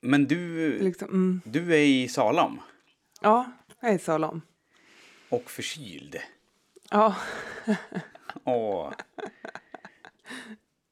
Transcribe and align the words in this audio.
Men 0.00 0.24
du, 0.26 0.78
Liksom, 0.78 1.08
mm. 1.08 1.40
du 1.44 1.74
är 1.74 1.78
i 1.86 2.08
Salem 2.08 2.60
Ja, 3.20 3.52
jag 3.80 3.90
är 3.90 3.94
i 3.94 3.98
Salem. 3.98 4.40
och 5.28 5.50
förkyld. 5.50 6.16
Ja, 6.90 7.16
Åh. 8.44 8.92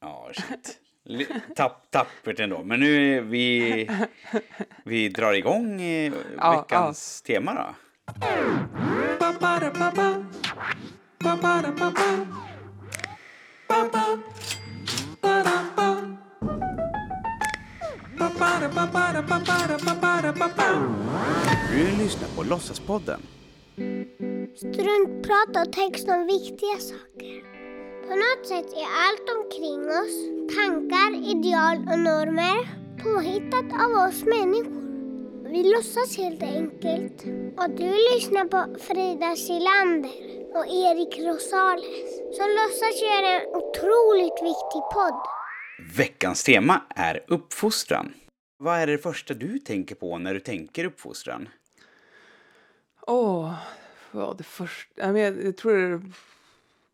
Ja, 0.01 0.31
shit. 0.33 0.79
Tapp, 1.55 1.91
tappert 1.91 2.39
ändå. 2.39 2.63
Men 2.63 2.79
nu 2.79 3.17
är 3.17 3.21
vi, 3.21 3.89
vi 4.83 5.09
drar 5.09 5.33
igång 5.33 5.81
eh, 5.81 6.13
Ja, 6.37 6.61
veckans 6.61 7.21
tema 7.21 7.53
då. 7.53 7.75
Du 21.71 22.03
lyssnar 22.03 22.29
på 22.35 22.43
Låtsaspodden. 22.43 23.21
Struntprat 24.55 25.67
och 25.67 25.73
text 25.73 26.07
om 26.07 26.27
viktiga 26.27 26.77
saker. 26.91 27.35
På 28.07 28.15
något 28.15 28.47
sätt 28.47 28.69
är 28.83 28.89
allt 29.05 29.27
omkring 29.37 29.81
oss, 29.99 30.15
tankar, 30.55 31.11
ideal 31.33 31.77
och 31.77 31.99
normer, 31.99 32.59
påhittat 33.03 33.69
av 33.83 33.91
oss 34.05 34.23
människor. 34.23 34.83
Vi 35.51 35.63
låtsas 35.73 36.17
helt 36.17 36.43
enkelt. 36.43 37.23
Och 37.57 37.69
du 37.69 37.91
lyssnar 38.11 38.45
på 38.45 38.79
Frida 38.79 39.35
Silander 39.35 40.17
och 40.57 40.67
Erik 40.67 41.19
Rosales 41.27 42.07
som 42.37 42.47
låtsas 42.59 43.01
göra 43.07 43.29
en 43.37 43.47
otroligt 43.59 44.39
viktig 44.49 44.81
podd. 44.93 45.21
Veckans 45.97 46.43
tema 46.43 46.81
är 46.95 47.19
uppfostran. 47.27 48.13
Vad 48.57 48.79
är 48.79 48.87
det 48.87 48.97
första 48.97 49.33
du 49.33 49.59
tänker 49.59 49.95
på 49.95 50.17
när 50.17 50.33
du 50.33 50.39
tänker 50.39 50.85
uppfostran? 50.85 51.49
åh, 53.07 53.53
vad 54.11 54.37
det 54.37 54.43
första... 54.43 55.17
Jag, 55.17 55.45
jag 55.45 55.57
tror... 55.57 56.11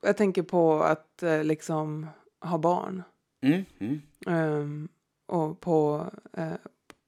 Jag 0.02 0.18
tänker 0.18 0.44
på 0.44 0.84
att 0.84 1.24
eh, 1.24 1.44
liksom 1.44 2.08
ha 2.42 2.58
barn. 2.58 3.04
Mm, 3.42 3.66
mm. 3.80 4.02
Ehm, 4.28 4.90
och 5.26 5.60
på, 5.60 6.12
eh, 6.34 6.54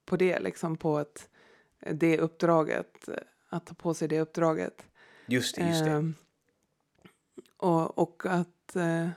på 0.04 0.16
det, 0.16 0.40
liksom 0.40 0.76
på 0.76 0.98
att 0.98 1.28
det 1.90 2.18
uppdraget, 2.18 3.08
att 3.48 3.66
ta 3.66 3.74
på 3.74 3.94
sig 3.94 4.08
det 4.08 4.20
uppdraget. 4.20 4.86
Just 5.26 5.56
det, 5.56 5.68
just 5.68 5.84
det. 5.84 5.90
Ehm, 5.90 6.14
och, 7.56 7.98
och 7.98 8.22
att... 8.26 8.76
Eh, 8.76 9.08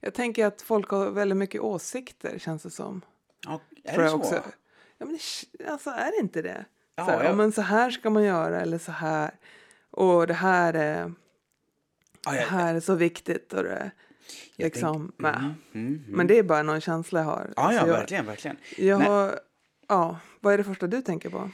jag 0.00 0.14
tänker 0.14 0.46
att 0.46 0.62
folk 0.62 0.88
har 0.88 1.10
väldigt 1.10 1.38
mycket 1.38 1.60
åsikter, 1.60 2.38
känns 2.38 2.62
det 2.62 2.70
som. 2.70 3.02
Ja, 3.46 3.60
är 3.84 3.98
det 3.98 4.08
så? 4.08 4.16
också. 4.16 4.34
Ja, 4.98 5.06
men 5.06 5.18
det, 5.58 5.66
alltså, 5.66 5.90
är 5.90 6.10
det 6.10 6.18
inte 6.20 6.42
det? 6.42 6.64
Ja, 6.96 7.04
så, 7.04 7.10
här, 7.10 7.24
ja, 7.24 7.32
men 7.34 7.52
så 7.52 7.62
här 7.62 7.90
ska 7.90 8.10
man 8.10 8.24
göra, 8.24 8.60
eller 8.60 8.78
så 8.78 8.92
här. 8.92 9.30
Och 9.90 10.26
det 10.26 10.34
här 10.34 10.74
är, 10.74 11.12
Ja, 12.24 12.32
det 12.32 12.40
här 12.40 12.74
är 12.74 12.80
så 12.80 12.94
viktigt. 12.94 13.52
Och 13.52 13.62
det, 13.62 13.90
jag 14.56 14.64
liksom, 14.64 14.98
tänk- 15.08 15.14
men, 15.18 15.34
Mm, 15.34 15.54
mm, 15.74 15.86
mm. 15.86 16.04
men 16.16 16.26
det 16.26 16.38
är 16.38 16.42
bara 16.42 16.62
någon 16.62 16.80
känsla 16.80 17.20
jag 17.20 17.26
har. 17.26 17.50
Ja, 17.56 17.62
Alltså, 17.62 17.80
ja, 17.80 17.86
jag, 17.86 17.94
verkligen, 17.98 18.26
verkligen. 18.26 18.56
Jag 18.76 18.98
Nej. 18.98 19.08
har, 19.08 19.40
ja, 19.88 20.18
vad 20.40 20.54
är 20.54 20.58
det 20.58 20.64
första 20.64 20.86
du 20.86 21.02
tänker 21.02 21.30
på? 21.30 21.50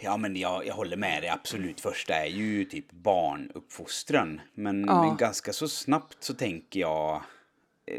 Ja, 0.00 0.16
men 0.16 0.36
jag, 0.36 0.66
jag 0.66 0.74
håller 0.74 0.96
med 0.96 1.22
dig. 1.22 1.30
Absolut 1.30 1.80
första 1.80 2.14
är 2.14 2.26
ju 2.26 2.64
typ 2.64 2.92
barnuppfostran. 2.92 4.40
Men, 4.54 4.84
Ja. 4.88 5.02
men 5.06 5.16
ganska 5.16 5.52
så 5.52 5.68
snabbt 5.68 6.24
så 6.24 6.34
tänker 6.34 6.80
jag 6.80 7.22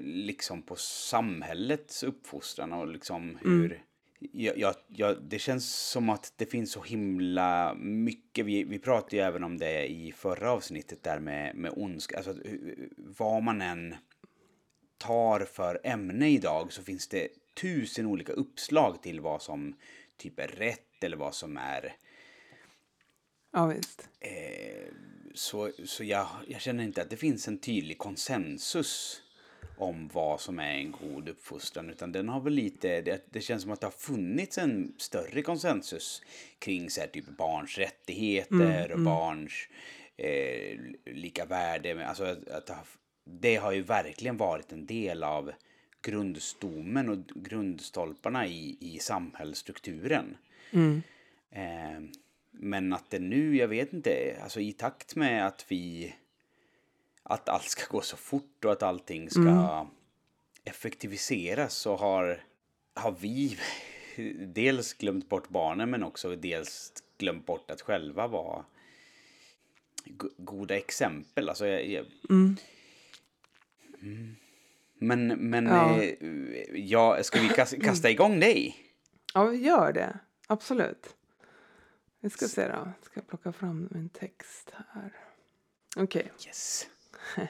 liksom 0.02 0.62
på 0.62 0.76
samhällets 0.76 2.04
uppfostran 2.04 2.74
och 2.74 2.88
liksom 2.88 3.38
hur... 3.42 3.84
Jag, 4.32 4.58
jag, 4.58 4.76
jag, 4.88 5.18
det 5.24 5.40
känns 5.40 5.76
som 5.76 6.10
att 6.10 6.34
det 6.36 6.46
finns 6.46 6.72
så 6.72 6.82
himla 6.82 7.74
mycket. 7.80 8.46
Vi, 8.46 8.64
vi 8.64 8.80
pratade 8.80 9.16
ju 9.16 9.22
även 9.22 9.44
om 9.44 9.58
det 9.58 9.88
i 9.92 10.12
förra 10.12 10.52
avsnittet 10.52 11.04
där 11.04 11.20
med, 11.20 11.56
med 11.56 11.72
ondska. 11.76 12.18
Alltså, 12.18 12.34
hur- 12.34 12.90
vad 12.98 13.44
man 13.44 13.62
än 13.62 13.96
tar 14.98 15.40
för 15.40 15.80
ämne 15.84 16.30
idag 16.30 16.74
så 16.74 16.84
finns 16.84 17.08
det 17.08 17.28
tusen 17.62 18.06
olika 18.06 18.34
uppslag 18.34 19.02
till 19.02 19.20
vad 19.22 19.42
som 19.42 19.76
typ 20.18 20.40
är 20.40 20.48
rätt 20.48 21.04
eller 21.04 21.18
vad 21.18 21.36
som 21.36 21.58
är 21.58 21.96
Ja, 23.52 23.66
visst. 23.68 24.10
eh, 24.20 24.88
så, 25.34 25.72
så 25.86 26.04
jag, 26.04 26.28
jag 26.48 26.62
känner 26.62 26.84
inte 26.84 27.02
att 27.02 27.10
det 27.10 27.18
finns 27.18 27.48
en 27.48 27.58
tydlig 27.60 27.98
konsensus 27.98 29.22
om 29.78 30.10
vad 30.14 30.42
som 30.42 30.60
är 30.60 30.74
en 30.78 30.92
god 30.92 31.30
uppfostran 31.30 31.90
utan 31.90 32.12
den 32.12 32.30
har 32.30 32.42
väl 32.42 32.54
lite, 32.54 33.02
det, 33.02 33.26
det 33.32 33.42
känns 33.42 33.64
som 33.64 33.72
att 33.72 33.82
det 33.82 33.88
har 33.88 33.92
funnits 33.92 34.58
en 34.58 34.94
större 34.98 35.42
konsensus 35.42 36.22
kring 36.60 36.90
så 36.90 37.02
här, 37.02 37.08
typ 37.08 37.38
barns 37.38 37.78
rättigheter 37.78 38.92
och 38.92 39.00
barns 39.00 39.68
eh, 40.18 40.80
lika 41.06 41.46
värde. 41.46 42.08
Alltså, 42.08 42.24
att, 42.24 42.70
att 42.70 42.88
det, 43.26 43.56
har, 43.56 43.72
ju 43.72 43.82
verkligen 43.82 44.38
varit 44.38 44.72
en 44.72 44.86
del 44.86 45.24
av 45.24 45.52
grundstommen 46.02 47.10
och 47.10 47.18
grundstolparna 47.36 48.48
i, 48.48 48.78
i 48.80 49.00
samhällsstrukturen. 49.00 50.38
Eh, 51.52 52.02
men 52.52 52.94
att 52.94 53.10
det 53.10 53.20
nu, 53.20 53.58
jag 53.58 53.68
vet 53.68 53.94
inte, 53.94 54.38
alltså 54.44 54.60
i 54.60 54.72
takt 54.72 55.16
med 55.16 55.48
att 55.48 55.66
vi 55.68 56.16
att 57.30 57.50
allt 57.50 57.70
ska 57.70 57.84
gå 57.92 58.02
så 58.02 58.18
fort 58.18 58.66
och 58.66 58.72
att 58.72 58.84
allting 58.84 59.30
ska 59.30 59.88
effektiviseras 60.64 61.74
så 61.74 61.96
har, 61.96 62.44
har 62.94 63.12
vi 63.12 63.58
dels 64.54 64.94
glömt 64.94 65.30
bort 65.30 65.50
barnen 65.50 65.90
men 65.90 66.04
också 66.04 66.36
dels 66.36 66.94
glömt 67.18 67.46
bort 67.46 67.72
att 67.72 67.82
själva 67.82 68.28
vara 68.28 68.66
go- 70.06 70.30
goda 70.38 70.78
exempel. 70.78 71.50
Alltså 71.50 71.68
jag, 71.68 71.88
jag, 71.88 72.06
Mm. 72.30 72.56
Men, 74.98 75.28
men 75.28 75.66
Ja. 75.66 76.02
eh, 76.04 76.16
ja, 76.74 77.24
ska 77.24 77.40
vi 77.42 77.48
kas- 77.50 77.82
kasta 77.84 78.10
igång 78.10 78.40
dig? 78.40 78.76
Ja, 79.34 79.46
vi 79.46 79.58
gör 79.58 79.94
det. 79.94 80.20
Absolut. 80.48 81.16
Vi 82.20 82.30
ska 82.30 82.48
se 82.48 82.68
då. 82.68 82.92
Ska 83.02 83.20
jag 83.20 83.28
plocka 83.28 83.52
fram 83.52 83.88
min 83.92 84.10
text 84.10 84.72
här. 84.88 85.14
Okej. 85.96 86.32
Yes. 86.48 86.88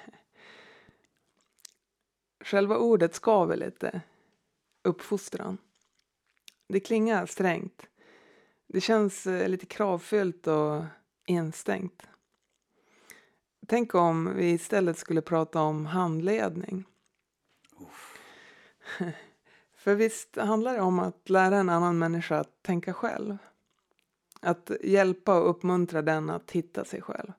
Själva 2.43 2.77
ordet 2.77 3.15
skaver 3.15 3.57
lite. 3.57 4.01
Uppfostran. 4.83 5.57
Det 6.67 6.79
klingar 6.79 7.25
strängt. 7.25 7.87
Det 8.67 8.81
känns 8.81 9.27
eh, 9.27 9.49
lite 9.49 9.65
kravfyllt 9.65 10.47
och 10.47 10.83
instängt. 11.25 12.07
Tänk 13.67 13.95
om 13.95 14.35
vi 14.35 14.51
istället 14.51 14.97
skulle 14.97 15.21
prata 15.21 15.61
om 15.61 15.85
handledning. 15.85 16.85
För 19.75 19.95
visst 19.95 20.35
handlar 20.35 20.73
det 20.73 20.81
om 20.81 20.99
att 20.99 21.29
lära 21.29 21.57
en 21.57 21.69
annan 21.69 21.97
människa 21.97 22.39
att 22.39 22.63
tänka 22.63 22.93
själv. 22.93 23.37
Att 24.41 24.71
hjälpa 24.83 25.39
och 25.41 25.49
uppmuntra 25.49 26.01
den 26.01 26.29
att 26.29 26.51
hitta 26.51 26.85
sig 26.85 27.01
själv. 27.01 27.31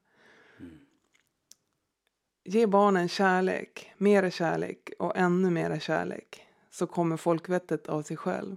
Ge 2.49 2.67
barnen 2.67 3.09
kärlek, 3.09 3.93
mera 3.97 4.31
kärlek 4.31 4.91
och 4.99 5.17
ännu 5.17 5.51
mera 5.51 5.81
kärlek 5.81 6.47
så 6.71 6.87
kommer 6.87 7.17
folkvettet 7.17 7.87
av 7.87 8.03
sig 8.03 8.17
själv. 8.17 8.57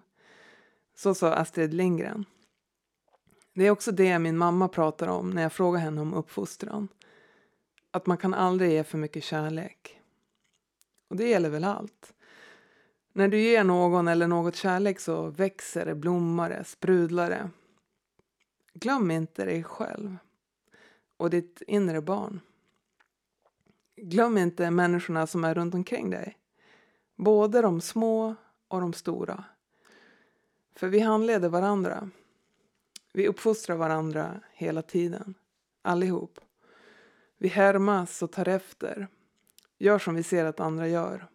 Så 0.95 1.15
sa 1.15 1.33
Astrid 1.33 1.73
Lindgren. 1.73 2.25
Det 3.53 3.63
är 3.63 3.71
också 3.71 3.91
det 3.91 4.19
min 4.19 4.37
mamma 4.37 4.67
pratar 4.67 5.07
om 5.07 5.29
när 5.29 5.41
jag 5.41 5.53
frågar 5.53 5.79
henne 5.79 6.01
om 6.01 6.13
uppfostran. 6.13 6.87
Att 7.91 8.05
man 8.05 8.17
kan 8.17 8.33
aldrig 8.33 8.71
ge 8.71 8.83
för 8.83 8.97
mycket 8.97 9.23
kärlek. 9.23 9.99
Och 11.07 11.15
det 11.15 11.29
gäller 11.29 11.49
väl 11.49 11.63
allt. 11.63 12.13
När 13.13 13.27
du 13.27 13.39
ger 13.39 13.63
någon 13.63 14.07
eller 14.07 14.27
något 14.27 14.55
kärlek 14.55 14.99
så 14.99 15.27
växer 15.27 15.85
det, 15.85 15.95
blommar 15.95 16.49
det, 16.49 16.63
sprudlar 16.63 17.29
det. 17.29 17.49
Glöm 18.73 19.11
inte 19.11 19.45
dig 19.45 19.63
själv 19.63 20.17
och 21.17 21.29
ditt 21.29 21.61
inre 21.67 22.01
barn. 22.01 22.39
Glöm 24.03 24.37
inte 24.37 24.71
människorna 24.71 25.27
som 25.27 25.43
är 25.43 25.53
runt 25.53 25.73
omkring 25.73 26.09
dig. 26.09 26.37
Både 27.15 27.61
de 27.61 27.81
små 27.81 28.35
och 28.67 28.81
de 28.81 28.93
stora. 28.93 29.43
För 30.75 30.87
vi 30.87 30.99
handleder 30.99 31.49
varandra. 31.49 32.09
Vi 33.13 33.27
uppfostrar 33.27 33.75
varandra 33.75 34.41
hela 34.53 34.81
tiden. 34.81 35.33
Allihop. 35.81 36.39
Vi 37.37 37.47
härmas 37.47 38.23
och 38.23 38.31
tar 38.31 38.47
efter. 38.47 39.07
Gör 39.77 39.99
som 39.99 40.15
vi 40.15 40.23
ser 40.23 40.45
att 40.45 40.59
andra 40.59 40.87
gör. 40.87 41.27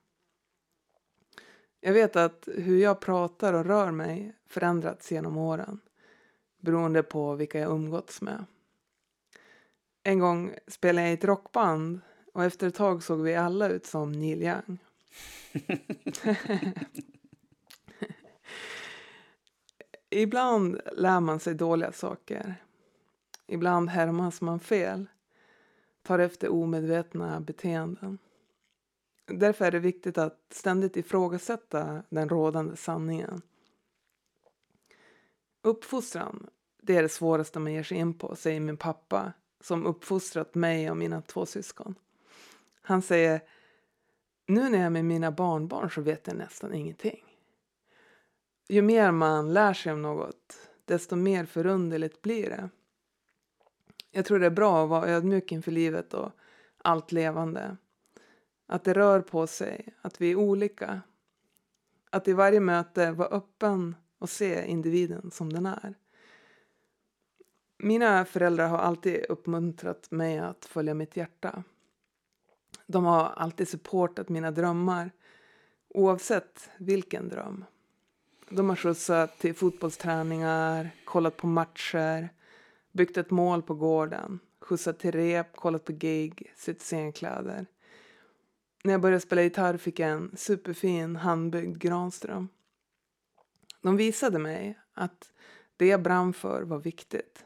Jag 1.81 1.93
vet 1.93 2.17
att 2.17 2.49
hur 2.55 2.78
jag 2.78 3.00
pratar 3.00 3.52
och 3.52 3.64
rör 3.64 3.90
mig 3.90 4.37
förändrats 4.46 5.12
genom 5.12 5.37
åren. 5.37 5.81
Beroende 6.58 7.02
på 7.02 7.34
vilka 7.34 7.58
jag 7.58 7.70
umgåtts 7.70 8.22
med. 8.22 8.44
En 10.02 10.19
gång 10.19 10.55
spelade 10.67 11.06
jag 11.06 11.10
i 11.10 11.14
ett 11.14 11.25
rockband 11.25 12.00
och 12.34 12.44
efter 12.44 12.66
ett 12.66 12.75
tag 12.75 13.02
såg 13.02 13.20
vi 13.20 13.34
alla 13.34 13.69
ut 13.69 13.86
som 13.86 14.12
Neil 14.12 14.42
Young. 14.42 14.78
ibland 20.10 20.81
lär 20.92 21.20
man 21.20 21.40
sig 21.40 21.54
dåliga 21.54 21.92
saker. 21.92 22.54
Ibland 23.46 23.88
härmas 23.88 24.40
man 24.40 24.60
fel. 24.60 25.06
Tar 26.02 26.19
efter 26.19 26.48
omedvetna 26.48 27.40
beteenden. 27.40 28.19
Därför 29.26 29.64
är 29.64 29.70
det 29.70 29.78
viktigt 29.78 30.19
att 30.19 30.40
ständigt 30.50 30.96
ifrågasätta 30.96 32.02
den 32.08 32.28
rådande 32.28 32.76
sanningen. 32.76 33.42
Uppfostran, 35.62 36.46
det 36.82 36.96
är 36.96 37.02
det 37.02 37.08
svåraste 37.08 37.58
man 37.58 37.72
ger 37.72 37.82
sig 37.82 37.98
in 37.98 38.19
på, 38.19 38.36
säger 38.36 38.60
min 38.60 38.76
pappa 38.76 39.32
som 39.60 39.86
uppfostrat 39.86 40.54
mig 40.54 40.90
och 40.90 40.96
mina 40.96 41.22
två 41.22 41.46
syskon. 41.46 41.94
Han 42.86 43.02
säger, 43.02 43.40
nu 44.46 44.69
när 44.70 44.78
jag 44.78 44.86
är 44.86 44.90
med 44.90 45.04
mina 45.04 45.32
barnbarn 45.32 45.90
så 45.90 46.00
vet 46.00 46.26
jag 46.26 46.36
nästan 46.36 46.75
ingenting. 46.75 47.25
Ju 48.69 48.82
mer 48.82 49.10
man 49.10 49.52
lär 49.52 49.75
sig 49.75 49.92
om 49.92 50.02
något, 50.02 50.69
desto 50.84 51.16
mer 51.16 51.44
förunderligt 51.44 52.22
blir 52.22 52.50
det. 52.50 52.69
Jag 54.10 54.25
tror 54.25 54.38
det 54.38 54.46
är 54.46 54.50
bra 54.50 54.82
att 54.82 54.90
vara 54.90 55.08
ödmjuk 55.08 55.52
inför 55.52 55.70
livet 55.70 56.14
och 56.14 56.32
allt 56.78 57.12
levande. 57.12 57.76
Att 58.66 58.84
det 58.84 58.92
rör 58.92 59.20
på 59.20 59.46
sig, 59.46 59.94
att 60.00 60.20
vi 60.20 60.31
är 60.31 60.36
olika. 60.36 61.00
Att 62.10 62.28
i 62.28 62.32
varje 62.32 62.60
möte 62.60 63.10
vara 63.10 63.28
öppen 63.28 63.96
och 64.19 64.31
se 64.31 64.66
individen 64.66 65.31
som 65.31 65.52
den 65.52 65.66
är. 65.66 65.94
Mina 67.78 68.25
föräldrar 68.25 68.69
har 68.69 68.78
alltid 68.78 69.26
uppmuntrat 69.28 70.10
mig 70.10 70.38
att 70.38 70.64
följa 70.64 70.94
mitt 70.94 71.16
hjärta. 71.16 71.62
De 72.86 73.04
har 73.04 73.25
alltid 73.36 73.69
supportat 73.69 74.28
mina 74.28 74.50
drömmar, 74.50 75.10
oavsett 75.88 76.70
vilken 76.78 77.28
dröm. 77.28 77.64
De 78.50 78.69
har 78.69 78.76
skjutsat 78.76 79.38
till 79.38 79.54
fotbollsträningar, 79.54 80.90
kollat 81.04 81.36
på 81.36 81.46
matcher, 81.46 82.28
byggt 82.92 83.16
ett 83.16 83.31
mål 83.31 83.62
på 83.62 83.75
gården, 83.75 84.38
skjutsat 84.60 84.98
till 84.98 85.12
rep, 85.12 85.56
kollat 85.56 85.84
på 85.84 85.92
gig, 85.92 86.52
sytt 86.56 86.82
scenkläder. 86.82 87.66
När 88.84 88.92
jag 88.92 89.00
började 89.00 89.20
spela 89.20 89.42
gitarr 89.42 89.76
fick 89.76 89.98
jag 89.98 90.10
en 90.10 90.36
superfin 90.36 91.16
handbyggd 91.16 91.78
Granström. 91.78 92.48
De 93.82 93.96
visade 93.96 94.38
mig 94.38 94.78
att 94.94 95.32
det 95.76 95.86
jag 95.86 96.02
brann 96.02 96.32
för 96.32 96.62
var 96.62 96.78
viktigt. 96.78 97.44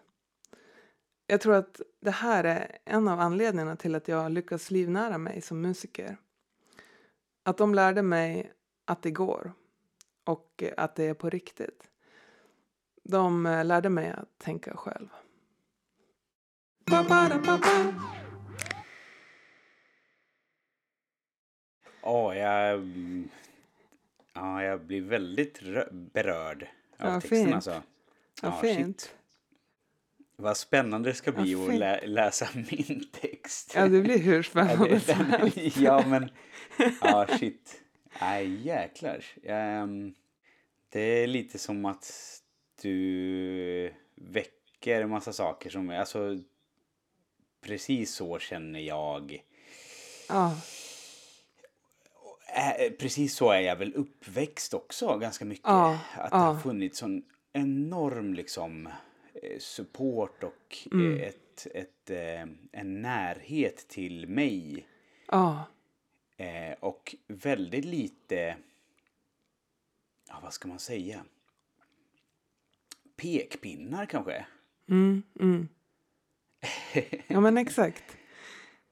Jag 1.30 1.40
tror 1.40 1.54
att 1.54 1.80
det 2.00 2.10
här 2.10 2.44
är 2.44 2.78
en 2.84 3.08
av 3.08 3.20
anledningarna 3.20 3.76
till 3.76 3.94
att 3.94 4.08
jag 4.08 4.32
lyckas 4.32 4.70
livnära 4.70 5.18
mig 5.18 5.40
som 5.40 5.60
musiker. 5.60 6.16
Att 7.42 7.56
de 7.58 7.74
lärde 7.74 8.02
mig 8.02 8.52
att 8.84 9.02
det 9.02 9.10
går 9.10 9.52
och 10.24 10.62
att 10.76 10.94
det 10.94 11.04
är 11.04 11.14
på 11.14 11.30
riktigt. 11.30 11.90
De 13.04 13.42
lärde 13.64 13.88
mig 13.88 14.10
att 14.10 14.38
tänka 14.38 14.76
själv. 14.76 15.08
Ja, 22.02 22.34
jag, 22.34 22.80
ja, 24.32 24.62
jag 24.62 24.80
blir 24.80 25.00
väldigt 25.02 25.60
berörd 25.92 26.62
av 26.98 27.08
Ja, 27.08 27.20
texten 27.20 27.44
fint. 27.44 27.54
alltså. 27.54 27.82
Vad 28.42 28.60
shit. 28.60 28.76
fint. 28.76 29.17
Vad 30.40 30.56
spännande 30.56 31.10
det 31.10 31.14
ska 31.14 31.32
bli 31.32 31.52
Ja, 31.52 31.72
att 31.72 31.78
lä 31.78 32.06
läsa 32.06 32.48
min 32.54 33.08
text. 33.12 33.72
Ja, 33.74 33.88
det 33.88 34.00
blir 34.00 34.18
hur 34.18 34.42
spännande 34.42 35.00
som 35.00 35.14
helst. 35.14 35.76
ja 35.76 36.06
men, 36.06 36.30
ja 37.00 37.26
shit. 37.38 37.82
Nej 38.20 38.66
jäklar. 38.66 39.24
Ehm, 39.42 40.14
det 40.88 41.00
är 41.00 41.26
lite 41.26 41.58
som 41.58 41.84
att 41.84 42.12
du 42.82 43.92
väcker 44.14 45.02
en 45.02 45.10
massa 45.10 45.32
saker 45.32 45.70
som, 45.70 45.90
alltså 45.90 46.38
precis 47.60 48.14
så 48.14 48.38
känner 48.38 48.80
jag. 48.80 49.42
Ja, 50.28 50.56
precis 52.98 53.34
så 53.34 53.50
är 53.50 53.60
jag 53.60 53.76
väl 53.76 53.94
uppväxt 53.94 54.74
också 54.74 55.18
ganska 55.18 55.44
mycket. 55.44 55.66
Ja, 55.66 55.98
att 56.14 56.30
det 56.30 56.36
har 56.36 56.58
funnits 56.58 56.98
sån 56.98 57.22
enorm 57.52 58.34
liksom 58.34 58.88
support 59.58 60.42
och 60.44 60.76
Mm. 60.92 61.16
eh, 61.16 61.28
ett, 61.28 61.66
ett, 61.74 62.10
eh, 62.10 62.42
en 62.72 63.02
närhet 63.02 63.88
till 63.88 64.28
mig. 64.28 64.86
ja, 65.28 65.64
Eh, 66.40 66.72
och 66.80 67.14
väldigt 67.26 67.84
lite, 67.84 68.56
ja 70.28 70.40
vad 70.42 70.52
ska 70.52 70.68
man 70.68 70.78
säga? 70.78 71.24
Pekpinnar 73.16 74.06
kanske? 74.06 74.46
mm, 74.88 75.22
mm. 75.40 75.68
ja 77.26 77.40
men 77.40 77.58
exakt. 77.58 78.16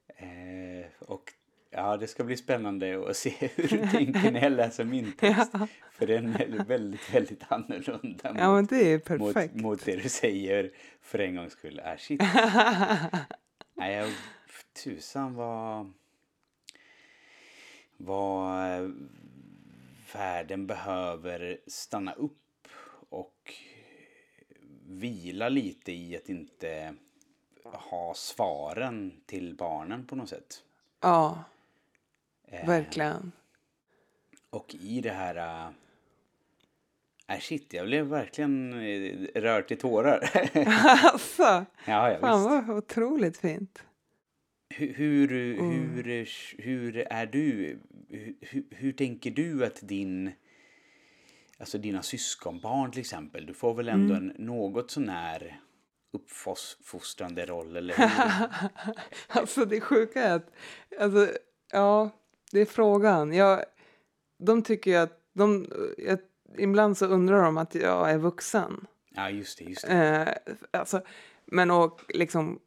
Eh, 0.07 0.87
och 0.99 1.33
ja, 1.77 1.97
det 1.97 2.07
ska 2.07 2.25
bli 2.25 2.37
spännande 2.37 3.11
att 3.11 3.17
se 3.17 3.31
hur 3.55 3.69
du 3.69 3.87
tänker 3.87 4.31
när 4.31 4.43
jag 4.43 4.53
läser 4.53 4.85
min 4.85 5.13
text. 5.13 5.51
Ja. 5.53 5.69
För 5.93 6.07
den 6.07 6.37
är 6.37 6.65
väldigt, 6.65 7.15
väldigt 7.15 7.43
annorlunda 7.49 8.35
Ja 8.39 8.55
men 8.55 8.67
det 8.67 8.93
är 8.93 9.19
mot, 9.19 9.35
perfekt. 9.35 9.55
mot 9.55 9.85
det 9.85 9.97
du 9.97 10.09
säger 10.09 10.71
för 11.01 11.19
en 11.19 11.37
gångs 11.37 11.53
skull. 11.53 11.81
Äh, 11.85 11.97
shit. 11.99 12.21
Nej, 13.75 13.95
jag, 13.95 14.13
tusan 14.85 15.35
vad... 15.35 15.93
Vad 17.97 18.73
eh, 18.73 18.91
världen 20.15 20.67
behöver 20.67 21.59
stanna 21.67 22.13
upp 22.13 22.69
och 23.09 23.55
vila 24.87 25.49
lite 25.49 25.93
i 25.93 26.17
att 26.17 26.29
inte 26.29 26.95
ha 27.65 28.15
svaren 28.15 29.21
till 29.27 29.55
barnen 29.55 30.07
på 30.07 30.17
något 30.17 30.29
sätt. 30.29 30.63
ja, 31.01 31.45
verkligen. 32.67 33.33
Och 34.51 34.75
i 34.81 35.01
det 35.01 35.11
här... 35.11 35.69
Äh, 37.29 37.39
shit, 37.41 37.73
jag 37.73 37.87
blev 37.87 38.07
verkligen 38.07 38.73
eh, 38.73 39.41
rörd 39.41 39.69
till 39.69 39.79
tårar. 39.79 40.31
alltså, 41.13 41.43
ja, 41.43 41.65
ja, 42.13 42.19
fan 42.21 42.39
visst. 42.59 42.69
vad 42.69 42.77
otroligt 42.79 43.37
fint. 43.39 43.83
Hur, 44.69 44.95
hur, 44.95 45.59
Mm. 45.61 45.91
hur, 45.95 46.29
hur 46.63 46.97
är 47.11 47.27
du? 47.27 47.79
Hur, 48.11 48.65
hur 48.71 48.93
tänker 48.93 49.31
du 49.31 49.65
att 49.65 49.79
din... 49.83 50.33
Alltså 51.59 51.79
dina 51.79 52.03
syskonbarn 52.03 52.91
till 52.91 53.01
exempel. 53.01 53.47
Du 53.47 53.55
får 53.55 53.75
väl 53.75 53.89
ändå 53.89 54.15
Mm. 54.15 54.31
en 54.31 54.47
något 54.47 54.91
sånär 54.91 55.61
uppfostrande 56.13 57.47
roll, 57.47 57.77
eller 57.77 57.95
hur? 57.95 58.11
Alltså 59.41 59.65
det 59.65 59.81
sjuka 59.81 60.23
är 60.23 60.35
att, 60.37 60.51
alltså, 61.01 61.29
ja, 61.73 62.11
det 62.53 62.61
är 62.61 62.67
frågan. 62.67 63.33
Jag, 63.33 63.65
de 64.39 64.63
tycker 64.63 64.91
ju 64.91 64.97
att, 64.97 65.21
de, 65.33 65.67
jag, 65.99 66.19
ibland 66.59 66.99
så 66.99 67.07
undrar 67.07 67.43
de 67.43 67.59
att 67.59 67.75
jag 67.75 68.11
är 68.11 68.19
vuxen. 68.19 68.87
ja, 69.11 69.31
just 69.31 69.59
det, 69.59 69.65
just 69.65 69.87
det. 69.87 69.93
Eh, 69.93 70.57
alltså, 70.81 71.03
men 71.45 71.71
och 71.71 72.01
liksom 72.09 72.61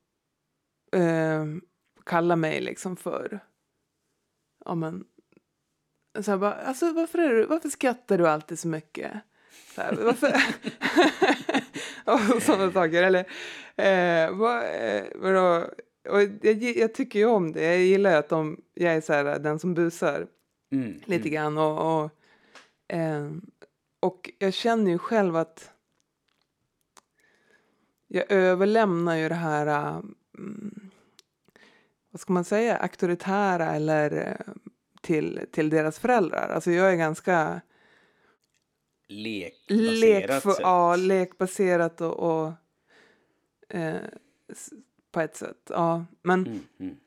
eh, 0.91 1.45
kalla 2.05 2.35
mig 2.35 2.61
liksom 2.61 2.95
för, 2.95 3.39
ja 4.65 4.75
men, 4.75 5.05
så 6.21 6.31
här 6.31 6.37
bara, 6.37 6.53
alltså 6.53 6.93
varför, 6.93 7.19
är 7.19 7.29
du, 7.29 7.45
varför 7.45 7.69
skrattar 7.69 8.17
du 8.17 8.27
alltid 8.27 8.59
så 8.59 8.67
mycket? 8.67 9.11
Så 9.75 9.81
här, 9.81 9.93
varför? 9.93 10.33
och 12.35 12.41
sådana 12.41 12.71
saker. 12.71 13.03
Eller, 13.03 13.19
eh, 13.75 14.37
vad, 14.37 14.63
eh, 14.63 15.03
vadå? 15.15 15.69
Och 16.09 16.21
jag, 16.41 16.63
jag 16.63 16.93
tycker 16.93 17.19
ju 17.19 17.25
om 17.25 17.51
det. 17.51 17.63
Jag 17.63 17.77
gillar 17.77 18.11
ju 18.11 18.17
att 18.17 18.29
de, 18.29 18.61
jag 18.73 18.93
är 18.93 19.01
så 19.01 19.13
här, 19.13 19.39
den 19.39 19.59
som 19.59 19.73
busar 19.73 20.27
Mm, 20.71 20.93
lite 21.05 21.29
mm. 21.29 21.31
grann. 21.31 21.57
Och, 21.57 22.03
och, 22.03 22.11
eh, 22.95 23.31
och 23.99 24.31
jag 24.39 24.53
känner 24.53 24.91
ju 24.91 24.97
själv 24.97 25.35
att 25.35 25.71
jag 28.07 28.31
överlämnar 28.31 29.15
ju 29.15 29.29
det 29.29 29.35
här, 29.35 29.89
mm, 30.37 30.89
vad 32.11 32.21
ska 32.21 32.33
man 32.33 32.43
säga, 32.43 32.77
auktoritära 32.77 33.75
eller 33.75 34.27
eh, 34.27 34.53
till, 35.01 35.45
till 35.51 35.69
deras 35.69 35.99
föräldrar. 35.99 36.49
Alltså 36.49 36.71
jag 36.71 36.91
är 36.91 36.95
ganska 36.95 37.61
Lekbaserat 39.07 40.43
sätt. 40.43 40.57
ja, 40.59 40.95
lekbaserat 40.95 42.01
och, 42.01 42.19
och 42.19 42.51
eh, 43.69 44.01
på 45.11 45.19
ett 45.21 45.35
sätt. 45.35 45.57
Ja, 45.69 46.05
men 46.21 46.47
Mm, 46.47 46.59
mm. 46.79 46.97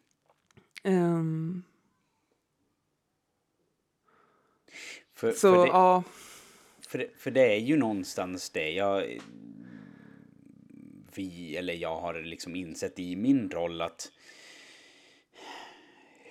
ehm, 0.82 1.62
För, 5.14 5.32
så 5.32 5.54
för, 5.54 5.62
det, 5.62 5.66
ja, 5.68 6.02
för, 6.88 6.98
det- 6.98 7.10
för 7.16 7.30
det 7.30 7.54
är 7.54 7.58
ju 7.60 7.76
någonstans 7.76 8.50
det 8.50 8.70
jag... 8.70 9.18
Vi, 11.14 11.56
eller 11.56 11.74
jag 11.74 12.00
har 12.00 12.14
liksom 12.22 12.56
insett 12.56 12.98
i 12.98 13.16
min 13.16 13.50
roll 13.50 13.80
att 13.80 14.12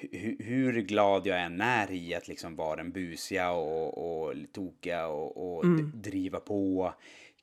hu- 0.02 0.44
hur 0.44 0.82
glad 0.82 1.28
jag 1.28 1.42
än 1.42 1.62
är 1.62 1.92
i 1.92 2.16
att 2.16 2.28
liksom 2.28 2.56
vara 2.56 2.76
den 2.76 2.92
busiga 2.92 3.52
och, 3.52 4.24
och 4.28 4.34
tokiga 4.54 5.08
och, 5.08 5.58
och 5.58 5.64
Mm. 5.64 5.92
driva 5.96 6.40
på 6.40 6.94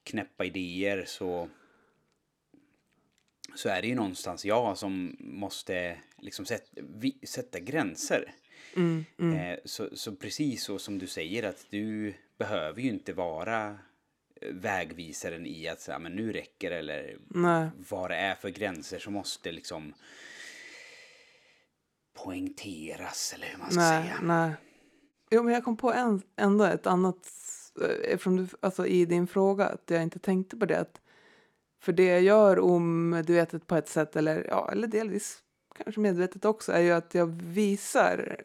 knäppa 0.02 0.44
idéer 0.44 1.04
så 1.06 1.48
så 3.54 3.68
är 3.68 3.82
det 3.82 3.88
ju 3.88 3.94
någonstans 3.94 4.44
jag 4.44 4.78
som 4.78 5.16
måste 5.20 5.96
liksom 6.18 6.46
sätta, 6.46 6.80
vi, 6.94 7.18
sätta 7.22 7.58
gränser. 7.58 8.34
Mm, 8.76 9.04
mm. 9.18 9.38
Eh, 9.38 9.58
så, 9.64 9.88
så 9.92 10.16
precis 10.16 10.62
så 10.64 10.78
som 10.78 10.98
du 10.98 11.06
säger 11.06 11.42
att 11.42 11.66
du 11.70 12.14
behöver 12.38 12.80
ju 12.80 12.88
inte 12.88 13.12
vara 13.12 13.78
eh, 14.40 14.52
vägvisaren 14.52 15.46
i 15.46 15.68
att 15.68 15.80
säga 15.80 15.98
men 15.98 16.12
nu 16.12 16.32
räcker 16.32 16.70
eller 16.70 17.18
Nej. 17.28 17.68
vad 17.88 18.10
det 18.10 18.16
är 18.16 18.34
för 18.34 18.48
gränser 18.48 18.98
som 18.98 19.12
måste 19.12 19.52
liksom 19.52 19.94
poängteras 22.24 23.32
eller 23.34 23.46
hur 23.46 23.58
man 23.58 23.70
ska 23.70 23.80
Nej, 23.80 24.02
säga. 24.02 24.20
nej. 24.22 24.52
Jo, 25.30 25.42
men 25.42 25.54
jag 25.54 25.64
kom 25.64 25.76
på 25.76 25.92
en, 25.92 26.22
ändå 26.36 26.64
ett 26.64 26.86
annat, 26.86 27.28
eh, 27.80 28.12
eftersom 28.12 28.36
du, 28.36 28.48
alltså 28.60 28.86
i 28.86 29.04
din 29.04 29.26
fråga, 29.26 29.66
att 29.66 29.90
jag 29.90 30.02
inte 30.02 30.18
tänkte 30.18 30.56
på 30.56 30.66
det. 30.66 30.80
Att 30.80 31.00
för 31.80 31.92
det 31.92 32.04
jag 32.04 32.22
gör 32.22 32.58
omedvetet 32.58 33.66
på 33.66 33.76
ett 33.76 33.88
sätt, 33.88 34.16
eller, 34.16 34.46
ja, 34.50 34.68
eller 34.72 34.88
delvis 34.88 35.38
kanske 35.76 36.00
medvetet 36.00 36.44
också, 36.44 36.72
är 36.72 36.80
ju 36.80 36.90
att 36.92 37.14
jag 37.14 37.26
visar, 37.42 38.40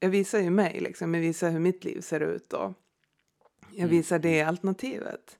jag 0.00 0.08
visar 0.08 0.38
ju 0.38 0.50
mig, 0.50 0.80
liksom. 0.80 1.14
jag 1.14 1.20
visar 1.20 1.50
hur 1.50 1.60
mitt 1.60 1.84
liv 1.84 2.00
ser 2.00 2.20
ut 2.20 2.52
och 2.52 2.72
jag 3.70 3.78
Mm. 3.84 3.90
visar 3.90 4.18
det 4.18 4.42
alternativet. 4.42 5.38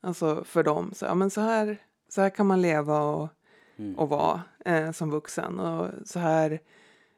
Alltså 0.00 0.44
för 0.44 0.62
dem, 0.62 0.90
så, 0.94 1.04
ja, 1.04 1.14
men 1.14 1.30
så, 1.30 1.40
här, 1.40 1.76
så 2.08 2.20
här 2.20 2.30
kan 2.30 2.46
man 2.46 2.62
leva 2.62 3.02
och, 3.02 3.28
Mm. 3.76 3.98
och 3.98 4.08
vara 4.08 4.42
eh, 4.64 4.92
som 4.92 5.10
vuxen. 5.10 5.60
Och 5.60 5.90
så 6.08 6.18
här, 6.18 6.60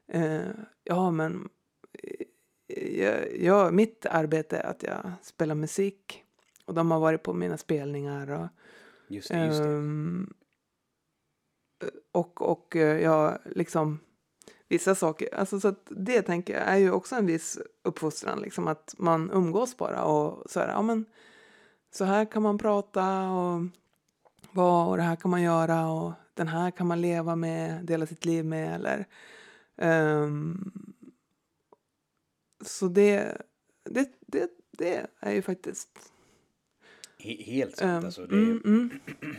eh, 0.08 0.40
ja 0.84 1.10
men 1.10 1.48
eh, 2.02 2.26
jag, 3.02 3.36
jag, 3.36 3.74
mitt 3.74 4.06
arbete 4.06 4.56
är 4.58 4.66
att 4.70 4.82
jag 4.82 5.12
spelar 5.22 5.54
musik. 5.54 6.24
Och 6.64 6.74
de 6.74 6.90
har 6.90 7.00
varit 7.00 7.22
på 7.22 7.32
mina 7.32 7.56
spelningar. 7.56 8.30
Och, 8.30 8.46
Just 9.08 9.28
det, 9.28 9.46
just 9.46 9.62
det. 9.62 9.68
Ehm, 9.68 10.34
eh, 11.82 11.88
och, 12.12 12.42
och 12.42 12.76
eh, 12.76 13.00
jag 13.00 13.38
liksom 13.44 13.98
vissa 14.68 14.94
saker, 14.94 15.34
alltså 15.34 15.60
så 15.60 15.68
att 15.68 15.88
det 15.90 16.22
tänker 16.22 16.54
jag 16.54 16.62
är 16.62 16.76
ju 16.76 16.90
också 16.90 17.14
en 17.16 17.26
viss 17.26 17.58
uppfostran, 17.82 18.40
liksom 18.40 18.68
att 18.68 18.94
man 18.98 19.30
umgås 19.30 19.76
bara 19.76 20.04
och 20.04 20.50
så 20.50 20.60
här, 20.60 20.68
ja 20.68 20.82
men 20.82 21.04
så 21.94 22.04
här 22.04 22.24
kan 22.24 22.42
man 22.42 22.58
prata 22.58 23.30
och 23.30 23.60
vad 24.52 24.88
och 24.88 24.96
det 24.96 25.02
här 25.02 25.16
kan 25.16 25.30
man 25.30 25.42
göra 25.42 25.90
och 25.90 26.12
den 26.34 26.48
här 26.48 26.70
kan 26.70 26.86
man 26.86 27.00
leva 27.00 27.36
med, 27.36 27.84
dela 27.84 28.06
sitt 28.06 28.24
liv 28.24 28.44
med 28.44 28.74
eller 28.74 29.06
um, 29.76 30.72
så 32.64 32.88
det, 32.88 33.42
det, 33.84 34.08
det, 34.26 34.50
det 34.78 35.06
är 35.20 35.32
ju 35.32 35.42
faktiskt 35.42 36.12
He- 37.24 37.42
Helt 37.44 37.76
sant 37.76 37.98
ehm, 37.98 38.04
alltså. 38.04 38.26
Det, 38.26 38.36
mm, 38.36 38.60
mm, 38.64 38.90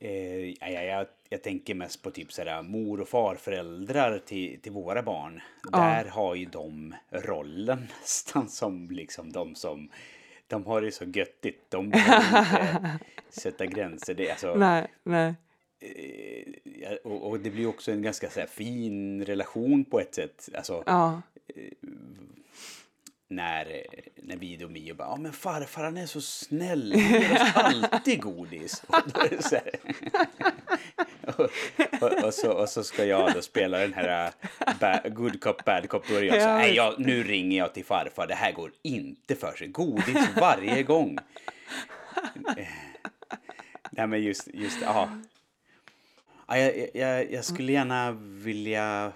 Eh, 0.00 0.48
ja, 0.50 0.68
ja, 0.68 0.82
jag, 0.82 1.06
jag 1.28 1.42
tänker 1.42 1.74
mest 1.74 2.02
på 2.02 2.10
typ 2.10 2.32
sådär, 2.32 2.62
mor 2.62 3.00
och 3.00 3.08
farföräldrar 3.08 4.18
till, 4.18 4.60
till 4.60 4.72
våra 4.72 5.02
barn. 5.02 5.40
Ja. 5.72 5.78
Där 5.78 6.04
har 6.04 6.34
ju 6.34 6.44
de 6.44 6.94
rollen 7.10 7.78
nästan 8.00 8.48
som 8.48 8.90
liksom 8.90 9.32
de 9.32 9.54
som 9.54 9.90
de 10.46 10.66
har 10.66 10.82
det 10.82 10.92
så 10.92 11.04
göttigt. 11.04 11.70
De 11.70 11.90
behöver 11.90 12.92
inte 12.92 12.98
sätta 13.40 13.66
gränser. 13.66 14.14
Det, 14.14 14.30
alltså, 14.30 14.54
nej, 14.54 14.86
nej, 15.02 15.34
eh, 15.80 16.94
och, 17.04 17.30
och 17.30 17.40
det 17.40 17.50
blir 17.50 17.66
också 17.66 17.92
en 17.92 18.02
ganska 18.02 18.30
så 18.30 18.40
här, 18.40 18.46
fin 18.46 19.24
relation 19.24 19.84
på 19.84 20.00
ett 20.00 20.14
sätt. 20.14 20.48
Alltså, 20.54 20.82
ja, 20.86 21.22
när, 23.28 23.84
när 24.16 24.36
vi 24.36 24.64
och 24.64 24.70
Mio 24.70 24.94
bara, 24.94 25.08
ja 25.08 25.16
men 25.16 25.32
farfar 25.32 25.84
han 25.84 25.96
är 25.96 26.06
så 26.06 26.20
snäll, 26.20 26.92
han 26.92 27.20
ger 27.20 27.32
oss 27.32 27.52
alltid 27.54 28.20
godis. 28.20 28.82
Och, 28.86 29.44
så 29.44 29.58
och, 31.26 31.50
och, 32.02 32.24
och, 32.24 32.34
så, 32.34 32.52
och 32.52 32.68
så 32.68 32.84
ska 32.84 33.04
jag 33.04 33.34
då 33.34 33.42
spela 33.42 33.78
den 33.78 33.94
här 33.94 34.26
uh, 34.26 34.32
ba, 34.80 35.08
good 35.08 35.40
cop, 35.40 35.64
bad 35.64 35.88
cop. 35.88 36.08
Då 36.08 36.14
är 36.14 36.22
jag 36.22 36.42
så 36.42 36.48
nej 36.48 36.74
jag, 36.74 36.94
nu 36.98 37.22
ringer 37.22 37.58
jag 37.58 37.74
till 37.74 37.84
farfar, 37.84 38.26
det 38.26 38.34
här 38.34 38.52
går 38.52 38.72
inte 38.82 39.34
för 39.34 39.56
sig. 39.56 39.68
Godis 39.68 40.28
varje 40.36 40.82
gång. 40.82 41.18
Nej 43.90 44.06
men 44.06 44.22
just, 44.22 44.48
just, 44.54 44.78
ja. 44.82 45.08
ja 46.46 46.58
jag, 46.58 46.88
jag, 46.94 47.32
jag 47.32 47.44
skulle 47.44 47.72
gärna 47.72 48.12
vilja 48.20 49.12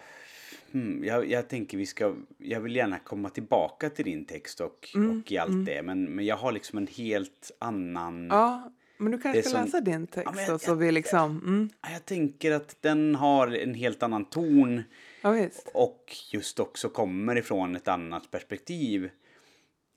Hmm, 0.72 1.04
jag, 1.04 1.30
jag 1.30 1.48
tänker 1.48 1.78
vi 1.78 1.86
ska, 1.86 2.14
jag 2.38 2.60
vill 2.60 2.76
gärna 2.76 2.98
komma 2.98 3.30
tillbaka 3.30 3.90
till 3.90 4.04
din 4.04 4.24
text 4.24 4.60
och, 4.60 4.88
Mm, 4.94 5.20
och 5.20 5.32
i 5.32 5.38
allt 5.38 5.66
det. 5.66 5.82
Men, 5.82 6.04
men 6.04 6.24
jag 6.24 6.36
har 6.36 6.52
liksom 6.52 6.78
en 6.78 6.86
helt 6.86 7.50
annan... 7.58 8.26
ja. 8.30 8.72
Men 8.98 9.12
du 9.12 9.18
kanske 9.18 9.42
ska 9.42 9.50
som- 9.50 9.64
läsa 9.64 9.80
din 9.80 10.06
text 10.06 10.22
Ja, 10.26 10.32
men 10.36 10.46
då, 10.46 10.52
jag- 10.52 10.60
så 10.60 10.70
jag- 10.70 10.76
vi 10.76 10.92
liksom, 10.92 11.30
mm, 11.38 11.68
Jag 11.92 12.04
tänker 12.04 12.52
att 12.52 12.76
den 12.82 13.14
har 13.14 13.48
en 13.48 13.74
helt 13.74 14.02
annan 14.02 14.24
ton 14.24 14.82
ja 15.22 15.48
och 15.74 16.16
just 16.32 16.60
också 16.60 16.88
kommer 16.88 17.36
ifrån 17.38 17.76
ett 17.76 17.88
annat 17.88 18.30
perspektiv. 18.30 19.10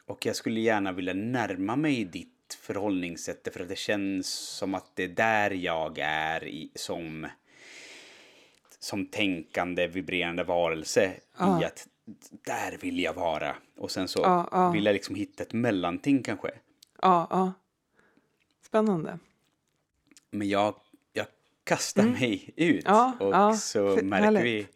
Och 0.06 0.26
jag 0.26 0.36
skulle 0.36 0.60
gärna 0.60 0.92
vilja 0.92 1.14
närma 1.14 1.76
mig 1.76 2.06
ditt 2.06 2.58
förhållningssätt 2.62 3.48
för 3.54 3.60
att 3.60 3.70
det 3.70 3.78
känns 3.78 4.28
som 4.30 4.74
att 4.74 4.92
det 4.96 5.04
är 5.04 5.08
där 5.08 5.52
jag 5.52 5.98
är 6.02 6.48
i, 6.48 6.72
som, 6.76 7.28
som 8.84 9.06
tänkande, 9.06 9.88
vibrerande 9.88 10.44
varelse. 10.44 11.06
I 11.06 11.20
Ja. 11.38 11.66
att 11.66 11.88
där 12.46 12.78
vill 12.82 13.00
jag 13.00 13.14
vara. 13.14 13.56
Och 13.78 13.92
sen 13.92 14.08
så 14.08 14.20
Ja, 14.20 14.50
ja. 14.52 14.72
vill 14.72 14.86
jag 14.86 14.94
liksom 14.94 15.16
hitta 15.16 15.44
ett 15.44 15.54
mellanting 15.54 16.24
kanske. 16.24 16.52
Ja, 17.02 17.28
ja. 17.30 17.54
Spännande. 18.62 19.20
Men 20.32 20.50
jag, 20.50 20.76
jag 21.14 21.26
kastar 21.64 22.04
mig 22.04 22.50
ut 22.56 22.86
Mm. 22.88 23.12
Och 23.20 23.56
så 23.56 23.80
märker 24.04 24.26
härligt. 24.26 24.44
vi, 24.44 24.68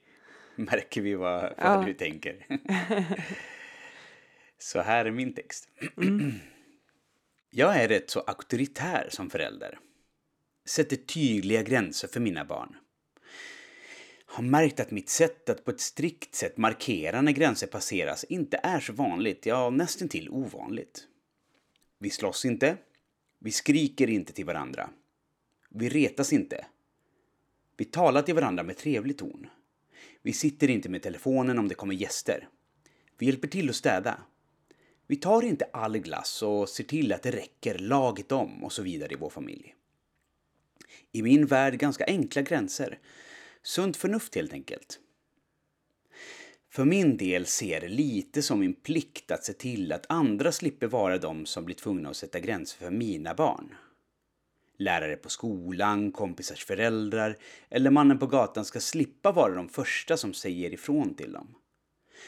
märker 0.55 1.01
vi 1.01 1.15
vad, 1.15 1.53
vad 1.57 1.85
du 1.85 1.93
tänker. 1.93 2.45
så 4.57 4.81
här 4.81 5.05
är 5.05 5.11
min 5.11 5.33
text. 5.33 5.69
Mm. 5.97 6.33
jag 7.49 7.75
är 7.75 7.87
rätt 7.87 8.09
så 8.09 8.19
auktoritär 8.19 9.07
som 9.11 9.29
förälder. 9.29 9.79
Sätter 10.65 10.95
tydliga 10.95 11.63
gränser 11.63 12.07
för 12.07 12.19
mina 12.19 12.45
barn. 12.45 12.75
Har 14.29 14.43
märkt 14.43 14.79
att 14.79 14.91
mitt 14.91 15.09
sätt 15.09 15.49
att 15.49 15.65
på 15.65 15.71
ett 15.71 15.79
strikt 15.79 16.35
sätt 16.35 16.57
markera 16.57 17.21
när 17.21 17.31
gränser 17.31 17.67
passeras 17.67 18.23
inte 18.23 18.59
är 18.63 18.79
så 18.79 18.93
vanligt, 18.93 19.45
ja 19.45 19.69
nästan 19.69 20.09
till 20.09 20.29
ovanligt. 20.29 21.07
Vi 21.99 22.09
slåss 22.09 22.45
inte. 22.45 22.77
Vi 23.39 23.51
skriker 23.51 24.09
inte 24.09 24.33
till 24.33 24.45
varandra. 24.45 24.89
Vi 25.69 25.89
retas 25.89 26.33
inte. 26.33 26.65
Vi 27.77 27.85
talar 27.85 28.21
till 28.21 28.35
varandra 28.35 28.63
med 28.63 28.77
trevlig 28.77 29.17
ton. 29.17 29.47
Vi 30.21 30.33
sitter 30.33 30.69
inte 30.69 30.89
med 30.89 31.03
telefonen 31.03 31.59
om 31.59 31.67
det 31.67 31.75
kommer 31.75 31.93
gäster. 31.93 32.47
Vi 33.17 33.25
hjälper 33.25 33.47
till 33.47 33.69
att 33.69 33.75
städa. 33.75 34.19
Vi 35.07 35.15
tar 35.15 35.41
inte 35.41 35.69
all 35.73 35.97
glass 35.97 36.43
och 36.43 36.69
ser 36.69 36.83
till 36.83 37.13
att 37.13 37.23
det 37.23 37.31
räcker 37.31 37.77
laget 37.77 38.31
om 38.31 38.63
och 38.63 38.73
så 38.73 38.81
vidare 38.81 39.13
i 39.13 39.15
vår 39.15 39.29
familj. 39.29 39.75
I 41.11 41.21
min 41.21 41.45
värld 41.45 41.79
ganska 41.79 42.05
enkla 42.05 42.41
gränser. 42.41 42.99
Sunt 43.63 43.97
förnuft 43.97 44.35
helt 44.35 44.53
enkelt. 44.53 44.99
För 46.69 46.85
min 46.85 47.17
del 47.17 47.45
ser 47.45 47.81
det 47.81 47.87
lite 47.87 48.41
som 48.41 48.59
min 48.59 48.73
plikt 48.73 49.31
att 49.31 49.43
se 49.43 49.53
till 49.53 49.91
att 49.91 50.05
andra 50.09 50.51
slipper 50.51 50.87
vara 50.87 51.17
de 51.17 51.45
som 51.45 51.65
blir 51.65 51.75
tvungna 51.75 52.09
att 52.09 52.17
sätta 52.17 52.39
gränser 52.39 52.77
för 52.77 52.91
mina 52.91 53.33
barn. 53.33 53.75
Lärare 54.77 55.15
på 55.15 55.29
skolan, 55.29 56.11
kompisars 56.11 56.65
föräldrar 56.65 57.37
eller 57.69 57.89
mannen 57.89 58.19
på 58.19 58.27
gatan 58.27 58.65
ska 58.65 58.79
slippa 58.79 59.31
vara 59.31 59.55
de 59.55 59.69
första 59.69 60.17
som 60.17 60.33
säger 60.33 60.73
ifrån 60.73 61.15
till 61.15 61.31
dem. 61.31 61.55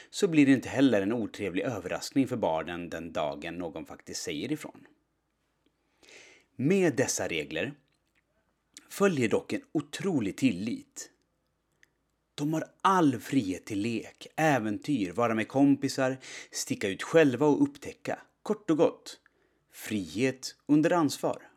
Så 0.09 0.27
blir 0.27 0.45
det 0.45 0.51
inte 0.51 0.69
heller 0.69 1.01
en 1.01 1.13
otrevlig 1.13 1.63
överraskning 1.63 2.27
för 2.27 2.38
barnen 2.38 2.89
den 2.89 3.13
dagen 3.13 3.55
någon 3.55 3.86
faktiskt 3.86 4.21
säger 4.21 4.51
ifrån. 4.51 4.88
Med 6.55 6.95
dessa 6.95 7.27
regler 7.27 7.74
följer 8.89 9.29
dock 9.29 9.53
en 9.53 9.62
otrolig 9.71 10.38
tillit. 10.38 11.12
De 12.39 12.53
har 12.53 12.63
all 12.81 13.19
frihet 13.19 13.65
till 13.65 13.79
lek, 13.79 14.27
äventyr, 14.36 15.12
vara 15.12 15.36
med 15.36 15.48
kompisar, 15.48 16.17
sticka 16.51 16.88
ut 16.88 17.03
själva 17.03 17.46
och 17.46 17.63
upptäcka. 17.63 18.19
Kort 18.43 18.69
och 18.69 18.77
gott, 18.77 19.19
frihet 19.74 20.55
under 20.65 20.93
ansvar. 20.93 21.50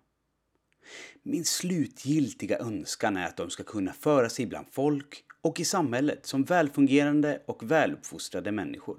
Min 1.23 1.45
slutgiltiga 1.45 2.59
önskan 2.59 3.17
är 3.17 3.27
att 3.27 3.37
de 3.37 3.51
ska 3.51 3.63
kunna 3.63 3.93
föra 3.93 4.29
sig 4.29 4.47
bland 4.47 4.67
folk 4.71 5.25
och 5.43 5.61
i 5.61 5.65
samhället 5.65 6.27
som 6.27 6.45
välfungerande 6.45 7.43
och 7.47 7.71
väluppfostrade 7.71 8.53
människor. 8.53 8.99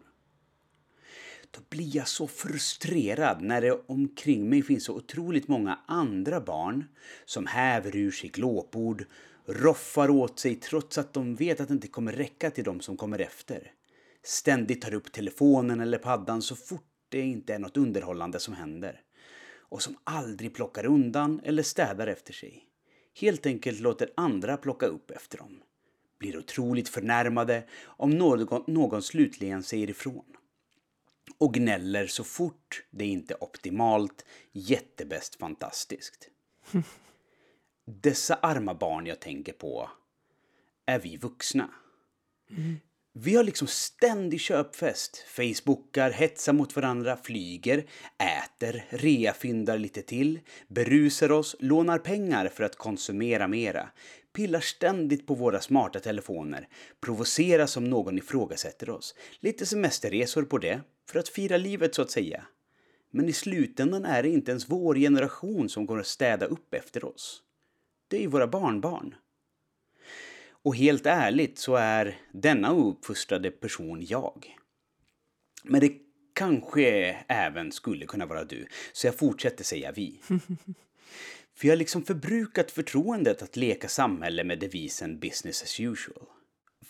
Då 1.52 1.60
blir 1.70 1.96
jag 1.96 2.08
så 2.08 2.28
frustrerad 2.28 3.42
när 3.42 3.62
det 3.62 3.72
omkring 3.72 4.50
mig 4.50 4.62
finns 4.62 4.86
så 4.86 4.96
otroligt 4.96 5.48
många 5.48 5.80
andra 5.88 6.42
barn 6.42 6.86
som 7.26 7.48
häver 7.48 7.96
ur 7.96 8.12
sig 8.12 8.30
glåpord, 8.30 9.06
roffar 9.46 10.10
åt 10.10 10.40
sig 10.40 10.56
trots 10.56 10.98
att 10.98 11.14
de 11.14 11.36
vet 11.36 11.60
att 11.60 11.68
det 11.68 11.74
inte 11.74 11.88
kommer 11.88 12.12
räcka 12.12 12.52
till 12.52 12.64
de 12.64 12.82
som 12.82 12.98
kommer 12.98 13.20
efter. 13.20 13.72
Ständigt 14.24 14.82
tar 14.82 14.94
upp 14.94 15.12
telefonen 15.12 15.80
eller 15.80 15.98
paddan 15.98 16.42
så 16.42 16.56
fort 16.56 16.88
det 17.10 17.22
inte 17.22 17.54
är 17.54 17.60
något 17.60 17.78
underhållande 17.78 18.40
som 18.40 18.54
händer. 18.54 19.02
och 19.74 19.82
som 19.82 19.98
aldrig 20.04 20.56
plockar 20.56 20.86
undan 20.86 21.42
eller 21.44 21.64
städar 21.64 22.08
efter 22.08 22.34
sig. 22.34 22.64
Helt 23.20 23.46
enkelt 23.46 23.80
låter 23.80 24.10
andra 24.16 24.58
plocka 24.58 24.86
upp 24.86 25.12
efter 25.12 25.38
dem. 25.38 25.60
Blir 26.20 26.38
otroligt 26.38 26.90
förnärmade 26.90 27.64
om 27.84 28.10
någon, 28.10 28.64
någon 28.68 29.02
slutligen 29.02 29.64
säger 29.64 29.90
ifrån. 29.90 30.26
Och 31.38 31.54
gnäller 31.54 32.08
så 32.08 32.24
fort 32.24 32.84
det 32.92 33.06
inte 33.06 33.34
är 33.34 33.44
optimalt, 33.44 34.26
jättebäst 34.52 35.36
fantastiskt. 35.36 36.30
Dessa 37.86 38.36
arma 38.36 38.74
barn 38.74 39.06
jag 39.06 39.20
tänker 39.20 39.54
på 39.54 39.90
är 40.86 41.00
vi 41.00 41.18
vuxna. 41.18 41.70
Vi 43.14 43.36
har 43.36 43.44
liksom 43.44 43.68
ständig 43.68 44.40
köpfest. 44.40 45.18
Facebookar, 45.28 46.12
hetsar 46.12 46.54
mot 46.54 46.76
varandra, 46.76 47.18
flyger, 47.18 47.86
äter, 48.18 48.86
reafyndar 48.90 49.78
lite 49.78 50.02
till, 50.02 50.40
berusar 50.68 51.32
oss, 51.32 51.56
lånar 51.60 51.98
pengar 52.00 52.48
för 52.48 52.64
att 52.64 52.76
konsumera 52.76 53.48
mera, 53.48 53.90
pillar 54.34 54.60
ständigt 54.60 55.28
på 55.28 55.36
våra 55.36 55.62
smarta 55.62 56.00
telefoner, 56.00 56.68
provoceras 57.02 57.78
om 57.78 57.90
någon 57.90 58.18
ifrågasätter 58.18 58.90
oss, 58.90 59.16
lite 59.40 59.66
semesterresor 59.66 60.44
på 60.44 60.58
det, 60.58 60.82
för 61.10 61.20
att 61.20 61.30
fira 61.30 61.58
livet 61.58 61.96
så 61.96 62.02
att 62.02 62.12
säga. 62.12 62.46
Men 63.12 63.30
i 63.30 63.34
slutändan 63.34 64.06
är 64.06 64.24
det 64.24 64.30
inte 64.30 64.52
ens 64.52 64.70
vår 64.70 64.96
generation 64.96 65.70
som 65.70 65.88
kommer 65.88 66.02
att 66.02 66.08
städa 66.08 66.46
upp 66.46 66.74
efter 66.74 67.06
oss. 67.06 67.44
Det 68.14 68.18
är 68.18 68.22
ju 68.22 68.28
våra 68.28 68.48
barnbarn. 68.48 69.16
Och 70.50 70.76
helt 70.76 71.06
ärligt 71.06 71.58
så 71.58 71.76
är 71.76 72.18
denna 72.32 72.74
ouppfostrade 72.74 73.52
person 73.52 74.06
jag. 74.06 74.56
Men 75.64 75.82
det 75.82 75.94
kanske 76.34 76.86
även 77.28 77.72
skulle 77.72 78.06
kunna 78.06 78.26
vara 78.26 78.44
du, 78.44 78.68
så 78.92 79.08
jag 79.08 79.16
fortsätter 79.16 79.64
säga 79.64 79.92
vi. 79.92 80.22
För 81.56 81.68
jag 81.68 81.72
har 81.72 81.78
liksom 81.78 82.04
förbrukat 82.04 82.72
förtroendet 82.72 83.42
att 83.42 83.56
leka 83.56 83.88
samhälle 83.88 84.44
med 84.44 84.60
devisen 84.60 85.20
business 85.20 85.64
as 85.64 85.80
usual. 85.80 86.26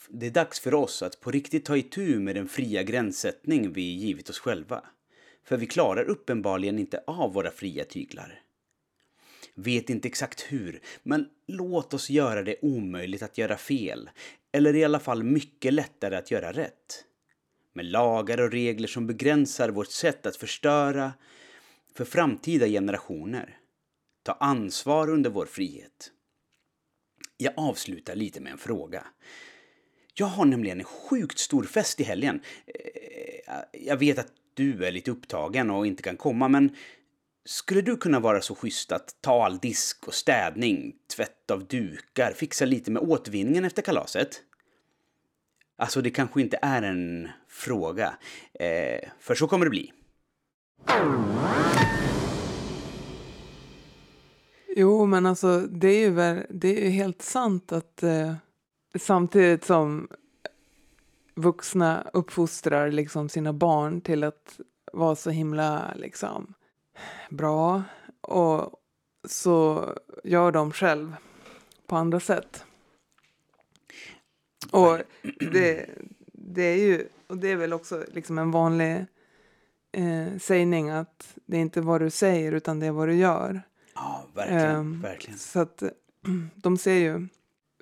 Det 0.10 0.26
är 0.26 0.32
dags 0.32 0.60
för 0.60 0.74
oss 0.74 1.04
att 1.04 1.20
på 1.20 1.32
riktigt 1.32 1.66
ta 1.66 1.78
itu 1.78 2.20
med 2.20 2.36
den 2.36 2.48
fria 2.48 2.84
gränssättning 2.84 3.74
vi 3.74 3.82
givit 3.82 4.30
oss 4.30 4.40
själva. 4.40 4.84
För 5.44 5.58
vi 5.58 5.68
klarar 5.68 6.04
uppenbarligen 6.04 6.80
inte 6.80 7.04
av 7.08 7.34
våra 7.34 7.52
fria 7.52 7.84
tyglar. 7.86 8.44
Vet 9.56 9.90
inte 9.90 10.08
exakt 10.08 10.42
hur, 10.42 10.82
men 11.04 11.30
låt 11.48 11.94
oss 11.94 12.10
göra 12.10 12.44
det 12.44 12.56
omöjligt 12.62 13.24
att 13.24 13.38
göra 13.38 13.58
fel. 13.58 14.10
Eller 14.52 14.76
i 14.76 14.84
alla 14.84 15.00
fall 15.00 15.24
mycket 15.24 15.74
lättare 15.74 16.16
att 16.16 16.32
göra 16.32 16.52
rätt. 16.52 17.06
Med 17.74 17.86
lagar 17.86 18.42
och 18.42 18.52
regler 18.52 18.88
som 18.88 19.08
begränsar 19.08 19.70
vårt 19.70 19.92
sätt 19.92 20.26
att 20.26 20.36
förstöra 20.36 21.14
för 21.96 22.06
framtida 22.06 22.68
generationer. 22.68 23.58
Ta 24.24 24.32
ansvar 24.32 25.10
under 25.10 25.30
vår 25.30 25.46
frihet. 25.46 26.12
Jag 27.38 27.54
avslutar 27.58 28.16
lite 28.16 28.42
med 28.42 28.52
en 28.52 28.58
fråga. 28.58 29.08
Jag 30.14 30.26
har 30.26 30.46
nämligen 30.46 30.80
en 30.80 30.86
sjukt 30.86 31.40
stor 31.40 31.64
fest 31.64 32.00
i 32.00 32.04
helgen. 32.04 32.42
Eh, 32.66 33.56
jag 33.72 33.98
vet 33.98 34.20
att 34.20 34.32
du 34.54 34.86
är 34.86 34.92
lite 34.92 35.12
upptagen 35.12 35.70
och 35.70 35.88
inte 35.88 36.04
kan 36.04 36.18
komma, 36.18 36.48
men 36.48 36.76
skulle 37.46 37.82
du 37.82 37.98
kunna 37.98 38.20
vara 38.20 38.42
så 38.42 38.56
schysst 38.56 38.92
att 38.92 39.16
ta 39.22 39.46
all 39.46 39.58
disk 39.58 40.08
och 40.08 40.14
städning, 40.14 40.94
tvätt 41.16 41.52
av 41.52 41.68
dukar, 41.68 42.32
fixa 42.32 42.66
lite 42.66 42.92
med 42.92 43.02
återvinningen 43.02 43.66
efter 43.66 43.82
kalaset? 43.82 44.42
Alltså, 45.78 46.02
det 46.02 46.10
kanske 46.10 46.42
inte 46.42 46.60
är 46.62 46.82
en 46.82 47.30
fråga, 47.48 48.14
eh, 48.54 49.10
för 49.20 49.36
så 49.36 49.48
kommer 49.48 49.66
det 49.66 49.70
bli. 49.70 49.92
Jo, 54.76 55.06
men 55.06 55.26
alltså 55.26 55.60
det 55.60 55.88
är 55.88 56.00
ju, 56.00 56.10
väl, 56.10 56.46
det 56.50 56.68
är 56.68 56.84
ju 56.84 56.90
helt 56.90 57.22
sant 57.22 57.72
att 57.72 58.04
eh, 58.04 58.34
samtidigt 59.00 59.64
som 59.64 60.08
vuxna 61.36 62.08
uppfostrar 62.14 62.92
liksom 62.92 63.30
sina 63.30 63.54
barn 63.54 64.02
till 64.02 64.24
att 64.24 64.60
vara 64.94 65.16
så 65.16 65.30
himla 65.30 65.94
liksom 65.96 66.54
bra 67.30 67.84
och 68.22 68.80
så 69.28 69.90
gör 70.24 70.52
de 70.52 70.72
själv 70.72 71.16
på 71.88 71.96
andra 71.96 72.20
sätt. 72.20 72.66
Och 74.72 75.00
det, 75.52 75.90
det 76.34 76.64
är 76.64 76.78
ju, 76.78 77.08
och 77.28 77.38
det 77.38 77.48
är 77.52 77.56
väl 77.56 77.74
också 77.74 78.06
liksom 78.12 78.38
en 78.38 78.52
vanlig 78.52 79.06
eh, 79.92 80.38
sägning 80.40 80.90
att 80.90 81.38
det 81.46 81.58
är 81.58 81.62
inte 81.62 81.82
vad 81.82 82.02
du 82.02 82.10
säger 82.10 82.52
utan 82.52 82.80
det 82.80 82.86
är 82.86 82.92
vad 82.92 83.08
du 83.08 83.16
gör. 83.16 83.62
Ja, 83.96 84.28
verkligen, 84.36 84.76
Ehm, 84.76 85.02
verkligen. 85.02 85.40
Så 85.40 85.60
att 85.60 85.84
de 86.56 86.78
ser 86.78 86.94
ju 86.94 87.28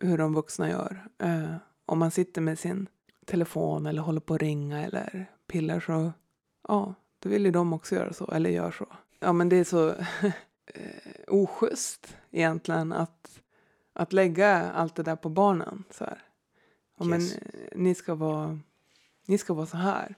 hur 0.01 0.17
de 0.17 0.33
vuxna 0.33 0.69
gör. 0.69 1.07
Eh, 1.17 1.55
om 1.85 1.99
man 1.99 2.11
sitter 2.11 2.41
med 2.41 2.59
sin 2.59 2.87
telefon 3.25 3.85
eller 3.85 4.01
håller 4.01 4.21
på 4.21 4.33
att 4.33 4.41
ringa 4.41 4.85
eller 4.85 5.25
pillar 5.47 5.79
så 5.79 6.11
ja, 6.67 6.93
då 7.19 7.29
vill 7.29 7.45
ju 7.45 7.51
de 7.51 7.73
också 7.73 7.95
göra 7.95 8.13
så, 8.13 8.31
eller 8.31 8.49
gör 8.49 8.71
så. 8.71 8.87
Ja, 9.23 9.33
men 9.33 9.49
det 9.49 9.55
är 9.55 9.63
så 9.63 9.89
eh, 10.65 10.83
oschysst 11.27 12.17
egentligen 12.31 12.91
att, 12.93 13.41
att 13.93 14.13
lägga 14.13 14.71
allt 14.71 14.95
det 14.95 15.03
där 15.03 15.15
på 15.15 15.29
barnen. 15.29 15.83
Så 15.91 16.03
här. 16.03 16.21
Ja, 16.97 17.05
men 17.05 17.21
Yes. 17.21 17.35
eh, 17.37 17.43
ni 17.75 17.95
ska, 17.95 18.15
vara, 18.15 18.59
ni 19.25 19.37
ska 19.37 19.53
vara 19.53 19.65
så 19.65 19.77
här. 19.77 20.15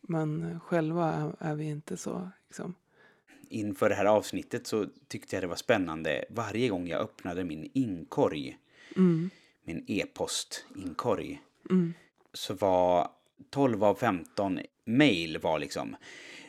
Men 0.00 0.60
själva 0.60 1.12
är, 1.12 1.36
är 1.38 1.54
vi 1.54 1.64
inte 1.64 1.96
så. 1.96 2.30
Liksom. 2.48 2.74
Inför 3.48 3.88
det 3.88 3.94
här 3.94 4.04
avsnittet 4.04 4.66
så 4.66 4.86
tyckte 5.08 5.36
jag 5.36 5.42
det 5.42 5.46
var 5.46 5.56
spännande 5.56 6.24
varje 6.30 6.68
gång 6.68 6.86
jag 6.88 7.00
öppnade 7.00 7.44
min 7.44 7.70
inkorg, 7.74 8.58
Mm, 8.96 9.30
min 9.64 9.84
e-post-inkorg, 9.88 11.42
mm, 11.70 11.94
så 12.32 12.54
var 12.54 13.08
12 13.50 13.84
av 13.84 13.94
15 13.94 14.60
mail 14.84 15.38
var 15.38 15.58
liksom 15.58 15.96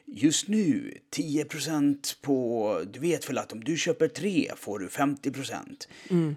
Just 0.08 0.48
nu 0.48 0.98
10% 1.16 2.22
på, 2.22 2.82
du 2.94 3.00
vet 3.00 3.30
väl 3.30 3.38
att 3.38 3.54
om 3.54 3.64
du 3.64 3.78
köper 3.78 4.08
tre 4.08 4.52
får 4.58 4.80
du 4.80 4.88
50%. 4.88 5.88
mm, 6.10 6.36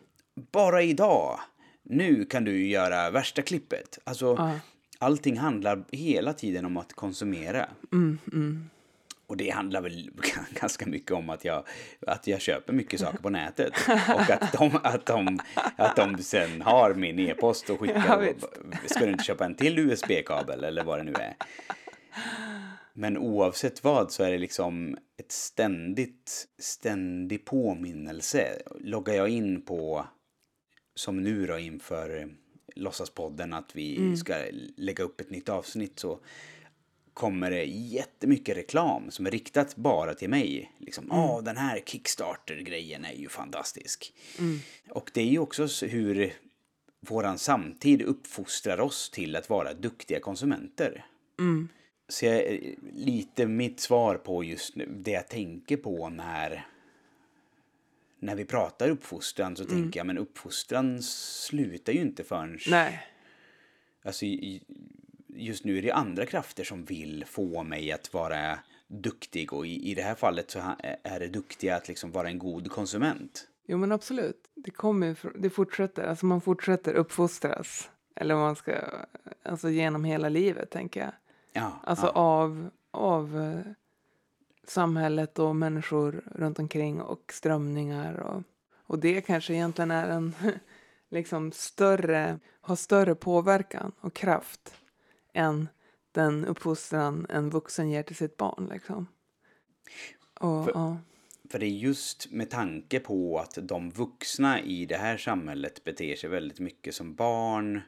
Bara 0.53 0.83
idag, 0.83 1.41
nu 1.83 2.25
kan 2.25 2.45
du 2.45 2.67
göra 2.67 3.11
värsta 3.11 3.43
klippet. 3.43 3.99
Alltså, 4.05 4.35
ja, 4.39 4.59
allting 4.99 5.37
handlar 5.39 5.85
hela 5.93 6.33
tiden 6.33 6.65
om 6.65 6.77
att 6.77 6.93
konsumera. 6.93 7.69
mm, 7.93 8.19
mm. 8.33 8.71
Och 9.27 9.37
det 9.37 9.51
handlar 9.51 9.81
väl 9.81 10.11
ganska 10.61 10.87
mycket 10.87 11.13
om 11.13 11.31
att 11.31 11.45
jag, 11.45 11.65
att 12.07 12.27
jag 12.27 12.41
köper 12.41 12.73
mycket 12.73 13.01
saker 13.01 13.19
på 13.19 13.31
nätet. 13.41 13.73
Och 14.15 14.31
att 14.31 14.53
de, 14.53 14.71
att 14.83 15.07
de, 15.07 15.39
att 15.77 15.97
de 15.97 16.19
sen 16.23 16.63
har 16.63 16.95
min 16.95 17.19
e-post 17.19 17.71
och 17.71 17.87
Ja, 17.87 17.95
skickar. 18.01 18.21
visst. 18.21 18.95
Ska 18.95 19.07
du 19.07 19.13
inte 19.13 19.25
köpa 19.25 19.45
en 19.45 19.55
till 19.55 19.79
USB-kabel 19.79 20.65
eller 20.65 20.85
vad 20.85 20.99
det 20.99 21.03
nu 21.05 21.13
är? 21.13 21.35
Men 22.99 23.19
oavsett 23.19 23.85
vad 23.85 24.13
så 24.13 24.23
är 24.23 24.31
det 24.31 24.39
liksom 24.39 24.97
ett 25.17 25.33
ständigt, 25.33 26.49
ständig 26.59 27.45
påminnelse. 27.45 28.63
Loggar 28.81 29.15
jag 29.15 29.29
in 29.29 29.63
på, 29.63 30.07
som 30.95 31.23
nu 31.23 31.47
då 31.47 31.59
inför 31.59 32.29
Låtsaspodden, 32.75 33.53
att 33.53 33.77
vi 33.77 34.17
ska 34.17 34.35
lägga 34.77 35.05
upp 35.05 35.21
ett 35.21 35.31
nytt 35.31 35.49
avsnitt 35.49 35.99
så 35.99 36.21
kommer 37.15 37.51
det 37.51 37.65
jättemycket 37.65 38.57
reklam 38.57 39.11
som 39.11 39.27
är 39.27 39.31
riktat 39.31 39.77
bara 39.77 40.15
till 40.15 40.31
mig. 40.31 40.73
Liksom, 40.79 41.07
ja 41.11 41.41
den 41.45 41.57
här 41.57 41.81
Kickstarter-grejen 41.87 43.05
är 43.05 43.15
ju 43.15 43.29
fantastisk. 43.29 44.15
Och 44.91 45.11
det 45.15 45.21
är 45.21 45.27
ju 45.27 45.39
också 45.39 45.69
så 45.69 45.87
hur 45.87 46.33
våran 47.01 47.39
samtid 47.39 48.03
uppfostrar 48.03 48.81
oss 48.81 49.11
till 49.11 49.37
att 49.37 49.51
vara 49.51 49.75
duktiga 49.75 50.21
konsumenter. 50.21 51.07
Mm. 51.39 51.69
Så 52.09 52.27
jag, 52.27 52.61
lite 52.93 53.47
mitt 53.47 53.81
svar 53.81 54.17
på 54.17 54.45
just 54.45 54.77
nu, 54.77 54.87
det 54.87 55.11
jag 55.11 55.29
tänker 55.29 55.77
på 55.77 56.09
när 56.09 56.67
när 58.21 58.35
vi 58.35 58.45
pratar 58.45 58.89
uppfostran 58.89 59.57
så 59.57 59.65
tänker 59.65 60.01
jag 60.01 60.07
men 60.07 60.19
uppfostran 60.19 61.03
slutar 61.03 61.93
ju 61.93 62.01
inte 62.01 62.25
förrän 62.25 62.59
Nej. 62.71 63.07
Alltså, 64.03 64.27
just 65.27 65.65
nu 65.65 65.79
är 65.79 65.83
det 65.83 65.91
andra 65.91 66.27
krafter 66.27 66.65
som 66.65 66.85
vill 66.85 67.25
få 67.25 67.63
mig 67.63 67.93
att 67.93 68.15
vara 68.15 68.59
duktig 68.87 69.53
och 69.53 69.67
i, 69.67 69.91
i 69.91 69.95
det 69.95 70.03
här 70.03 70.15
fallet 70.15 70.51
så 70.51 70.61
är 71.03 71.21
det 71.21 71.29
duktiga 71.29 71.77
att 71.77 71.89
liksom 71.89 72.13
vara 72.13 72.29
en 72.29 72.39
god 72.39 72.71
konsument. 72.71 73.49
Jo 73.67 73.79
men 73.79 73.93
absolut. 73.93 74.49
Det 74.55 74.71
kommer 74.71 75.17
det 75.39 75.51
fortsätter. 75.51 76.03
Alltså 76.03 76.27
man 76.27 76.41
fortsätter 76.41 76.95
uppfostras. 76.95 77.91
Eller 78.15 78.35
man 78.35 78.57
ska, 78.57 78.75
alltså 79.43 79.71
genom 79.71 80.05
hela 80.05 80.29
livet 80.29 80.71
tänker 80.71 81.01
jag. 81.01 81.13
Ja, 81.59 81.81
Alltså 81.83 82.07
ja. 82.07 82.13
av, 82.13 82.71
av 82.91 83.39
eh, 83.41 83.73
samhället 84.67 85.39
och 85.39 85.57
människor 85.57 86.23
runt 86.35 86.59
omkring 86.59 87.01
och 87.01 87.33
strömningar. 87.33 88.15
Och, 88.15 88.43
och 88.87 88.99
det 88.99 89.21
kanske 89.21 89.55
egentligen 89.55 89.91
är 89.91 90.09
en 90.09 90.35
liksom 91.11 91.53
större, 91.53 92.39
har 92.61 92.77
större 92.77 93.15
påverkan 93.15 93.93
och 94.01 94.15
kraft 94.15 94.75
än 95.33 95.69
den 96.13 96.45
uppfostran 96.45 97.27
en 97.29 97.51
vuxen 97.51 97.91
ger 97.91 98.03
till 98.03 98.17
sitt 98.17 98.37
barn. 98.37 98.69
Liksom. 98.73 99.07
Och, 100.41 100.65
För- 100.65 100.73
ja. 100.75 100.97
för 101.51 101.59
det 101.59 101.67
är 101.67 101.71
just 101.71 102.31
med 102.31 102.51
tanke 102.51 103.01
på 103.01 103.39
att 103.39 103.59
de 103.63 103.91
vuxna 103.91 104.61
i 104.61 104.87
det 104.87 104.97
här 104.97 105.17
samhället 105.17 105.85
beter 105.85 106.17
sig 106.17 106.31
väldigt 106.31 106.61
mycket 106.61 106.95
som 106.95 107.15
barn 107.15 107.81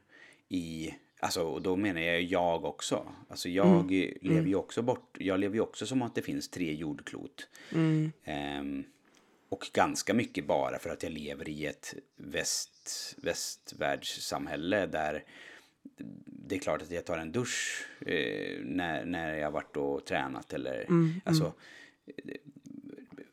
i 0.48 0.94
Alltså, 1.22 1.42
och 1.42 1.62
då 1.62 1.76
menar 1.76 2.00
jag 2.00 2.22
jag 2.22 2.64
också. 2.64 3.12
Alltså 3.28 3.48
jag 3.48 3.90
lever 4.22 4.48
ju 4.48 4.54
också 4.54 4.82
bort, 4.82 5.16
jag 5.18 5.40
lever 5.40 5.54
ju 5.54 5.60
också 5.60 5.86
som 5.86 6.02
att 6.02 6.14
det 6.14 6.22
finns 6.22 6.48
tre 6.48 6.74
jordklot. 6.74 7.48
Ehm, 8.24 8.84
och 9.48 9.70
ganska 9.72 10.14
mycket 10.14 10.46
bara 10.46 10.78
för 10.78 10.90
att 10.90 11.02
jag 11.02 11.12
lever 11.12 11.48
i 11.48 11.66
ett 11.66 11.94
väst, 12.16 13.14
västvärldssamhälle 13.22 14.86
där 14.86 15.24
det 16.26 16.54
är 16.54 16.58
klart 16.58 16.82
att 16.82 16.90
jag 16.90 17.04
tar 17.04 17.18
en 17.18 17.32
dusch 17.32 17.86
eh, 18.00 18.58
när, 18.64 19.04
när 19.04 19.34
jag 19.34 19.50
varit 19.50 19.76
och 19.76 20.04
tränat 20.04 20.52
eller 20.52 20.86
alltså 21.24 21.52
eh, 22.06 22.34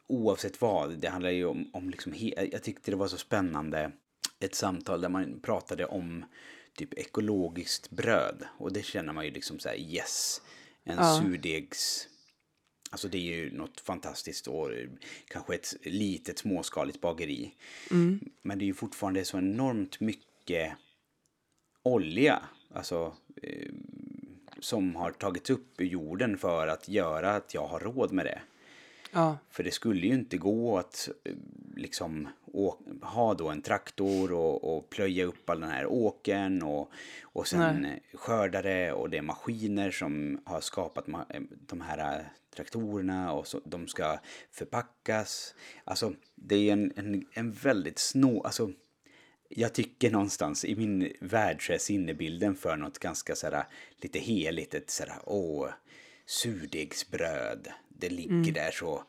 oavsett 0.07 0.61
vad. 0.61 0.99
Det 0.99 1.09
handlar 1.09 1.29
ju 1.29 1.45
om, 1.45 1.69
om 1.73 1.89
liksom, 1.89 2.13
jag 2.51 2.63
tyckte 2.63 2.91
det 2.91 2.97
var 2.97 3.07
så 3.07 3.17
spännande 3.17 3.91
ett 4.39 4.55
samtal 4.55 5.01
där 5.01 5.09
man 5.09 5.39
pratade 5.39 5.85
om 5.85 6.25
typ 6.77 6.93
ekologiskt 6.93 7.89
bröd 7.89 8.43
och 8.57 8.73
det 8.73 8.83
känner 8.83 9.13
man 9.13 9.25
ju 9.25 9.31
liksom 9.31 9.59
så 9.59 9.69
här 9.69 9.75
yes, 9.75 10.41
en 10.83 10.97
Ja. 10.97 11.21
surdegs 11.21 12.07
Alltså 12.89 13.07
det 13.07 13.17
är 13.17 13.35
ju 13.35 13.57
något 13.57 13.79
fantastiskt 13.79 14.47
och 14.47 14.69
kanske 15.27 15.55
ett 15.55 15.73
litet 15.83 16.37
småskaligt 16.39 17.01
bageri. 17.01 17.53
Men 18.41 18.59
det 18.59 18.65
är 18.65 18.67
ju 18.67 18.73
fortfarande 18.73 19.25
så 19.25 19.37
enormt 19.37 19.99
mycket 19.99 20.73
olja. 21.83 22.43
Alltså 22.73 23.15
eh, 23.41 23.71
som 24.59 24.95
har 24.95 25.11
tagits 25.11 25.49
upp 25.49 25.81
ur 25.81 25.85
jorden 25.85 26.37
för 26.37 26.67
att 26.67 26.89
göra 26.89 27.35
att 27.35 27.53
jag 27.53 27.67
har 27.67 27.79
råd 27.79 28.11
med 28.11 28.25
det. 28.25 28.41
Ja, 29.17 29.37
För 29.49 29.63
det 29.63 29.71
skulle 29.71 30.07
ju 30.07 30.13
inte 30.13 30.37
gå 30.37 30.77
att 30.77 31.09
eh, 31.23 31.33
liksom 31.75 32.27
ha 33.01 33.33
då 33.33 33.49
en 33.49 33.61
traktor 33.61 34.33
och, 34.33 34.77
och 34.77 34.89
plöja 34.89 35.25
upp 35.25 35.49
all 35.49 35.59
den 35.61 35.69
här 35.69 35.85
åkern 35.85 36.61
och, 36.61 36.91
och 37.23 37.47
sen 37.47 37.81
Nej. 37.81 38.01
skörda 38.13 38.61
det 38.61 38.91
och 38.91 39.09
det 39.09 39.17
är 39.17 39.21
maskiner 39.21 39.91
som 39.91 40.41
har 40.45 40.61
skapat 40.61 41.07
eh, 41.07 41.41
de 41.67 41.81
här 41.81 42.19
eh, 42.19 42.25
traktorerna 42.55 43.33
och 43.33 43.47
så, 43.47 43.61
de 43.65 43.87
ska 43.87 44.19
förpackas. 44.51 45.55
Alltså 45.83 46.13
det 46.35 46.69
är 46.69 46.73
en, 46.73 46.93
en, 46.95 47.25
en 47.33 47.51
väldigt 47.51 47.99
snå... 47.99 48.41
Alltså, 48.43 48.71
jag 49.49 49.73
tycker 49.73 50.11
någonstans 50.11 50.65
i 50.65 50.75
min 50.75 51.13
värld 51.21 51.67
så 51.67 51.73
är 51.73 51.77
sinnebilden 51.77 52.55
för 52.55 52.77
något 52.77 52.99
ganska 52.99 53.35
sådär 53.35 53.63
lite 54.01 54.19
heligt. 54.19 54.73
Ett 54.73 54.89
sådär, 54.89 55.19
åh, 55.25 55.69
surdegsbröd. 56.27 57.67
Det 57.89 58.09
ligger 58.09 58.51
där 58.51 58.71
så 58.71 59.03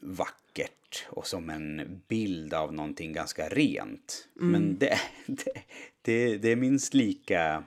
vackert 0.00 1.06
och 1.08 1.26
som 1.26 1.50
en 1.50 2.00
bild 2.08 2.54
av 2.54 2.72
någonting 2.72 3.12
ganska 3.12 3.48
rent. 3.48 4.28
Men 4.34 4.78
det, 4.78 4.98
det, 5.26 5.62
det, 6.02 6.36
det 6.36 6.48
är 6.48 6.56
minst 6.56 6.94
lika 6.94 7.64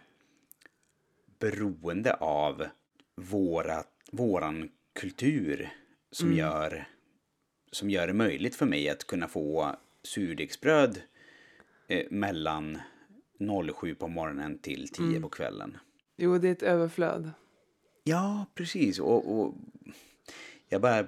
beroende 1.40 2.14
av 2.14 2.66
våra, 3.16 3.84
våran 4.12 4.70
kultur 5.00 5.70
som, 6.12 6.34
gör, 6.34 6.88
som 7.72 7.90
gör 7.90 8.08
det 8.08 8.14
möjligt 8.14 8.56
för 8.56 8.66
mig 8.66 8.90
att 8.90 9.08
kunna 9.08 9.28
få 9.28 9.76
surdegsbröd 10.04 11.02
eh, 11.88 12.06
mellan 12.12 12.82
07 13.76 13.96
på 13.96 14.08
morgonen 14.08 14.60
till 14.60 14.88
10 14.88 15.22
på 15.22 15.30
kvällen. 15.30 15.78
jo 16.18 16.38
det 16.38 16.48
är 16.48 16.52
ett 16.52 16.64
överflöd. 16.64 17.32
Ja, 18.04 18.46
precis. 18.56 19.00
Och, 19.00 19.40
och 19.40 19.56
jag 20.70 20.82
bara 20.82 21.08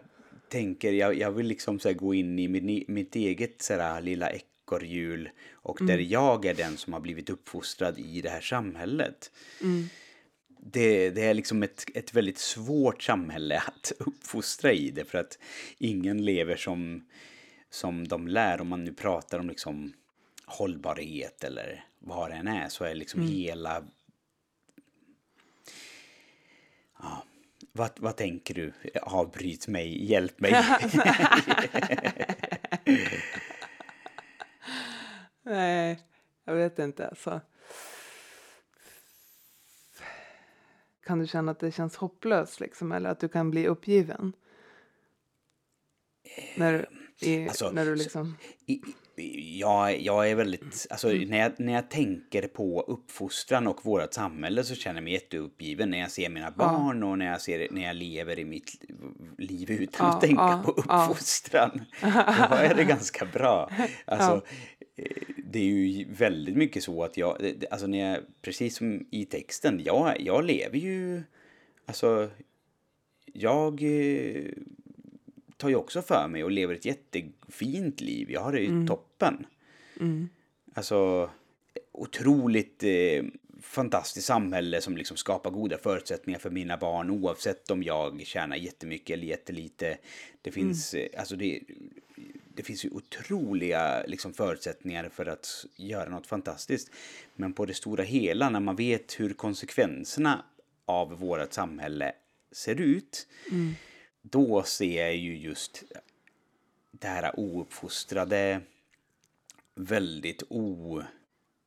tänker, 0.50 0.92
jag, 0.92 1.18
jag 1.18 1.32
vill 1.32 1.48
liksom 1.48 1.80
så 1.80 1.94
gå 1.94 2.14
in 2.14 2.40
i 2.40 2.48
min, 2.48 2.84
mitt 2.88 3.16
eget 3.16 3.62
så 3.62 3.74
här 3.74 4.02
lilla 4.02 4.30
ekorrhjul 4.32 5.30
och 5.54 5.78
där 5.82 5.98
jag 5.98 6.46
är 6.46 6.54
den 6.54 6.78
som 6.78 6.94
har 6.94 7.00
blivit 7.00 7.30
uppfostrad 7.30 8.00
i 8.00 8.22
det 8.22 8.30
här 8.30 8.42
samhället. 8.42 9.32
Det, 10.60 11.10
det 11.10 11.22
är 11.22 11.34
liksom 11.34 11.64
ett, 11.64 11.86
ett 11.94 12.14
väldigt 12.14 12.38
svårt 12.38 13.04
samhälle 13.04 13.58
att 13.60 13.92
uppfostra 14.00 14.72
i 14.72 14.92
det 14.92 15.06
för 15.06 15.18
att 15.18 15.40
ingen 15.78 16.26
lever 16.26 16.56
som, 16.56 17.06
som 17.70 18.08
de 18.08 18.28
lär. 18.28 18.62
Om 18.62 18.68
man 18.68 18.84
nu 18.84 18.94
pratar 18.94 19.40
om 19.40 19.50
liksom 19.50 19.94
hållbarhet 20.46 21.44
eller 21.44 21.86
vad 22.00 22.30
det 22.30 22.36
än 22.36 22.48
är 22.48 22.70
så 22.70 22.84
är 22.84 22.96
liksom 22.96 23.22
hela 23.28 23.84
Vad, 27.72 27.92
vad 27.98 28.16
tänker 28.18 28.54
du? 28.54 28.74
Avbryt 29.02 29.68
mig, 29.68 30.06
hjälp 30.12 30.40
mig. 30.40 30.52
Nej, 35.44 36.00
jag 36.46 36.56
vet 36.56 36.80
inte. 36.80 37.08
Alltså. 37.08 37.42
Kan 41.06 41.20
du 41.20 41.28
känna 41.28 41.52
att 41.52 41.60
det 41.60 41.72
känns 41.72 41.96
hopplöst 41.96 42.60
liksom? 42.60 42.92
Eller 42.92 43.10
att 43.10 43.20
du 43.20 43.28
kan 43.30 43.52
bli 43.52 43.68
uppgiven? 43.68 44.34
När, 46.58 46.74
du- 46.74 46.88
i, 47.28 47.48
Alltså, 47.48 47.72
när 47.72 47.86
du 47.86 47.96
liksom... 47.96 48.38
I- 48.66 48.82
jag, 49.60 50.02
jag 50.02 50.30
är 50.30 50.36
väldigt, 50.36 50.88
alltså 50.90 51.08
när 51.08 51.38
jag, 51.38 51.52
när 51.58 51.74
jag 51.74 51.90
tänker 51.90 52.48
på 52.48 52.82
uppfostran 52.82 53.68
och 53.68 53.86
vårt 53.86 54.14
samhälle 54.14 54.64
så 54.64 54.76
känner 54.76 54.96
jag 54.98 55.04
mig 55.04 55.14
jätteuppgiven 55.14 55.90
när 55.90 56.00
jag 56.00 56.12
ser 56.12 56.30
mina 56.30 56.52
barn 56.52 57.04
och 57.04 57.18
när 57.18 57.26
jag, 57.26 57.42
ser, 57.42 57.68
när 57.72 57.82
jag 57.82 57.96
lever 57.96 58.40
i 58.40 58.46
mitt 58.46 58.86
liv 59.38 59.72
utan 59.72 60.08
Ja, 60.08 60.14
att 60.14 60.22
tänka 60.22 60.42
ja, 60.42 60.62
på 60.66 60.84
ja. 60.88 61.06
uppfostran. 61.08 61.82
Då 62.50 62.56
är 62.56 62.74
det 62.76 62.84
ganska 62.84 63.26
bra. 63.26 63.70
Alltså, 64.06 64.42
eh, 64.96 65.22
det 65.38 65.60
är 65.60 65.64
ju 65.64 66.14
väldigt 66.14 66.58
mycket 66.58 66.84
så 66.84 67.04
att 67.04 67.18
jag, 67.18 67.38
alltså 67.72 67.88
när 67.88 68.12
jag, 68.12 68.20
precis 68.42 68.78
som 68.78 69.08
i 69.12 69.26
texten, 69.26 69.82
jag, 69.84 70.22
jag 70.22 70.46
lever 70.46 70.78
ju, 70.78 71.24
alltså, 71.86 72.30
jag 73.34 73.84
eh, 73.84 74.52
tar 75.58 75.70
ju 75.70 75.76
också 75.76 76.02
för 76.02 76.28
mig 76.28 76.44
och 76.44 76.52
lever 76.52 76.74
ett 76.74 76.86
jättefint 76.86 78.02
liv. 78.02 78.32
Jag 78.32 78.42
har 78.42 78.52
det 78.52 78.60
ju 78.60 78.88
toppen. 78.88 79.46
Alltså, 80.74 81.30
otroligt 81.92 82.84
eh, 82.84 83.24
fantastiskt 83.62 84.28
samhälle 84.28 84.82
som 84.82 84.98
liksom 84.98 85.18
skapar 85.18 85.52
goda 85.52 85.78
förutsättningar 85.78 86.40
för 86.40 86.50
mina 86.50 86.78
barn 86.78 87.10
oavsett 87.10 87.72
om 87.72 87.84
jag 87.84 88.22
tjänar 88.26 88.56
jättemycket 88.56 89.14
eller 89.14 89.28
jättelite. 89.28 89.98
Det 90.42 90.52
finns, 90.52 90.94
eh, 90.94 91.20
alltså 91.20 91.36
det, 91.36 91.62
det 92.56 92.64
finns 92.64 92.86
ju 92.86 92.90
otroliga 92.90 94.04
liksom, 94.08 94.34
förutsättningar 94.34 95.10
för 95.10 95.26
att 95.26 95.66
göra 95.76 96.10
något 96.10 96.28
fantastiskt. 96.28 96.92
Men 97.36 97.54
på 97.54 97.66
det 97.66 97.74
stora 97.74 98.04
hela, 98.04 98.50
när 98.50 98.60
man 98.60 98.76
vet 98.76 99.20
hur 99.20 99.34
konsekvenserna 99.34 100.46
av 100.86 101.20
vårt 101.20 101.54
samhälle 101.54 102.12
ser 102.52 102.82
ut, 102.82 103.28
då 104.32 104.64
ser 104.64 105.04
jag 105.06 105.16
ju 105.16 105.38
just 105.38 105.84
det 106.92 107.08
här 107.08 107.40
ouppfostrade, 107.40 108.62
väldigt 109.76 110.44
o... 110.50 111.02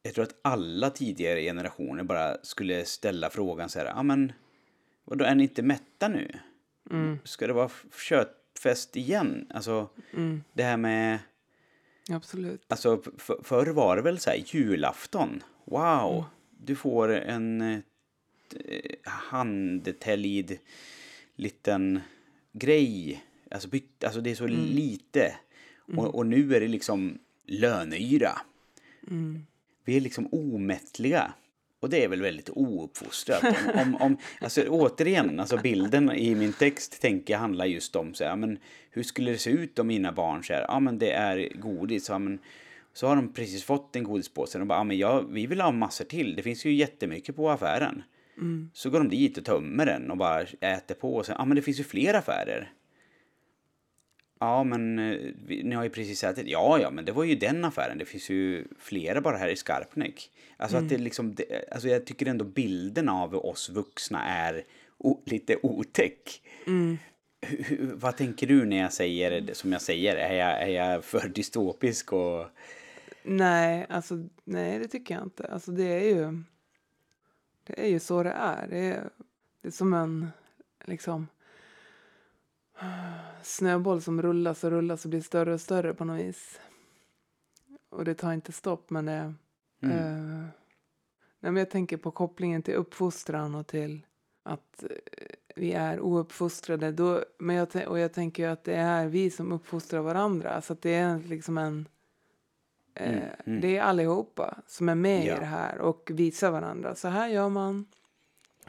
Jag 0.03 0.15
tror 0.15 0.25
att 0.25 0.39
alla 0.43 0.91
tidigare 0.91 1.43
generationer 1.43 2.03
bara 2.03 2.37
skulle 2.43 2.85
ställa 2.85 3.31
frågan 3.31 3.69
så 3.69 3.79
här, 3.79 3.87
ja 3.87 4.03
men, 4.03 4.33
vadå, 5.05 5.25
är 5.25 5.35
ni 5.35 5.43
inte 5.43 5.63
mätta 5.63 6.09
nu? 6.09 6.31
Ska 7.25 7.47
det 7.47 7.53
vara 7.53 7.71
köttfest 8.09 8.97
igen? 8.97 9.47
Alltså, 9.55 9.89
det 10.53 10.63
här 10.63 10.77
med... 10.77 11.19
Absolut. 12.11 12.63
Alltså 12.69 13.03
f- 13.17 13.31
förr 13.43 13.67
var 13.67 13.97
det 13.97 14.03
väl 14.03 14.19
så 14.19 14.31
här 14.31 14.43
julafton. 14.47 15.43
Wow, 15.65 16.25
du 16.51 16.77
får 16.77 17.09
en 17.09 17.61
eh, 17.61 17.81
handtäljd 19.05 20.59
liten 21.37 22.01
grej. 22.59 23.25
Alltså, 23.51 23.69
byt, 23.69 24.05
alltså 24.05 24.21
det 24.21 24.31
är 24.31 24.35
så 24.35 24.47
lite. 24.47 25.35
Och, 25.97 26.15
och 26.15 26.27
nu 26.27 26.55
är 26.55 26.61
det 26.61 26.69
liksom 26.69 27.19
löneyra. 27.47 28.33
Vi 29.85 29.97
är 29.97 30.01
liksom 30.01 30.29
omättliga. 30.33 31.33
Och 31.81 31.91
det 31.91 32.05
är 32.05 32.09
väl 32.09 32.23
väldigt 32.23 32.51
ouppfostrat. 32.51 33.45
Om, 33.75 33.81
om, 33.81 33.95
om, 33.95 34.17
alltså, 34.41 34.69
återigen, 34.69 35.41
alltså 35.41 35.57
bilden 35.57 36.13
i 36.13 36.35
min 36.35 36.53
text 36.53 37.01
tänker 37.01 37.35
jag 37.35 37.41
handlar 37.41 37.65
just 37.65 37.97
om 37.97 38.15
så 38.15 38.25
här, 38.25 38.37
men 38.37 38.59
hur 38.91 39.03
skulle 39.03 39.31
det 39.31 39.39
se 39.39 39.51
ut 39.51 39.79
om 39.79 39.87
mina 39.87 40.13
barn 40.13 40.45
säger 40.45 40.67
ja 40.69 40.81
men 40.81 40.99
det 40.99 41.13
är 41.13 41.53
godis, 41.55 42.09
ja, 42.09 42.19
men, 42.19 42.39
så 42.93 43.07
har 43.07 43.17
de 43.17 43.33
precis 43.33 43.65
fått 43.65 43.97
en 43.97 44.05
godispåse 44.05 44.61
och 44.61 44.67
bara, 44.67 44.79
ja 44.79 44.85
men 44.85 44.99
jag, 44.99 45.33
vi 45.33 45.47
vill 45.47 45.61
ha 45.61 45.73
massor 45.73 46.05
till, 46.05 46.37
det 46.37 46.43
finns 46.43 46.65
ju 46.65 46.75
jättemycket 46.75 47.37
på 47.37 47.51
affären. 47.51 48.03
Så 48.75 48.91
går 48.91 48.99
de 48.99 49.09
dit 49.09 49.39
och 49.39 49.45
tömmer 49.45 49.87
den 49.87 50.11
och 50.11 50.17
bara 50.17 50.43
äter 50.61 50.95
på 50.95 51.17
och 51.17 51.27
sen, 51.27 51.37
ja 51.39 51.45
men 51.45 51.57
det 51.57 51.63
finns 51.63 51.81
ju 51.81 51.85
fler 51.85 52.15
affärer. 52.15 52.73
Ja, 54.41 54.65
men 54.65 54.99
eh, 54.99 55.35
ni 55.49 55.75
har 55.75 55.85
ju 55.85 55.91
precis 55.91 56.25
ätit. 56.25 56.47
Ja, 56.47 56.79
ja, 56.81 56.91
men 56.91 57.05
det 57.05 57.13
var 57.13 57.25
ju 57.25 57.35
den 57.35 57.65
affären. 57.65 57.99
Det 57.99 58.05
finns 58.05 58.31
ju 58.31 58.65
flera 58.79 59.21
bara 59.21 59.37
här 59.37 59.49
i 59.49 59.57
Skarpnäck. 59.57 60.31
Alltså 60.57 60.77
att 60.77 60.89
det 60.89 60.99
liksom, 60.99 61.35
det, 61.35 61.73
alltså 61.73 61.89
jag 61.89 62.05
tycker 62.07 62.27
ändå 62.27 62.45
bilden 62.45 63.09
av 63.09 63.35
oss 63.35 63.71
vuxna 63.71 64.25
är 64.25 64.65
o, 64.99 65.23
lite 65.27 65.57
otäck. 65.63 66.43
hur, 67.41 67.65
hur, 67.65 67.93
vad 67.95 68.17
tänker 68.17 68.47
du 68.47 68.65
när 68.65 68.77
jag 68.77 68.93
säger 68.93 69.41
det 69.41 69.55
som 69.55 69.73
jag 69.73 69.83
säger? 69.83 70.17
Är 70.17 70.35
jag, 70.35 70.63
är 70.63 70.69
jag 70.69 71.05
för 71.05 71.29
dystopisk? 71.29 72.13
Och... 72.13 72.47
Nej, 73.23 73.87
alltså, 73.89 74.29
nej, 74.45 74.79
det 74.79 74.89
tycker 74.89 75.15
jag 75.15 75.23
inte. 75.23 75.47
Alltså, 75.47 75.71
det 75.71 75.85
är 75.85 76.05
ju 76.05 76.43
det 77.69 77.87
är 77.87 77.89
ju 77.89 78.01
så 78.01 78.23
det 78.23 78.31
är. 78.31 78.67
Det 78.69 78.79
är, 78.79 79.11
det 79.63 79.69
är 79.69 79.73
som 79.73 79.95
en 79.95 80.29
liksom 80.85 81.27
snöboll 83.43 84.03
som 84.03 84.23
rullas 84.23 84.65
och 84.65 84.71
rullas 84.71 85.05
och 85.05 85.11
blir 85.11 85.21
större 85.21 85.55
och 85.55 85.61
större 85.61 85.95
på 85.95 86.05
något 86.05 86.21
vis. 86.21 86.61
Och 87.91 88.05
det 88.05 88.15
tar 88.15 88.33
inte 88.33 88.53
stopp, 88.53 88.91
men 88.91 89.05
det... 89.05 89.35
Mm. 89.83 89.97
Eh, 89.99 90.47
nej, 91.41 91.53
men 91.53 91.57
jag 91.57 91.71
tänker 91.71 91.97
på 91.97 92.11
kopplingen 92.11 92.63
till 92.63 92.75
uppfostran 92.75 93.55
och 93.55 93.67
till 93.67 94.07
att 94.43 94.83
eh, 94.83 94.89
vi 95.57 95.73
är 95.73 96.01
ouppfostrade. 96.01 96.93
Då, 96.93 97.25
men 97.39 97.57
jag, 97.57 97.69
och 97.89 97.99
jag 97.99 98.13
tänker 98.13 98.43
ju 98.43 98.49
att 98.49 98.65
det 98.65 98.75
är 98.75 99.07
vi 99.07 99.31
som 99.31 99.53
uppfostrar 99.53 100.01
varandra. 100.01 100.61
Så 100.63 100.77
det 100.81 100.95
är 100.95 101.19
liksom 101.19 101.59
en... 101.59 101.89
Eh, 102.99 103.09
mm, 103.09 103.29
mm. 103.47 103.61
Det 103.61 103.77
är 103.77 103.83
allihopa 103.83 104.59
som 104.67 104.89
är 104.89 104.95
med 104.95 105.27
ja. 105.27 105.37
i 105.37 105.39
det 105.39 105.45
här 105.45 105.79
och 105.79 106.11
visar 106.15 106.51
varandra. 106.51 106.95
Så 106.95 107.09
här 107.09 107.29
gör 107.29 107.49
man. 107.49 107.87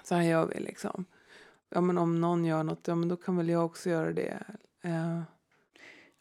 Så 0.04 0.16
här 0.16 0.24
gör 0.24 0.46
vi 0.46 0.60
liksom. 0.60 1.06
Ja 1.70 1.82
men 1.82 1.98
om 1.98 2.22
någon 2.22 2.46
gör 2.46 2.64
något, 2.64 2.88
ja 2.88 2.96
men 2.96 3.10
då 3.10 3.16
kan 3.16 3.38
väl 3.38 3.50
jag 3.50 3.66
också 3.66 3.90
göra 3.90 4.12
det. 4.14 4.44
Uh. 4.86 5.22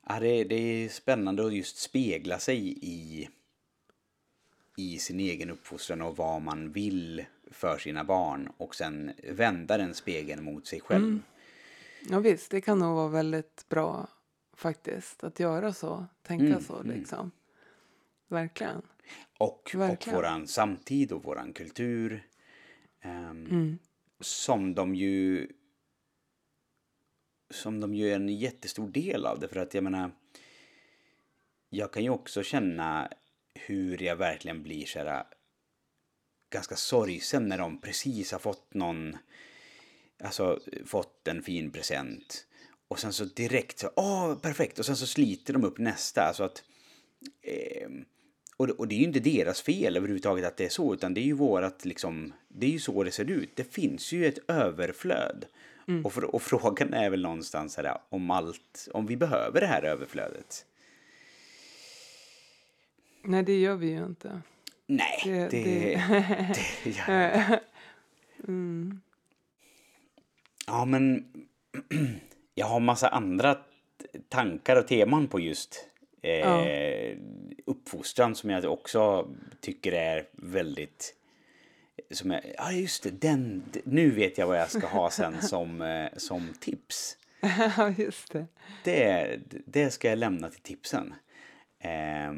Ja, 0.09 0.21
det, 0.21 0.44
det 0.44 0.55
är 0.55 0.88
spännande 0.88 1.47
att 1.47 1.55
just 1.55 1.77
spegla 1.77 2.38
sig 2.38 2.79
i, 2.83 3.29
i 4.77 4.99
sin 4.99 5.21
egen 5.21 5.51
uppfostran 5.51 6.03
och 6.03 6.16
vad 6.16 6.42
man 6.42 6.73
vill 6.73 7.25
för 7.51 7.79
sina 7.79 8.05
barn 8.05 8.53
och 8.57 8.75
sen 8.75 9.12
vända 9.31 9.79
den 9.79 9.94
spegeln 9.94 10.44
mot 10.44 10.66
sig 10.66 10.81
själv. 10.81 11.05
Mm. 11.05 11.23
Ja 12.11 12.21
visst, 12.21 12.51
det 12.51 12.61
kan 12.61 12.79
nog 12.79 12.97
vara 12.97 13.09
väldigt 13.09 13.66
bra 13.68 14.09
faktiskt 14.57 15.25
att 15.25 15.40
göra 15.40 15.73
så, 15.73 16.07
tänka 16.23 16.47
mm, 16.47 16.61
så 16.61 16.77
mm. 16.77 16.99
liksom. 16.99 17.31
Verkligen. 18.29 18.83
Och, 19.38 19.71
Verkligen. 19.75 20.17
och 20.17 20.23
våran 20.23 20.49
samtid 20.49 21.12
och 21.12 21.25
våran 21.25 21.53
kultur. 21.53 22.29
Um, 23.05 23.79
som 24.21 24.75
de 24.75 24.95
ju 24.95 25.49
som 27.51 27.81
de 27.81 27.95
ju 27.95 28.11
är 28.11 28.17
en 28.17 28.29
jättestor 28.29 28.88
del 28.88 29.27
av 29.27 29.41
det. 29.41 29.49
För 29.49 29.61
att 29.61 29.75
jag 29.75 29.85
menar, 29.85 30.11
jag 31.71 31.93
kan 31.93 32.05
ju 32.05 32.11
också 32.11 32.43
känna 32.43 33.11
hur 33.55 34.03
jag 34.03 34.17
verkligen 34.17 34.62
blir 34.62 34.87
så 34.87 34.99
här, 34.99 35.25
ganska 36.51 36.77
sorgsen 36.77 37.49
när 37.49 37.59
de 37.59 37.81
precis 37.81 38.33
har 38.33 38.38
fått 38.38 38.75
någon, 38.75 39.17
alltså 40.23 40.61
fått 40.87 41.29
en 41.29 41.43
fin 41.43 41.71
present. 41.71 42.47
Och 42.88 42.99
sen 42.99 43.12
så 43.12 43.25
direkt 43.25 43.79
så, 43.79 43.91
åh 43.97 44.38
perfekt, 44.38 44.79
och 44.79 44.87
sen 44.87 44.97
så 44.97 45.07
sliter 45.07 45.53
de 45.53 45.64
upp 45.64 45.79
nästa. 45.79 46.23
Alltså 46.23 46.45
att, 46.45 46.64
eh, 47.43 47.91
och, 48.59 48.71
och 48.71 48.88
det 48.88 48.94
är 48.94 48.99
ju 48.99 49.05
inte 49.05 49.21
deras 49.21 49.62
fel 49.62 49.97
överhuvudtaget 49.97 50.47
att 50.47 50.57
det 50.57 50.64
är 50.64 50.68
så, 50.68 50.94
utan 50.94 51.14
det 51.14 51.21
är 51.21 51.25
ju 51.25 51.33
vårat 51.33 51.85
liksom, 51.85 52.33
det 52.49 52.66
är 52.66 52.71
ju 52.71 52.79
så 52.79 53.03
det 53.03 53.11
ser 53.11 53.31
ut. 53.31 53.57
Det 53.57 53.75
finns 53.75 54.12
ju 54.12 54.27
ett 54.27 54.38
överflöd. 54.49 55.47
Mm. 55.88 56.07
Och, 56.07 56.12
för, 56.12 56.35
och, 56.35 56.42
frågan 56.42 56.94
är 56.94 57.11
väl 57.11 57.23
någonstans 57.23 57.77
här, 57.77 57.99
om 58.09 58.31
allt, 58.31 58.88
om 58.94 59.07
vi 59.07 59.16
behöver 59.16 59.61
det 59.61 59.66
här 59.66 59.83
överflödet. 59.83 60.66
Nej, 63.23 63.42
det 63.42 63.61
gör 63.61 63.75
vi 63.75 63.87
ju 63.87 64.05
inte. 64.05 64.42
Nej, 64.87 65.21
det, 65.25 65.49
det, 65.49 65.64
det, 65.64 66.57
det 66.85 66.90
gör 66.90 67.61
mm. 68.49 69.01
Ja, 70.66 70.85
men 70.85 71.33
jag 72.55 72.66
har 72.66 72.81
massa 72.81 73.09
andra 73.09 73.59
tankar 74.29 74.77
och 74.77 74.88
teman 74.88 75.29
på 75.29 75.40
just 75.40 75.88
eh, 76.23 76.33
ja. 76.33 76.66
Uppfostran 77.68 78.35
som 78.35 78.50
jag 78.50 78.64
också 78.64 79.28
tycker 79.61 79.92
är 79.92 80.28
väldigt 80.33 81.14
som 82.11 82.31
jag, 82.31 82.42
ja 82.57 82.72
just 82.72 83.02
det, 83.02 83.11
den, 83.11 83.64
nu 83.85 84.11
vet 84.11 84.38
jag 84.38 84.46
vad 84.46 84.59
jag 84.59 84.70
ska 84.70 84.87
ha 84.87 85.11
sen 85.11 85.42
som, 85.42 85.83
eh, 85.83 86.09
som 86.16 86.54
tips. 86.61 87.16
Ja, 87.76 87.90
just 87.98 88.33
det. 88.33 88.46
det. 88.85 89.40
Det 89.66 89.90
ska 89.90 90.09
jag 90.09 90.18
lämna 90.18 90.48
till 90.50 90.61
tipsen. 90.61 91.14
Eh, 91.78 92.33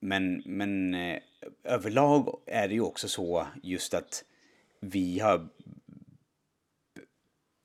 men, 0.00 0.42
men 0.44 0.94
eh, 0.94 1.18
överlag 1.64 2.40
är 2.46 2.68
det 2.68 2.74
ju 2.74 2.80
också 2.80 3.08
så 3.08 3.46
just 3.62 3.94
att 3.94 4.24
vi 4.80 5.18
har 5.18 5.48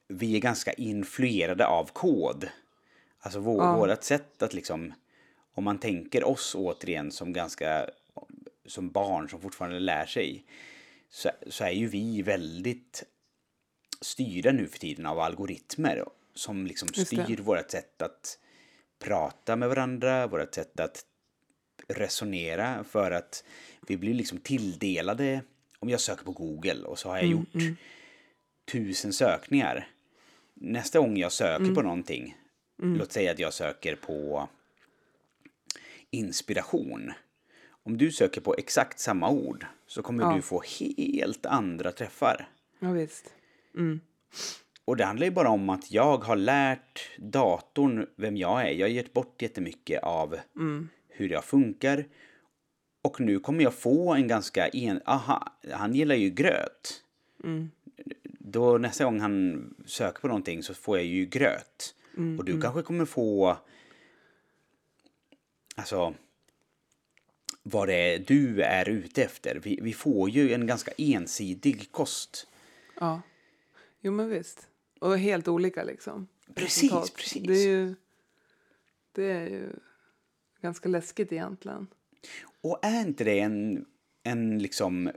vi 0.07 0.35
är 0.35 0.39
ganska 0.39 0.73
influerade 0.73 1.67
av 1.67 1.85
kod. 1.93 2.49
Alltså 3.19 3.39
vår, 3.39 3.63
ja. 3.63 3.77
vårt 3.77 4.03
sätt 4.03 4.43
att 4.43 4.53
liksom, 4.53 4.93
om 5.53 5.63
man 5.63 5.79
tänker 5.79 6.23
oss 6.23 6.55
återigen 6.55 7.11
som 7.11 7.33
ganska, 7.33 7.89
som 8.65 8.89
barn 8.89 9.29
som 9.29 9.41
fortfarande 9.41 9.79
lär 9.79 10.05
sig, 10.05 10.45
så, 11.09 11.29
så 11.47 11.63
är 11.63 11.71
ju 11.71 11.87
vi 11.87 12.21
väldigt 12.21 13.03
styrda 14.01 14.51
nu 14.51 14.67
för 14.67 14.79
tiden 14.79 15.05
av 15.05 15.19
algoritmer 15.19 16.05
som 16.33 16.67
liksom 16.67 16.87
styr 16.87 17.37
vårt 17.37 17.71
sätt 17.71 18.01
att 18.01 18.39
prata 18.99 19.55
med 19.55 19.69
varandra, 19.69 20.27
vårt 20.27 20.53
sätt 20.53 20.79
att 20.79 21.05
resonera 21.87 22.83
för 22.83 23.11
att 23.11 23.43
vi 23.87 23.97
blir 23.97 24.13
liksom 24.13 24.37
tilldelade, 24.37 25.41
om 25.79 25.89
jag 25.89 25.99
söker 25.99 26.23
på 26.23 26.31
Google 26.31 26.83
och 26.83 26.99
så 26.99 27.09
har 27.09 27.15
jag 27.15 27.25
mm, 27.25 27.37
gjort 27.37 27.55
mm. 27.55 27.75
tusen 28.71 29.13
sökningar. 29.13 29.87
Nästa 30.53 30.99
gång 30.99 31.17
jag 31.17 31.31
söker 31.31 31.63
mm. 31.63 31.75
på 31.75 31.81
någonting 31.81 32.35
Mm. 32.81 32.97
Låt 32.97 33.11
säga 33.11 33.31
att 33.31 33.39
jag 33.39 33.53
söker 33.53 33.95
på 33.95 34.49
inspiration. 36.11 37.11
Om 37.83 37.97
du 37.97 38.11
söker 38.11 38.41
på 38.41 38.55
exakt 38.57 38.99
samma 38.99 39.29
ord 39.29 39.65
så 39.87 40.01
kommer 40.01 40.23
ja. 40.23 40.35
du 40.35 40.41
få 40.41 40.63
helt 40.97 41.45
andra 41.45 41.91
träffar. 41.91 42.47
Ja, 42.79 42.91
visst. 42.91 43.33
Mm. 43.75 43.99
Och 44.85 44.97
det 44.97 45.05
handlar 45.05 45.25
ju 45.25 45.31
bara 45.31 45.49
om 45.49 45.69
att 45.69 45.91
jag 45.91 46.17
har 46.17 46.35
lärt 46.35 47.09
datorn 47.17 48.05
vem 48.15 48.37
jag 48.37 48.61
är. 48.61 48.71
Jag 48.71 48.87
har 48.87 48.91
gett 48.91 49.13
bort 49.13 49.41
jättemycket 49.41 50.03
av 50.03 50.35
mm. 50.55 50.89
hur 51.07 51.29
jag 51.29 51.43
funkar. 51.43 52.05
Och 53.01 53.21
nu 53.21 53.39
kommer 53.39 53.63
jag 53.63 53.73
få 53.73 54.13
en 54.13 54.27
ganska 54.27 54.67
en... 54.67 55.01
Aha, 55.05 55.53
han 55.71 55.95
gillar 55.95 56.15
ju 56.15 56.29
gröt. 56.29 57.03
Mm. 57.43 57.71
Då 58.23 58.77
nästa 58.77 59.03
gång 59.03 59.19
han 59.19 59.65
söker 59.85 60.21
på 60.21 60.27
någonting 60.27 60.63
så 60.63 60.73
får 60.73 60.97
jag 60.97 61.05
ju 61.05 61.25
gröt. 61.25 61.95
Mm, 62.17 62.39
och 62.39 62.45
du 62.45 62.51
mm. 62.51 62.61
kanske 62.61 62.81
kommer 62.81 63.05
få... 63.05 63.57
Alltså... 65.79 66.13
Vad 67.63 67.87
det 67.87 68.13
är 68.13 68.19
du 68.19 68.61
är 68.61 68.89
ute 68.89 69.23
efter. 69.23 69.55
Vi, 69.55 69.79
vi 69.81 69.93
får 69.93 70.29
ju 70.29 70.53
en 70.53 70.67
ganska 70.67 70.91
ensidig 70.97 71.91
kost. 71.91 72.47
Ja. 72.99 73.21
Jo, 74.01 74.11
men 74.11 74.29
visst. 74.29 74.67
Och 74.99 75.17
helt 75.17 75.47
olika 75.47 75.83
liksom. 75.83 76.27
Precis, 76.55 76.83
Resultat. 76.83 77.13
precis. 77.15 77.47
Det 77.47 77.53
är 77.53 77.67
ju... 77.67 77.95
Det 79.11 79.31
är 79.31 79.49
ju 79.49 79.69
ganska 80.61 80.89
läskigt 80.89 81.31
egentligen. 81.31 81.87
Och 82.61 82.79
är 82.81 83.01
inte 83.01 83.23
det 83.23 83.39
en, 83.39 83.85
en 84.23 84.59
liksom 84.59 85.11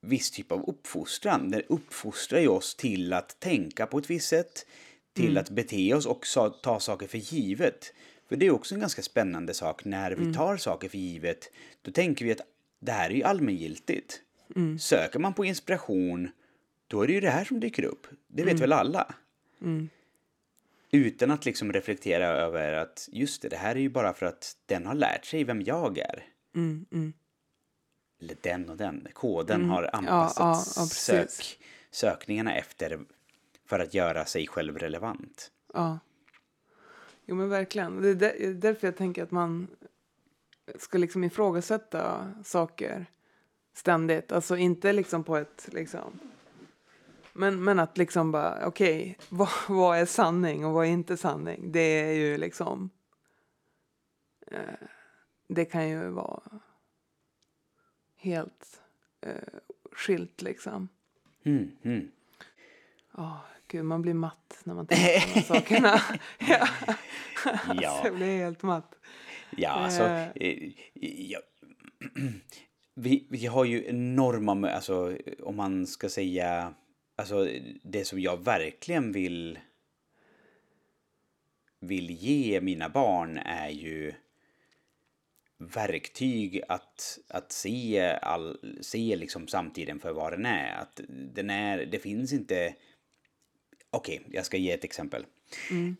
viss 0.00 0.30
typ 0.30 0.52
av 0.52 0.68
uppfostran? 0.68 1.50
Det 1.50 1.62
uppfostrar 1.68 2.40
ju 2.40 2.48
oss 2.48 2.74
till 2.74 3.12
att 3.12 3.40
tänka 3.40 3.86
på 3.86 3.98
ett 3.98 4.10
visst 4.10 4.28
sätt, 4.28 4.66
till 5.12 5.30
mm. 5.30 5.40
att 5.40 5.50
bete 5.50 5.94
oss 5.94 6.06
och 6.06 6.26
ta 6.62 6.80
saker 6.80 7.06
för 7.06 7.18
givet. 7.18 7.94
För 8.32 8.36
det 8.36 8.46
är 8.46 8.50
också 8.50 8.74
en 8.74 8.80
ganska 8.80 9.02
spännande 9.02 9.54
sak 9.54 9.84
när 9.84 10.10
vi 10.10 10.22
mm. 10.22 10.34
tar 10.34 10.56
saker 10.56 10.88
för 10.88 10.98
givet. 10.98 11.50
Då 11.82 11.90
tänker 11.90 12.24
vi 12.24 12.32
att 12.32 12.40
det 12.80 12.92
här 12.92 13.10
är 13.10 13.14
ju 13.14 13.22
allmängiltigt. 13.22 14.20
Mm. 14.56 14.78
Söker 14.78 15.18
man 15.18 15.34
på 15.34 15.44
inspiration 15.44 16.30
då 16.86 17.02
är 17.02 17.06
det 17.06 17.12
ju 17.12 17.20
det 17.20 17.30
här 17.30 17.44
som 17.44 17.60
dyker 17.60 17.84
upp. 17.84 18.06
Det 18.26 18.42
vet 18.42 18.50
mm. 18.50 18.60
väl 18.60 18.72
alla? 18.72 19.14
Mm. 19.60 19.88
Utan 20.90 21.30
att 21.30 21.44
liksom 21.44 21.72
reflektera 21.72 22.26
över 22.26 22.72
att 22.72 23.08
just 23.12 23.42
det, 23.42 23.48
det 23.48 23.56
här 23.56 23.76
är 23.76 23.80
ju 23.80 23.88
bara 23.88 24.14
för 24.14 24.26
att 24.26 24.56
den 24.66 24.86
har 24.86 24.94
lärt 24.94 25.24
sig 25.24 25.44
vem 25.44 25.62
jag 25.62 25.98
är. 25.98 26.24
Mm, 26.54 26.86
mm. 26.92 27.12
Eller 28.20 28.36
den 28.40 28.70
och 28.70 28.76
den. 28.76 29.08
Koden 29.12 29.70
har 29.70 29.90
anpassat 29.92 30.38
ja, 30.38 30.64
ja, 30.76 30.82
ja, 30.82 30.86
sök, 30.86 31.58
sökningarna 31.90 32.56
efter 32.56 33.00
för 33.66 33.78
att 33.80 33.94
göra 33.94 34.24
sig 34.24 34.46
själv 34.46 34.78
relevant. 34.78 35.50
Ja. 35.74 35.98
Jo 37.26 37.34
men 37.34 37.48
verkligen. 37.48 38.02
Det 38.18 38.44
är 38.44 38.54
därför 38.54 38.86
jag 38.86 38.96
tänker 38.96 39.22
att 39.22 39.30
man 39.30 39.68
ska 40.78 40.98
liksom 40.98 41.24
ifrågasätta 41.24 42.32
saker 42.44 43.06
ständigt. 43.74 44.32
Alltså 44.32 44.56
inte 44.56 44.92
liksom 44.92 45.24
på 45.24 45.36
ett 45.36 45.68
liksom... 45.72 46.20
Men, 47.32 47.64
men 47.64 47.78
att 47.78 47.98
liksom 47.98 48.32
bara, 48.32 48.66
okej, 48.66 49.00
okay, 49.00 49.26
vad, 49.38 49.48
vad 49.68 49.98
är 49.98 50.06
sanning 50.06 50.66
och 50.66 50.72
vad 50.72 50.86
är 50.86 50.90
inte 50.90 51.16
sanning? 51.16 51.72
Det 51.72 52.00
är 52.00 52.12
ju 52.12 52.36
liksom... 52.36 52.90
Eh, 54.46 54.88
det 55.48 55.64
kan 55.64 55.88
ju 55.88 56.08
vara 56.08 56.42
helt 58.16 58.82
eh, 59.20 59.60
skilt 59.92 60.42
liksom. 60.42 60.88
Mm, 61.42 61.76
mm. 61.82 62.10
Oh, 63.12 63.40
Gud, 63.72 63.84
man 63.84 64.02
blir 64.02 64.14
matt 64.14 64.60
när 64.64 64.74
man 64.74 64.86
tänker 64.86 65.20
på 65.20 65.28
de 65.28 65.34
här 65.34 65.42
sakerna. 65.42 66.00
ja. 66.38 66.68
Alltså, 67.44 67.82
jag 68.04 68.14
blir 68.14 68.38
helt 68.38 68.62
matt. 68.62 68.94
Ja, 69.56 69.70
alltså... 69.70 70.02
Eh. 70.02 70.28
eh, 70.34 70.72
ja. 71.30 71.38
Vi, 72.94 73.26
vi 73.30 73.46
har 73.46 73.64
ju 73.64 73.86
enorma... 73.86 74.70
Alltså, 74.70 75.18
om 75.42 75.56
man 75.56 75.86
ska 75.86 76.08
säga... 76.08 76.74
Alltså, 77.16 77.48
det 77.82 78.04
som 78.04 78.20
jag 78.20 78.44
verkligen 78.44 79.12
vill 79.12 79.58
vill 81.80 82.10
ge 82.10 82.60
mina 82.60 82.88
barn 82.88 83.38
är 83.38 83.68
ju 83.68 84.12
verktyg 85.58 86.62
att, 86.68 87.18
att 87.28 87.52
se, 87.52 88.00
all, 88.22 88.76
se 88.80 89.16
liksom 89.16 89.48
samtiden 89.48 90.00
för 90.00 90.12
vad 90.12 90.32
den 90.32 90.46
är. 90.46 90.74
Att 90.74 91.00
den 91.08 91.50
är, 91.50 91.86
det 91.86 91.98
finns 91.98 92.32
inte... 92.32 92.74
Okej, 93.94 94.22
jag 94.30 94.46
ska 94.46 94.56
ge 94.56 94.72
ett 94.72 94.84
exempel. 94.84 95.26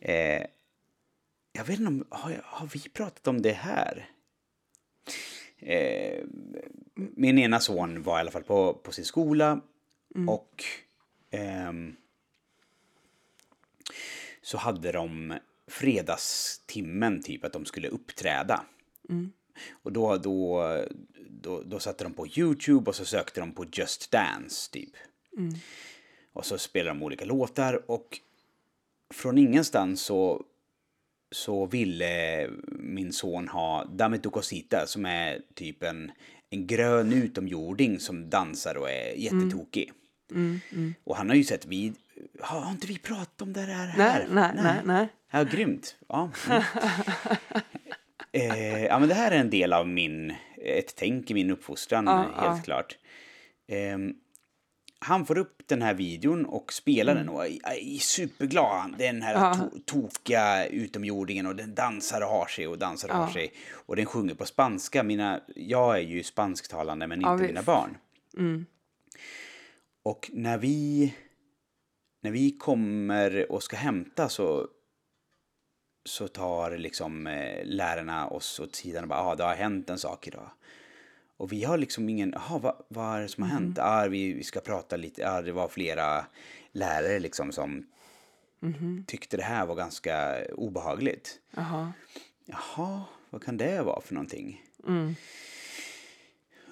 Eh, 0.01 0.45
jag 1.53 1.65
vet 1.65 1.79
inte 1.79 1.87
om, 1.87 2.05
har, 2.09 2.41
har 2.43 2.67
vi 2.67 2.89
pratat 2.89 3.27
om 3.27 3.41
det 3.41 3.51
här? 3.51 4.09
Eh, 5.59 6.23
min 6.95 7.39
ena 7.39 7.59
son 7.59 8.03
var 8.03 8.17
i 8.17 8.19
alla 8.19 8.31
fall 8.31 8.43
på, 8.43 8.73
på 8.73 8.91
sin 8.91 9.05
skola 9.05 9.61
och 10.27 10.63
ehm, 11.31 11.95
så 14.41 14.57
hade 14.57 14.91
de 14.91 15.33
fredagstimmen 15.67 17.23
typ 17.23 17.43
att 17.43 17.53
de 17.53 17.65
skulle 17.65 17.87
uppträda. 17.87 18.65
Och 19.71 19.91
då, 19.91 20.17
då, 20.17 20.61
då, 21.29 21.63
då 21.63 21.79
satte 21.79 22.03
de 22.03 22.13
på 22.13 22.27
YouTube 22.27 22.89
och 22.89 22.95
så 22.95 23.05
sökte 23.05 23.39
de 23.39 23.51
på 23.51 23.65
Just 23.71 24.11
Dance 24.11 24.71
typ. 24.71 24.91
Och 26.33 26.45
så 26.45 26.57
spelade 26.57 26.99
de 26.99 27.03
olika 27.03 27.25
låtar 27.25 27.91
och 27.91 28.19
från 29.13 29.37
ingenstans 29.37 30.01
så, 30.01 30.43
så 31.31 31.65
ville 31.65 32.49
min 32.67 33.13
son 33.13 33.47
ha 33.47 33.85
Dame 33.85 34.17
tu 34.17 34.29
cosita 34.29 34.87
som 34.87 35.05
är 35.05 35.41
typ 35.53 35.83
en, 35.83 36.11
en 36.49 36.67
grön 36.67 37.13
utomjording 37.13 37.99
som 37.99 38.29
dansar 38.29 38.77
och 38.77 38.89
är 38.89 39.13
jättetokig. 39.15 39.91
Och 41.03 41.17
han 41.17 41.29
har 41.29 41.35
ju 41.35 41.43
sett 41.43 41.65
vid... 41.65 41.95
Har, 42.39 42.59
har 42.59 42.71
inte 42.71 42.87
vi 42.87 42.97
pratat 42.97 43.41
om 43.41 43.53
det 43.53 43.61
här? 43.61 43.97
Nej, 43.97 44.27
nej, 44.29 44.51
nej, 44.55 44.81
nej. 44.85 45.07
Ja, 45.31 45.43
grymt. 45.43 45.95
Ja. 46.07 46.31
Mm. 46.49 46.63
eh, 48.51 48.83
ja, 48.85 48.99
men 48.99 49.09
det 49.09 49.15
här 49.15 49.31
är 49.31 49.39
en 49.39 49.49
del 49.49 49.73
av 49.73 49.87
min, 49.87 50.33
ett 50.57 50.95
tänk 50.95 51.31
i 51.31 51.33
min 51.33 51.51
uppfostran, 51.51 52.05
Ja, 52.05 52.17
helt 52.17 52.57
ja. 52.57 52.61
klart. 52.63 52.97
Ehm, 53.67 54.13
han 55.03 55.25
får 55.25 55.37
upp 55.37 55.61
den 55.67 55.81
här 55.81 55.93
videon 55.93 56.45
och 56.45 56.73
spelar 56.73 57.15
den 57.15 57.29
och 57.29 57.45
är, 57.45 57.99
superglad. 57.99 58.95
Den 58.97 59.21
här 59.21 59.35
Mm. 59.35 59.43
Ja. 59.43 59.69
to 59.85 60.01
tokiga 60.01 60.65
utomjordingen 60.67 61.45
och 61.45 61.55
den 61.55 61.75
dansar 61.75 62.21
och 62.21 62.27
har 62.27 62.45
sig 62.47 62.67
och 62.67 62.77
dansar 62.77 63.09
och 63.09 63.15
Ja. 63.15 63.19
har 63.19 63.31
sig. 63.31 63.53
Och 63.71 63.95
den 63.95 64.05
sjunger 64.05 64.33
på 64.35 64.45
spanska. 64.45 65.03
Mina, 65.03 65.41
jag 65.55 65.95
är 65.97 66.01
ju 66.01 66.23
spansktalande 66.23 67.07
men 67.07 67.21
Ja, 67.21 67.31
inte 67.31 67.41
visst. 67.43 67.53
mina 67.53 67.63
barn. 67.63 67.97
Mm. 68.37 68.65
Och 70.03 70.29
när 70.33 70.57
vi, 70.57 71.13
när 72.21 72.31
vi 72.31 72.51
kommer 72.57 73.51
och 73.51 73.63
ska 73.63 73.75
hämta 73.75 74.29
så, 74.29 74.67
så 76.05 76.27
tar 76.27 76.77
liksom 76.77 77.27
eh, 77.27 77.65
lärarna 77.65 78.27
oss 78.27 78.59
åt 78.59 78.75
sidan 78.75 79.03
och 79.03 79.09
bara, 79.09 79.19
ah, 79.19 79.35
det 79.35 79.43
har 79.43 79.55
hänt 79.55 79.89
en 79.89 79.99
sak 79.99 80.27
idag. 80.27 80.49
Och 81.37 81.51
vi 81.51 81.63
har 81.63 81.77
liksom 81.77 82.09
ingen, 82.09 82.31
jaha, 82.35 82.59
vad, 82.59 82.75
vad 82.87 83.17
är 83.17 83.21
det 83.21 83.27
som 83.27 83.43
har 83.43 83.49
hänt? 83.49 83.79
Ah, 83.79 84.07
vi, 84.07 84.33
vi 84.33 84.43
ska 84.43 84.59
prata 84.59 84.97
lite, 84.97 85.31
ah, 85.31 85.41
det 85.41 85.51
var 85.51 85.67
flera 85.67 86.25
lärare 86.71 87.19
liksom 87.19 87.51
som 87.51 87.85
tyckte 89.07 89.37
det 89.37 89.43
här 89.43 89.65
var 89.65 89.75
ganska 89.75 90.45
obehagligt. 90.53 91.39
Jaha. 91.55 91.93
Jaha, 92.45 93.03
vad 93.29 93.43
kan 93.43 93.57
det 93.57 93.81
vara 93.81 94.01
för 94.01 94.13
någonting? 94.13 94.61
Mm. 94.87 95.15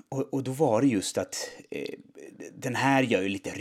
Och, 0.10 0.34
och 0.34 0.44
då 0.44 0.52
var 0.52 0.82
det 0.82 0.88
just 0.88 1.18
att 1.18 1.50
eh, 1.70 1.96
den 2.54 2.76
här 2.76 3.04
gör 3.04 3.22
ju 3.22 3.30
lite 3.30 3.52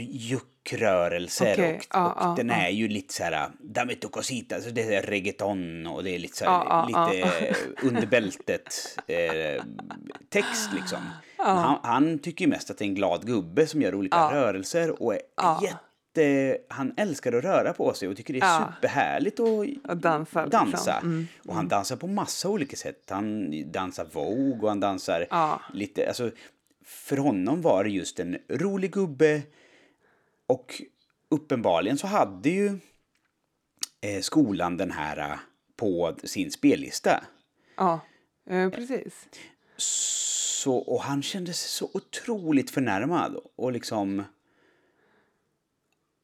juckrörelser 0.72 1.52
Okej, 1.52 1.76
och, 1.76 1.87
ja, 1.90 2.12
och 2.12 2.22
ja, 2.22 2.35
den 2.37 2.50
är 2.50 2.68
ju 2.68 2.88
lite 2.88 3.14
så 3.14 3.22
här 3.24 3.50
dame 3.59 3.94
tu 3.94 4.09
cosita, 4.09 4.54
alltså 4.54 4.70
det 4.70 4.94
är 4.94 5.02
reggaeton 5.02 5.87
och 5.87 6.04
det 6.04 6.11
är 6.11 6.18
lite 6.18 6.37
så 6.37 6.44
här, 6.44 6.87
lite 6.87 7.54
under 7.83 8.06
bältet 8.06 8.98
eh, 9.06 9.64
text 10.28 10.70
liksom. 10.74 10.98
Han, 11.37 11.78
han 11.83 12.18
tycker 12.18 12.44
ju 12.44 12.48
mest 12.50 12.70
att 12.70 12.78
det 12.78 12.85
är 12.85 12.88
en 12.88 12.94
glad 12.94 13.26
gubbe 13.26 13.66
som 13.66 13.83
gör 13.83 13.94
olika 13.94 14.16
rörelser 14.35 15.02
och 15.02 15.14
är 15.14 15.20
jätte 15.62 16.59
han 16.68 16.94
älskar 16.96 17.33
att 17.33 17.44
röra 17.44 17.72
på 17.72 17.94
sig 17.94 18.09
och 18.09 18.16
tycker 18.16 18.35
det 18.35 18.40
är 18.40 18.59
superhärligt 18.59 19.40
att 19.40 19.90
Att 19.90 20.02
dansa, 20.02 20.44
liksom. 20.44 20.70
dansa. 20.70 20.98
Mm, 20.98 21.26
Och 21.46 21.54
han 21.54 21.68
dansar 21.68 21.96
på 21.96 22.06
massa 22.06 22.48
olika 22.48 22.76
sätt. 22.76 23.02
Han 23.11 23.50
dansar 23.72 24.06
Vogue 24.12 24.62
och 24.62 24.68
han 24.68 24.80
dansar 24.80 25.26
lite, 25.72 26.09
alltså 26.09 26.30
för 26.85 27.16
honom 27.16 27.62
var 27.62 27.85
det 27.85 27.90
just 27.90 28.20
en 28.20 28.38
rolig 28.48 28.92
gubbe 28.92 29.42
och 30.50 30.82
uppenbarligen 31.28 31.98
så 31.98 32.06
hade 32.06 32.50
ju 32.50 32.78
eh, 34.00 34.20
skolan 34.20 34.76
den 34.76 34.90
här 34.90 35.18
eh, 35.18 35.38
på 35.76 36.16
sin 36.24 36.50
spellista. 36.50 37.24
Ja, 37.76 38.00
eh, 38.50 38.70
precis. 38.70 39.28
Så, 39.76 40.76
och 40.76 41.02
han 41.02 41.22
kände 41.22 41.52
sig 41.52 41.68
så 41.68 41.90
otroligt 41.94 42.70
förnärmad 42.70 43.36
och 43.56 43.72
liksom... 43.72 44.24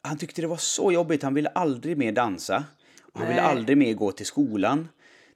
Han 0.02 0.18
tyckte 0.18 0.40
det 0.40 0.48
var 0.48 0.56
så 0.56 0.92
jobbigt, 0.92 1.22
han 1.22 1.34
ville 1.34 1.48
aldrig 1.48 1.98
mer 1.98 2.12
dansa. 2.12 2.64
Och 3.02 3.20
han 3.20 3.28
ville 3.28 3.42
aldrig 3.42 3.78
mer 3.78 3.94
gå 3.94 4.12
till 4.12 4.26
skolan. 4.26 4.88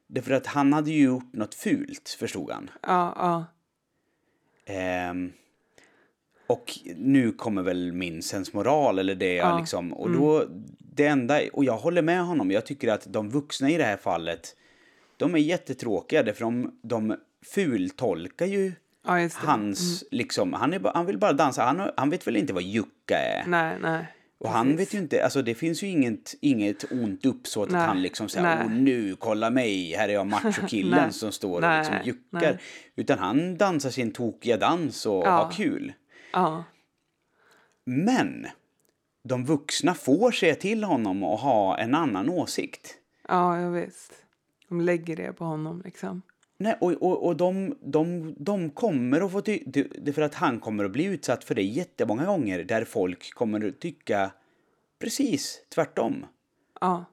Därför 0.07 0.33
att 0.33 0.47
han 0.47 0.73
hade 0.73 0.91
ju 0.91 1.05
gjort 1.05 1.33
något 1.33 1.55
fult, 1.55 2.09
förstod 2.19 2.51
han. 2.51 2.71
Ja, 2.83 3.15
ja. 3.17 3.45
Ehm, 4.75 5.33
och 6.51 6.79
nu 6.97 7.33
kommer 7.33 7.63
väl 7.63 7.93
min 7.93 8.23
sensmoral 8.23 8.99
eller 8.99 9.15
det 9.15 9.35
jag 9.35 9.49
Ja. 9.51 9.59
liksom... 9.59 9.93
Och 9.93 10.11
då, 10.11 10.45
det 10.79 11.07
enda... 11.07 11.41
Och 11.53 11.65
jag 11.65 11.77
håller 11.77 12.03
med 12.03 12.25
honom, 12.25 12.51
jag 12.51 12.67
tycker 12.67 12.89
att 12.89 13.07
de 13.13 13.31
vuxna 13.31 13.71
i 13.71 13.77
det 13.77 13.85
här 13.85 13.97
fallet, 13.97 14.57
de 15.17 15.35
är 15.35 15.39
jättetråkiga 15.39 16.23
därför 16.23 16.41
de, 16.45 16.79
de 16.83 17.17
fultolkar 17.55 18.47
ju 18.47 18.73
Ja, 19.07 19.29
hans, 19.35 20.05
liksom, 20.11 20.53
han, 20.53 20.73
är, 20.73 20.81
han 20.95 21.07
vill 21.07 21.19
bara 21.19 21.33
dansa, 21.33 21.63
han, 21.63 21.91
han 21.97 22.11
vet 22.11 22.27
väl 22.27 22.37
inte 22.37 22.53
vad 22.53 22.63
jucka 22.63 23.19
är. 23.19 23.45
Nej, 23.47 23.77
nej. 23.83 24.05
Och 24.39 24.51
han 24.51 24.77
vet 24.77 24.95
ju 24.95 24.99
inte, 24.99 25.25
alltså 25.25 25.43
det 25.43 25.55
finns 25.55 25.83
ju 25.83 25.87
inget, 25.87 26.35
inget 26.41 26.93
ont 26.93 27.27
uppsåt 27.27 27.69
att 27.69 27.75
han 27.87 28.03
liksom 28.03 28.29
säger 28.29 28.63
åh 28.65 28.71
nu, 28.73 29.17
kolla 29.19 29.51
mig, 29.51 29.95
här 29.97 30.09
är 30.09 30.13
jag 30.13 30.27
machokillen 30.45 31.13
som 31.13 31.33
står 31.33 31.63
och 31.63 31.79
liksom 31.79 31.97
juckar. 32.05 32.21
nej. 32.31 32.59
Utan 32.97 33.19
han 33.19 33.57
dansar 33.57 33.91
sin 33.91 34.13
tokiga 34.13 34.57
dans 34.57 35.07
och 35.07 35.23
Ja. 35.27 35.31
har 35.31 35.51
kul. 35.53 35.93
Ja, 36.33 36.65
Men 37.85 38.47
de 39.25 39.45
vuxna 39.45 39.95
får 39.95 40.31
säga 40.33 40.55
till 40.55 40.85
honom 40.85 41.23
och 41.23 41.39
ha 41.39 41.79
en 41.79 41.95
annan 41.95 42.29
åsikt. 42.29 42.95
ja, 43.29 43.61
ja 43.61 43.71
visst. 43.71 44.13
De 44.69 44.81
lägger 44.81 45.17
det 45.17 45.33
på 45.33 45.45
honom 45.45 45.83
liksom. 45.85 46.23
Nej, 46.59 46.77
och, 46.81 46.93
och, 46.93 47.27
och 47.27 47.37
de, 47.37 47.77
de, 47.83 48.35
de 48.39 48.71
kommer 48.71 49.21
att 49.21 49.33
få 49.33 49.41
ty- 49.41 50.13
för 50.13 50.23
att 50.23 50.35
han 50.35 50.61
kommer 50.61 50.85
att 50.85 50.91
bli 50.91 51.05
utsatt 51.05 51.45
för 51.45 51.55
det 51.55 51.63
jättemånga 51.63 52.27
gånger 52.27 52.65
där 52.65 52.85
folk 52.85 53.35
kommer 53.35 53.69
att 53.69 53.81
tycka 53.81 54.33
precis 54.99 55.59
tvärtom. 55.75 56.27
Ja, 56.81 57.05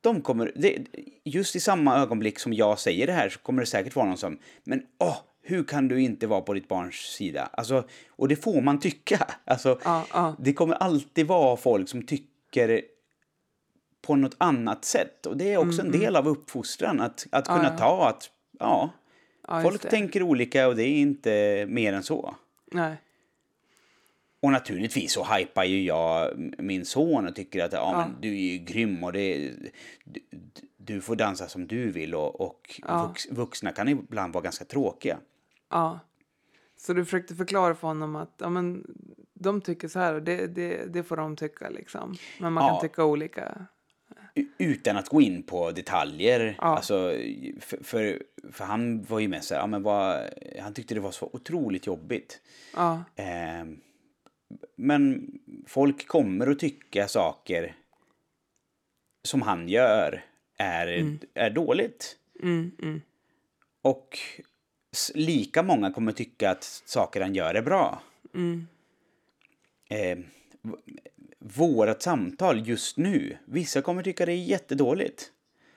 De 0.00 0.20
kommer, 0.22 0.52
det, 0.56 0.78
just 1.24 1.56
i 1.56 1.60
samma 1.60 1.96
ögonblick 1.96 2.38
som 2.38 2.52
jag 2.52 2.78
säger 2.78 3.06
det 3.06 3.12
här 3.12 3.28
så 3.28 3.38
kommer 3.38 3.60
det 3.62 3.66
säkert 3.66 3.96
vara 3.96 4.06
någon 4.06 4.18
som, 4.18 4.38
men 4.64 4.86
åh, 4.98 5.16
hur 5.48 5.64
kan 5.64 5.88
du 5.88 6.00
inte 6.00 6.26
vara 6.26 6.40
på 6.40 6.54
ditt 6.54 6.68
barns 6.68 6.94
sida? 6.94 7.48
Alltså, 7.52 7.84
och 8.08 8.28
det 8.28 8.36
får 8.36 8.60
man 8.60 8.80
tycka. 8.80 9.26
Alltså, 9.44 9.78
ja, 9.84 10.06
ja. 10.12 10.36
det 10.38 10.52
kommer 10.52 10.74
alltid 10.74 11.26
vara 11.26 11.56
folk 11.56 11.88
som 11.88 12.02
tycker 12.02 12.82
på 14.02 14.16
något 14.16 14.36
annat 14.38 14.84
sätt. 14.84 15.26
Och 15.26 15.36
det 15.36 15.52
är 15.52 15.56
också 15.58 15.82
en 15.82 15.92
del 15.92 16.16
av 16.16 16.28
uppfostran, 16.28 17.00
att, 17.00 17.26
att 17.32 17.46
kunna 17.46 17.58
Mm, 17.60 17.72
Ja, 17.72 17.78
ta 17.78 18.08
att, 18.08 18.30
ja, 18.58 18.90
folk 19.62 19.90
tänker 19.90 20.22
olika 20.22 20.68
och 20.68 20.76
det 20.76 20.82
är 20.82 20.96
inte 20.96 21.66
mer 21.68 21.92
än 21.92 22.02
så. 22.02 22.34
Nej. 22.72 22.96
Och 24.40 24.52
naturligtvis 24.52 25.12
så 25.12 25.24
hypar 25.24 25.64
ju 25.64 25.82
jag 25.82 26.30
min 26.58 26.84
son 26.84 27.26
och 27.28 27.34
tycker 27.34 27.64
att 27.64 27.72
ja. 27.72 27.96
Men, 27.96 28.20
du 28.20 28.28
är 28.28 28.52
ju 28.52 28.58
grym 28.58 29.04
och 29.04 29.12
det, 29.12 29.52
du, 30.04 30.20
du 30.76 31.00
får 31.00 31.16
dansa 31.16 31.48
som 31.48 31.66
du 31.66 31.90
vill 31.90 32.14
och, 32.14 32.40
och 32.40 32.80
Ja. 32.88 33.06
vux, 33.06 33.30
vuxna 33.30 33.72
kan 33.72 33.88
ibland 33.88 34.32
vara 34.34 34.44
ganska 34.44 34.64
tråkiga. 34.64 35.18
Ja. 35.70 36.00
Så 36.76 36.92
du 36.92 37.04
försökte 37.04 37.34
förklara 37.34 37.74
för 37.74 37.88
honom 37.88 38.16
att 38.16 38.34
ja, 38.38 38.48
men, 38.48 38.86
de 39.34 39.60
tycker 39.60 39.88
så 39.88 39.98
här 39.98 40.14
och 40.14 40.22
det, 40.22 40.46
det, 40.46 40.92
det 40.92 41.02
får 41.02 41.16
de 41.16 41.36
tycka 41.36 41.68
liksom. 41.70 42.14
Men 42.40 42.52
man 42.52 42.64
Ja. 42.64 42.70
kan 42.80 42.88
tycka 42.88 43.04
olika. 43.04 43.66
Utan 44.58 44.96
att 44.96 45.08
gå 45.08 45.20
in 45.20 45.42
på 45.42 45.70
detaljer. 45.70 46.54
Ja. 46.58 46.64
Alltså, 46.64 47.12
för, 47.60 47.84
för, 47.84 48.22
för 48.52 48.64
han 48.64 49.02
var 49.02 49.18
ju 49.18 49.28
med 49.28 49.44
så 49.44 49.54
här, 49.54 49.60
ja, 49.60 49.66
men 49.66 49.82
vad, 49.82 50.22
han 50.60 50.74
tyckte 50.74 50.94
det 50.94 51.00
var 51.00 51.10
så 51.10 51.30
otroligt 51.32 51.86
jobbigt. 51.86 52.40
Ja, 52.74 53.04
Ehm, 53.16 53.80
Men 54.76 55.30
folk 55.66 56.06
kommer 56.08 56.46
att 56.46 56.58
tycka 56.58 57.08
saker 57.08 57.76
som 59.24 59.42
han 59.42 59.68
gör 59.68 60.24
är, 60.58 61.18
är 61.34 61.50
dåligt. 61.50 62.16
Mm, 62.42 62.70
mm, 62.82 63.00
Och 63.82 64.18
lika 65.14 65.62
många 65.62 65.90
kommer 65.90 66.12
tycka 66.12 66.50
att 66.50 66.64
saker 66.86 67.20
han 67.20 67.34
gör 67.34 67.54
är 67.54 67.62
bra. 67.62 68.02
mm, 68.34 68.66
Eh, 69.88 70.18
vårat 71.38 72.02
samtal 72.02 72.68
just 72.68 72.96
nu, 72.96 73.38
vissa 73.44 73.82
kommer 73.82 74.02
tycka 74.02 74.26
det 74.26 74.32
är 74.32 74.36
jättedåligt. 74.36 75.32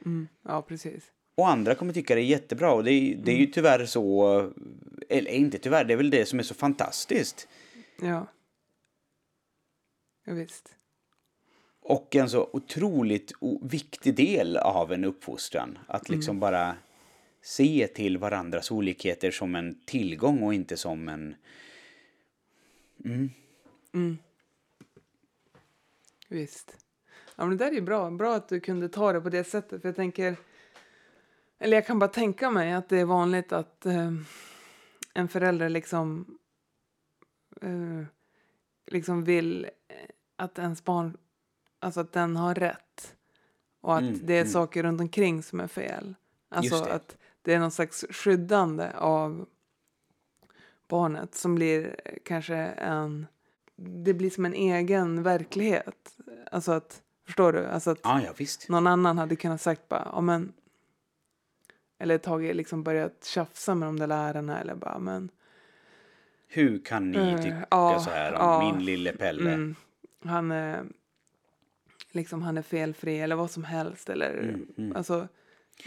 mm. 0.06 0.28
Ja, 0.44 0.62
precis. 0.62 1.04
Och 1.36 1.50
andra 1.50 1.76
kommer 1.76 1.94
tycka 1.94 2.16
det 2.16 2.22
är 2.22 2.26
jättebra. 2.26 2.74
Och 2.74 2.84
det 2.84 2.92
är, 2.92 3.16
det 3.16 3.32
är 3.32 3.36
ju 3.38 3.46
tyvärr 3.46 3.86
så, 3.86 4.52
eller 5.10 5.32
inte 5.32 5.58
tyvärr, 5.58 5.84
det 5.86 5.94
är 5.94 5.98
väl 5.98 6.10
det 6.10 6.26
som 6.26 6.40
är 6.40 6.44
så 6.44 6.54
fantastiskt. 6.54 7.48
Ja. 8.02 8.28
Ja, 10.26 10.34
visst. 10.34 10.76
Och 11.82 12.16
en 12.16 12.30
så 12.30 12.50
otroligt 12.54 13.32
viktig 13.62 14.16
del 14.16 14.58
av 14.58 14.94
en 14.94 15.06
uppfostran. 15.06 15.78
Att 15.88 16.10
liksom 16.10 16.40
bara 16.40 16.76
se 17.42 17.88
till 17.88 18.18
varandras 18.18 18.72
olikheter 18.72 19.32
som 19.32 19.56
en 19.56 19.80
tillgång 19.86 20.44
och 20.44 20.54
inte 20.54 20.78
som 20.78 21.10
en... 21.10 21.36
Visst. 26.30 26.78
Ja, 27.36 27.46
men 27.46 27.58
det 27.58 27.66
där 27.66 27.78
är 27.78 27.82
bra. 27.82 28.12
Bra 28.12 28.36
att 28.36 28.50
du 28.50 28.60
kunde 28.60 28.90
ta 28.90 29.14
det 29.14 29.22
på 29.22 29.30
det 29.30 29.44
sättet. 29.44 29.82
För 29.82 29.90
jag 29.90 29.96
tänker... 29.96 30.36
Eller 31.60 31.78
jag 31.78 31.88
kan 31.88 32.00
bara 32.00 32.10
tänka 32.10 32.50
mig 32.50 32.74
att 32.74 32.90
det 32.90 32.98
är 32.98 33.06
vanligt 33.06 33.52
att 33.52 33.86
eh, 33.86 34.14
en 35.14 35.28
förälder 35.28 35.70
liksom... 35.70 36.38
Eh, 37.62 38.04
liksom 38.88 39.24
vill 39.24 39.66
eh, 39.66 39.70
att 40.36 40.60
ens 40.60 40.84
barn... 40.84 41.18
Alltså 41.80 42.00
att 42.00 42.12
den 42.12 42.36
har 42.36 42.56
rätt. 42.56 43.16
Och 43.82 43.96
att 43.96 44.02
Mm, 44.02 44.20
det 44.24 44.34
är 44.34 44.42
mm. 44.42 44.52
saker 44.52 44.84
runt 44.84 45.02
omkring 45.02 45.44
som 45.44 45.60
är 45.60 45.68
fel. 45.68 46.16
Alltså 46.50 46.76
att 46.76 47.18
det 47.42 47.54
är 47.54 47.60
någon 47.60 47.72
slags 47.72 48.06
skyddande 48.10 48.92
av 48.96 49.46
barnet 50.88 51.36
som 51.36 51.56
blir 51.56 51.96
kanske 52.26 52.56
en... 52.56 53.28
Det 53.76 54.14
blir 54.14 54.30
som 54.30 54.46
en 54.46 54.54
egen 54.54 55.24
verklighet. 55.24 56.18
Alltså 56.52 56.72
att, 56.72 57.02
förstår 57.26 57.54
du? 57.54 57.66
Alltså 57.66 57.92
att 57.92 58.00
Ja, 58.04 58.22
ja 58.22 58.46
någon 58.70 58.88
annan 58.88 59.18
hade 59.18 59.36
kunnat 59.36 59.62
sagt 59.62 59.90
bara, 59.90 60.10
ja 60.14 60.22
men... 60.22 60.54
Eller 62.00 62.18
tagit 62.18 62.56
liksom 62.56 62.84
börjat 62.84 63.26
tjafsa 63.26 63.76
med 63.76 63.88
de 63.88 64.00
där 64.00 64.08
lärarna 64.08 64.60
eller 64.60 64.76
bara, 64.76 65.00
men... 65.00 65.30
Hur 66.48 66.86
kan 66.86 67.12
ni 67.12 67.18
Eh, 67.18 67.38
tycka 67.38 67.66
ja, 67.72 68.00
så 68.00 68.10
här 68.10 68.34
om 68.34 68.40
ja. 68.40 68.74
min 68.74 68.86
lille 68.86 69.14
Pelle? 69.14 69.54
Mm, 69.54 69.76
han 70.24 70.52
är... 70.52 70.86
Liksom 72.12 72.42
han 72.42 72.58
är 72.58 72.62
felfri 72.62 73.20
eller 73.20 73.36
vad 73.36 73.52
som 73.52 73.64
helst 73.64 74.10
eller... 74.10 74.38
Mm, 74.38 74.68
mm. 74.78 74.96
Alltså, 74.96 75.28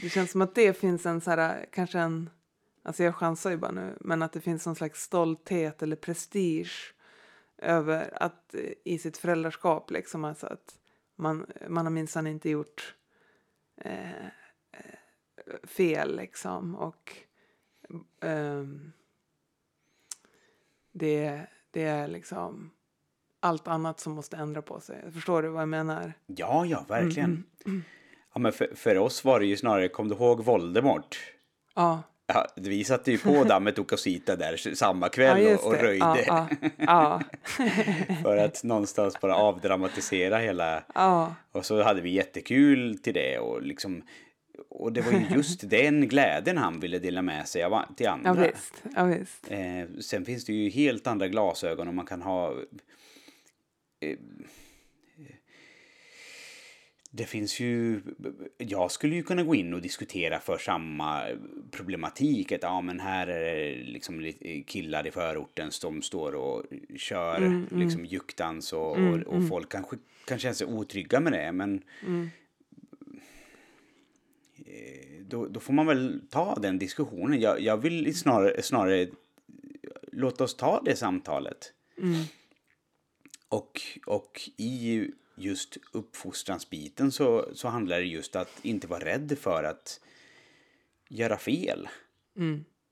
det 0.00 0.08
känns 0.08 0.30
som 0.30 0.42
att 0.42 0.54
det 0.54 0.78
finns 0.78 1.06
en 1.06 1.20
så 1.20 1.30
här, 1.30 1.66
kanske 1.72 1.98
en... 1.98 2.30
Alltså 2.82 3.04
jag 3.04 3.14
chansar 3.14 3.50
ju 3.50 3.56
bara 3.56 3.70
nu, 3.70 3.96
men 4.00 4.22
att 4.22 4.32
det 4.32 4.40
finns 4.40 4.66
någon 4.66 4.76
slags 4.76 5.02
stolthet 5.02 5.82
eller 5.82 5.96
prestige 5.96 6.94
över 7.58 8.22
att 8.22 8.54
eh, 8.54 8.72
i 8.84 8.98
sitt 8.98 9.16
föräldraskap 9.16 9.90
liksom 9.90 10.24
alltså 10.24 10.46
att 10.46 10.78
man, 11.16 11.46
man 11.68 11.86
har 11.86 11.90
minsann 11.90 12.26
inte 12.26 12.50
gjort 12.50 12.94
eh, 13.76 14.26
eh, 14.72 15.58
fel 15.64 16.16
liksom 16.16 16.74
och 16.74 17.16
ehm, 18.20 18.92
det, 20.92 21.46
det 21.70 21.82
är 21.82 22.08
liksom 22.08 22.70
allt 23.40 23.68
annat 23.68 24.00
som 24.00 24.12
måste 24.12 24.36
ändra 24.36 24.62
på 24.62 24.80
sig. 24.80 25.12
Förstår 25.12 25.42
du 25.42 25.48
vad 25.48 25.62
jag 25.62 25.68
menar? 25.68 26.12
Ja, 26.26 26.66
ja, 26.66 26.84
verkligen. 26.88 27.44
Mm, 27.66 27.82
Ja, 28.34 28.40
men 28.40 28.52
för, 28.52 28.68
för 28.74 28.98
oss 28.98 29.24
var 29.24 29.40
det 29.40 29.46
ju 29.46 29.56
snarare, 29.56 29.88
kom 29.88 30.08
du 30.08 30.14
ihåg 30.14 30.44
Voldemort? 30.44 31.18
Ja, 31.74 32.02
Ja, 32.26 32.46
vi 32.56 32.84
satte 32.84 33.10
ju 33.10 33.18
på 33.18 33.44
dammet 33.44 33.78
och 33.78 33.90
Cosita 33.90 34.36
där 34.36 34.74
samma 34.74 35.08
kväll 35.08 35.42
ja 35.42 35.56
och, 35.56 35.66
och 35.66 35.74
röjde. 35.74 36.24
Ja, 36.26 36.48
ja, 36.58 36.70
ja, 36.78 37.20
För 38.22 38.36
att 38.36 38.64
någonstans 38.64 39.20
bara 39.20 39.36
avdramatisera 39.36 40.38
hela... 40.38 40.82
ja, 40.94 41.34
Och 41.52 41.66
så 41.66 41.82
hade 41.82 42.00
vi 42.00 42.10
jättekul 42.10 42.98
till 42.98 43.14
det 43.14 43.38
och 43.38 43.62
liksom... 43.62 44.02
Och 44.68 44.92
det 44.92 45.00
var 45.00 45.12
ju 45.12 45.26
just 45.34 45.60
den 45.70 46.08
glädjen 46.08 46.58
han 46.58 46.80
ville 46.80 46.98
dela 46.98 47.22
med 47.22 47.48
sig 47.48 47.62
av, 47.62 47.82
till 47.96 48.06
ja 48.06 48.10
andra. 48.24 48.42
visst. 48.46 48.82
Ja, 48.96 49.04
visst. 49.04 49.50
Eh, 49.50 50.00
sen 50.00 50.24
finns 50.24 50.44
det 50.44 50.52
ju 50.52 50.70
helt 50.70 51.06
andra 51.06 51.28
glasögon 51.28 51.88
och 51.88 51.94
man 51.94 52.06
kan 52.06 52.22
ha... 52.22 52.52
Eh, 54.00 54.16
det 57.14 57.24
finns 57.24 57.60
ju... 57.60 58.00
Jag 58.58 58.90
skulle 58.90 59.14
ju 59.14 59.22
kunna 59.22 59.42
gå 59.42 59.54
in 59.54 59.74
och 59.74 59.82
diskutera 59.82 60.40
för 60.40 60.58
samma 60.58 61.22
problematik. 61.70 62.52
Att 62.52 62.62
ja, 62.62 62.80
men 62.80 63.00
här 63.00 63.26
är 63.26 63.40
det 63.40 63.74
liksom 63.84 64.32
killar 64.66 65.06
i 65.06 65.10
förorten 65.10 65.70
som 65.70 66.02
står 66.02 66.34
och 66.34 66.62
kör 66.96 67.66
liksom 67.76 68.04
juktdans 68.04 68.72
och, 68.72 68.90
och, 68.90 69.18
och 69.18 69.48
folk 69.48 69.68
kanske 69.68 69.96
kan 70.24 70.38
känna 70.38 70.54
sig 70.54 70.66
otrygga 70.66 71.20
med 71.20 71.32
det. 71.32 71.52
Men 71.52 71.82
eh, 74.66 75.24
då, 75.26 75.46
då 75.46 75.60
får 75.60 75.72
man 75.72 75.86
väl 75.86 76.20
ta 76.30 76.54
den 76.54 76.78
diskussionen. 76.78 77.40
Jag, 77.40 77.60
jag 77.60 77.76
vill 77.76 78.18
snarare, 78.18 78.62
snarare 78.62 79.08
låt 80.12 80.40
oss 80.40 80.56
ta 80.56 80.82
det 80.84 80.96
samtalet. 80.96 81.72
Och, 83.48 83.80
och 84.06 84.40
i 84.56 85.06
just 85.34 85.76
uppfostransbiten 85.92 87.12
så, 87.12 87.48
så 87.54 87.68
handlar 87.68 87.96
det 87.96 88.04
just 88.04 88.36
att 88.36 88.58
inte 88.62 88.86
vara 88.86 89.04
rädd 89.04 89.38
för 89.38 89.64
att 89.64 90.00
göra 91.08 91.38
fel. 91.38 91.88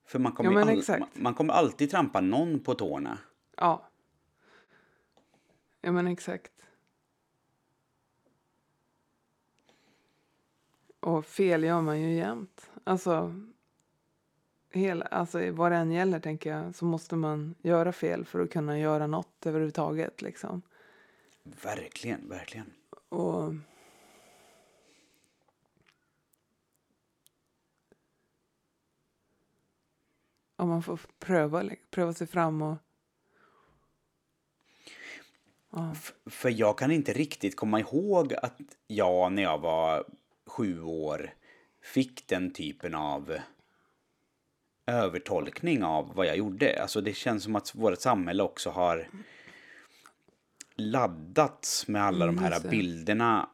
För 0.05 0.19
man 0.19 0.31
kommer, 0.31 0.51
Ja, 0.51 0.61
all, 0.61 0.99
man, 0.99 1.09
man 1.13 1.33
kommer 1.33 1.53
alltid 1.53 1.91
trampa 1.91 2.21
någon 2.21 2.59
på 2.59 2.75
tårna. 2.75 3.17
Ja. 3.57 3.89
Ja, 5.81 5.91
men 5.91 6.07
exakt. 6.07 6.51
Och 10.99 11.25
fel 11.25 11.63
gör 11.63 11.81
man 11.81 12.01
ju 12.01 12.13
jämt. 12.13 12.69
Alltså, 12.83 13.33
hela, 14.69 15.05
alltså, 15.05 15.51
vad 15.51 15.71
det 15.71 15.77
än 15.77 15.91
gäller 15.91 16.19
tänker 16.19 16.49
jag 16.49 16.75
så 16.75 16.85
måste 16.85 17.15
man 17.15 17.55
göra 17.61 17.91
fel 17.91 18.25
för 18.25 18.39
att 18.39 18.51
kunna 18.51 18.79
göra 18.79 19.07
något 19.07 19.45
överhuvudtaget. 19.45 20.21
Liksom. 20.21 20.61
Verkligen, 21.43 22.29
verkligen. 22.29 22.73
Och... 23.09 23.53
Ja, 30.57 30.65
man 30.65 30.83
får 30.83 30.99
pröva, 31.19 31.69
pröva 31.89 32.13
sig 32.13 32.27
fram 32.27 32.61
och... 32.61 32.77
Ja. 35.69 35.95
För 36.25 36.49
jag 36.49 36.77
kan 36.77 36.91
inte 36.91 37.13
riktigt 37.13 37.55
komma 37.55 37.79
ihåg 37.79 38.33
att 38.33 38.59
jag 38.87 39.31
när 39.31 39.43
jag 39.43 39.57
var 39.57 40.05
sju 40.45 40.81
år 40.81 41.33
fick 41.81 42.27
den 42.27 42.53
typen 42.53 42.95
av 42.95 43.37
övertolkning 44.85 45.83
av 45.83 46.15
vad 46.15 46.25
jag 46.25 46.37
gjorde. 46.37 46.81
Alltså 46.81 47.01
det 47.01 47.13
känns 47.13 47.43
som 47.43 47.55
att 47.55 47.75
vårt 47.75 48.01
samhälle 48.01 48.43
också 48.43 48.69
har 48.69 49.09
laddats 50.75 51.87
med 51.87 52.03
alla 52.03 52.25
Mm, 52.25 52.35
de 52.35 52.41
här 52.43 52.69
bilderna. 52.69 53.49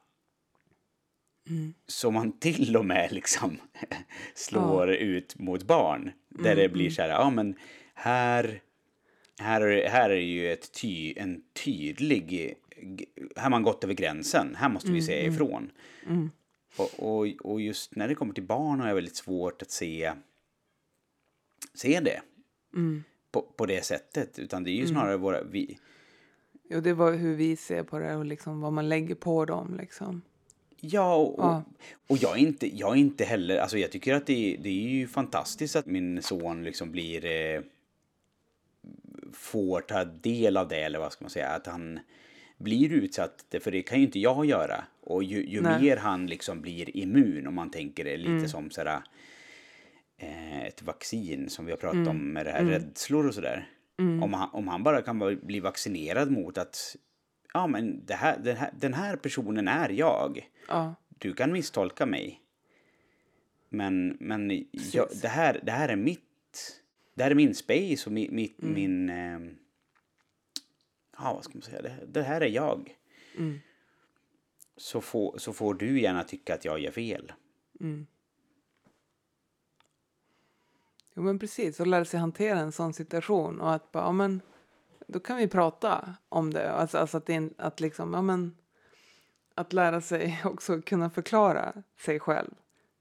Som 1.88 2.14
man 2.14 2.40
till 2.40 2.78
och 2.78 2.86
med 2.86 3.12
liksom 3.12 3.58
slår 4.36 4.90
ut 4.90 5.40
mot 5.40 5.64
barn. 5.64 6.12
Där 6.30 6.52
Mm, 6.52 6.58
det 6.58 6.70
blir 6.70 6.90
så 6.90 7.02
här, 7.02 7.10
ja 7.10 7.30
men 7.30 7.56
här, 7.94 8.62
här, 9.40 9.62
är, 9.62 9.90
här 9.90 10.10
är 10.10 10.16
ju 10.16 10.52
ett 10.54 10.72
ty, 10.82 11.14
en 11.18 11.42
tydlig, 11.66 12.56
här 13.36 13.44
har 13.44 13.50
man 13.50 13.64
gått 13.64 13.84
över 13.84 13.94
gränsen, 13.94 14.56
här 14.56 14.70
måste 14.70 14.88
vi 14.92 14.98
Mm, 14.98 15.06
säga 15.06 15.26
ifrån. 15.28 15.72
Och, 16.78 16.90
och, 17.00 17.28
och 17.52 17.62
just 17.62 17.96
när 17.96 18.08
det 18.08 18.16
kommer 18.16 18.34
till 18.34 18.44
barn 18.44 18.80
har 18.80 18.88
jag 18.88 18.96
väldigt 18.96 19.16
svårt 19.16 19.62
att 19.62 19.72
se, 19.72 20.14
se 21.74 22.00
det 22.00 22.22
Mm. 22.74 23.04
på, 23.32 23.42
på 23.42 23.66
det 23.66 23.86
sättet. 23.86 24.40
Utan 24.40 24.64
det 24.64 24.72
är 24.72 24.76
ju 24.76 24.88
snarare 24.88 25.18
våra, 25.18 25.44
vi, 25.44 25.78
Jo, 26.70 26.80
det 26.80 26.94
var 26.94 27.14
hur 27.14 27.36
vi 27.36 27.56
ser 27.56 27.84
på 27.84 28.00
det 28.00 28.16
och 28.16 28.26
liksom 28.26 28.62
vad 28.62 28.74
man 28.74 28.90
lägger 28.90 29.16
på 29.16 29.46
dem. 29.46 29.78
Liksom. 29.82 30.22
Ja, 30.80 31.16
och, 31.16 31.44
Ja. 31.44 31.64
och 32.08 32.18
jag, 32.18 32.38
är 32.38 32.42
inte, 32.42 32.78
jag 32.78 32.92
är 32.92 33.00
inte 33.00 33.26
heller... 33.26 33.58
Alltså 33.58 33.78
jag 33.78 33.92
tycker 33.92 34.14
att 34.14 34.26
det, 34.26 34.58
det 34.62 34.70
är 34.70 34.90
ju 34.90 35.08
fantastiskt 35.08 35.76
att 35.76 35.86
min 35.86 36.22
son 36.22 36.64
liksom 36.64 36.92
blir... 36.92 37.26
Eh, 37.26 37.62
får 39.34 39.82
ta 39.82 40.04
del 40.06 40.58
av 40.58 40.68
det, 40.68 40.82
eller 40.82 41.00
vad 41.00 41.12
ska 41.12 41.24
man 41.24 41.30
säga. 41.30 41.50
Att 41.50 41.68
han 41.68 42.00
blir 42.58 42.94
utsatt, 42.94 43.56
för 43.62 43.72
det 43.72 43.82
kan 43.82 43.98
ju 44.00 44.06
inte 44.06 44.20
jag 44.20 44.46
göra. 44.46 44.84
Och 45.02 45.24
ju, 45.24 45.46
ju 45.48 45.62
mer 45.62 45.98
han 45.98 46.28
liksom 46.28 46.62
blir 46.62 46.98
immun, 46.98 47.48
om 47.48 47.56
man 47.56 47.72
tänker 47.72 48.04
det 48.04 48.18
lite 48.18 48.50
som 48.50 48.72
sådär, 48.72 49.02
eh, 50.18 50.64
ett 50.64 50.82
vaccin 50.82 51.50
som 51.50 51.66
vi 51.66 51.72
har 51.72 51.78
pratat 51.78 52.08
om 52.08 52.34
med 52.34 52.46
det 52.46 52.52
här 52.52 52.64
rädslor 52.66 53.28
och 53.28 53.34
sådär. 53.34 53.70
Om, 54.24 54.34
han, 54.34 54.50
om 54.54 54.68
han 54.68 54.84
bara 54.84 55.02
kan 55.02 55.40
bli 55.42 55.60
vaccinerad 55.60 56.32
mot 56.32 56.58
att 56.58 56.96
ja, 57.54 57.68
men 57.68 58.06
det 58.06 58.14
här, 58.14 58.38
den, 58.38 58.58
här, 58.58 58.74
den 58.80 58.94
här 58.94 59.16
personen 59.16 59.68
är 59.68 59.90
jag. 59.90 60.50
Ja. 60.68 60.96
Du 61.18 61.34
kan 61.34 61.52
misstolka 61.52 62.06
mig. 62.06 62.42
Men, 63.70 64.18
men 64.20 64.66
jag, 64.94 65.08
det, 65.22 65.28
här, 65.28 65.60
det 65.64 65.72
här 65.72 65.90
är 65.90 65.96
mitt... 65.96 66.24
Det 67.16 67.24
här 67.24 67.32
är 67.32 67.36
min 67.36 67.56
space 67.56 68.06
och 68.06 68.12
mi, 68.12 68.30
mitt, 68.32 68.62
min... 68.62 69.10
ehm, 69.10 69.56
ja, 71.18 71.34
vad 71.34 71.44
ska 71.44 71.54
man 71.54 71.62
säga? 71.62 71.82
Det, 71.82 72.06
det 72.08 72.24
här 72.24 72.42
är 72.42 72.50
jag. 72.50 72.98
Så, 74.78 75.02
får, 75.02 75.38
så 75.38 75.54
får 75.54 75.74
du 75.74 76.02
gärna 76.02 76.24
tycka 76.24 76.54
att 76.54 76.66
jag 76.66 76.80
gör 76.80 76.92
fel. 76.92 77.32
Jo 81.18 81.24
men 81.24 81.40
precis, 81.40 81.80
och 81.80 81.88
lära 81.88 82.06
sig 82.06 82.20
hantera 82.20 82.60
en 82.60 82.72
sån 82.72 82.94
situation 82.94 83.62
och 83.62 83.74
att 83.74 83.92
bara, 83.92 84.04
ja 84.04 84.12
men 84.12 84.42
då 85.08 85.20
kan 85.20 85.38
vi 85.38 85.48
prata 85.48 86.16
om 86.30 86.54
det. 86.54 86.72
Alltså, 86.72 86.98
alltså 86.98 87.18
att, 87.18 87.26
det, 87.26 87.50
att 87.58 87.80
liksom, 87.80 88.14
ja 88.14 88.22
men 88.22 88.58
att 89.56 89.74
lära 89.74 90.02
sig 90.02 90.42
också 90.46 90.82
kunna 90.82 91.10
förklara 91.10 91.74
sig 92.00 92.20
själv. 92.20 92.52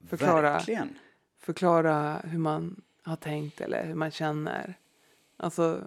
Förklara, 0.07 0.51
Verkligen. 0.51 0.97
förklara 1.39 2.17
hur 2.23 2.39
man 2.39 2.81
har 3.03 3.15
tänkt 3.15 3.61
eller 3.61 3.85
hur 3.85 3.95
man 3.95 4.11
känner. 4.11 4.77
Alltså 5.37 5.83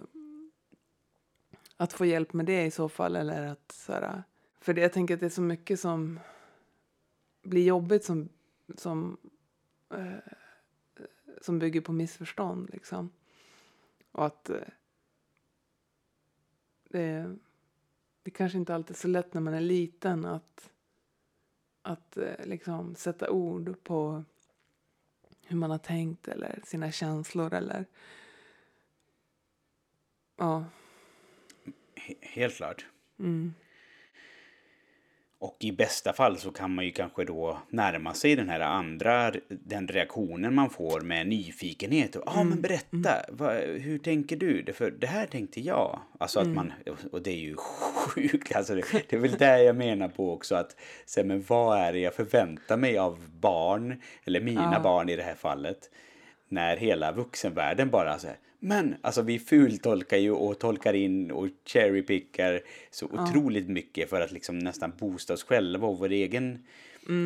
att 1.77 1.93
få 1.93 2.05
hjälp 2.05 2.33
med 2.33 2.45
det 2.45 2.65
i 2.65 2.71
så 2.71 2.89
fall 2.89 3.15
eller 3.15 3.47
att 3.47 3.71
så 3.71 3.93
här, 3.93 4.23
för 4.59 4.73
det, 4.73 4.81
jag 4.81 4.93
tänker 4.93 5.13
att 5.13 5.19
det 5.19 5.25
är 5.25 5.29
så 5.29 5.41
mycket 5.41 5.79
som 5.79 6.19
blir 7.43 7.65
jobbigt 7.65 8.03
som, 8.03 8.29
som 8.77 9.17
eh, 9.93 10.40
som 11.41 11.59
bygger 11.59 11.81
på 11.81 11.91
missförstånd. 11.93 12.69
Liksom. 12.73 13.09
Och 14.11 14.25
att 14.25 14.49
eh, 14.49 14.57
det, 16.83 17.35
det 18.23 18.31
kanske 18.31 18.57
inte 18.57 18.75
alltid 18.75 18.95
är 18.95 18.99
så 18.99 19.07
lätt 19.07 19.33
när 19.33 19.41
man 19.41 19.53
är 19.53 19.61
liten 19.61 20.25
att, 20.25 20.71
att 21.81 22.17
eh, 22.17 22.45
liksom 22.45 22.95
sätta 22.95 23.29
ord 23.29 23.83
på 23.83 24.23
hur 25.41 25.57
man 25.57 25.71
har 25.71 25.77
tänkt 25.77 26.27
eller 26.27 26.61
sina 26.65 26.91
känslor 26.91 27.53
eller 27.53 27.85
ja, 30.35 30.65
He- 31.95 32.17
Helt 32.21 32.55
klart. 32.55 32.85
mm, 33.19 33.53
Och 35.41 35.57
i 35.59 35.71
bästa 35.71 36.13
fall 36.13 36.37
så 36.37 36.51
kan 36.51 36.75
man 36.75 36.85
ju 36.85 36.91
kanske 36.91 37.25
då 37.25 37.57
närma 37.69 38.13
sig 38.13 38.35
den 38.35 38.49
här 38.49 38.59
andra, 38.59 39.33
den 39.49 39.87
reaktionen 39.87 40.55
man 40.55 40.69
får 40.69 41.01
med 41.01 41.27
nyfikenhet. 41.27 42.15
Ja, 42.15 42.21
ah, 42.25 42.43
men 42.43 42.61
berätta, 42.61 43.15
vad, 43.29 43.55
hur 43.55 43.97
tänker 43.97 44.35
du? 44.35 44.61
Det, 44.61 44.73
för 44.73 44.91
det 44.91 45.07
här 45.07 45.25
tänkte 45.25 45.61
jag. 45.61 45.99
Alltså 46.19 46.39
att 46.39 46.47
man, 46.47 46.73
och 47.11 47.21
det 47.21 47.31
är 47.31 47.39
ju 47.39 47.55
sjukt, 47.95 48.55
alltså 48.55 48.75
det, 48.75 48.83
det 49.09 49.15
är 49.15 49.19
väl 49.19 49.31
det 49.37 49.63
jag 49.63 49.75
menar 49.75 50.07
på 50.07 50.33
också 50.33 50.55
att, 50.55 50.75
så, 51.05 51.23
men 51.23 51.41
vad 51.47 51.79
är 51.79 51.93
det 51.93 51.99
jag 51.99 52.13
förväntar 52.13 52.77
mig 52.77 52.97
av 52.97 53.29
barn, 53.39 54.01
eller 54.25 54.41
mina 54.41 54.73
Ja. 54.73 54.79
barn 54.79 55.09
i 55.09 55.15
det 55.15 55.23
här 55.23 55.35
fallet, 55.35 55.89
när 56.49 56.77
hela 56.77 57.11
vuxenvärlden 57.11 57.89
bara 57.89 58.19
så 58.19 58.27
här, 58.27 58.37
men 58.63 58.95
alltså 59.01 59.21
vi 59.21 59.39
fultolkar 59.39 60.17
ju 60.17 60.31
och 60.31 60.59
tolkar 60.59 60.93
in 60.93 61.31
och 61.31 61.47
cherrypickar 61.65 62.61
så 62.91 63.05
otroligt 63.05 63.69
mycket 63.69 64.09
för 64.09 64.21
att 64.21 64.31
liksom 64.31 64.59
nästan 64.59 64.93
boosta 64.99 65.33
oss 65.33 65.43
själva 65.43 65.87
och 65.87 65.99
vår 65.99 66.11
egen 66.11 66.65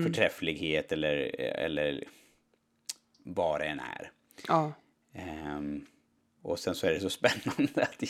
förträfflighet 0.04 0.92
eller, 0.92 1.40
eller 1.40 2.04
vad 3.24 3.62
det 3.62 3.66
än 3.66 3.80
är. 3.80 4.12
ja, 4.48 4.74
Ehm, 5.16 5.86
och 6.42 6.60
sen 6.60 6.76
så 6.76 6.88
är 6.88 6.92
det 6.92 7.00
så 7.00 7.10
spännande 7.20 7.84
att 7.84 8.04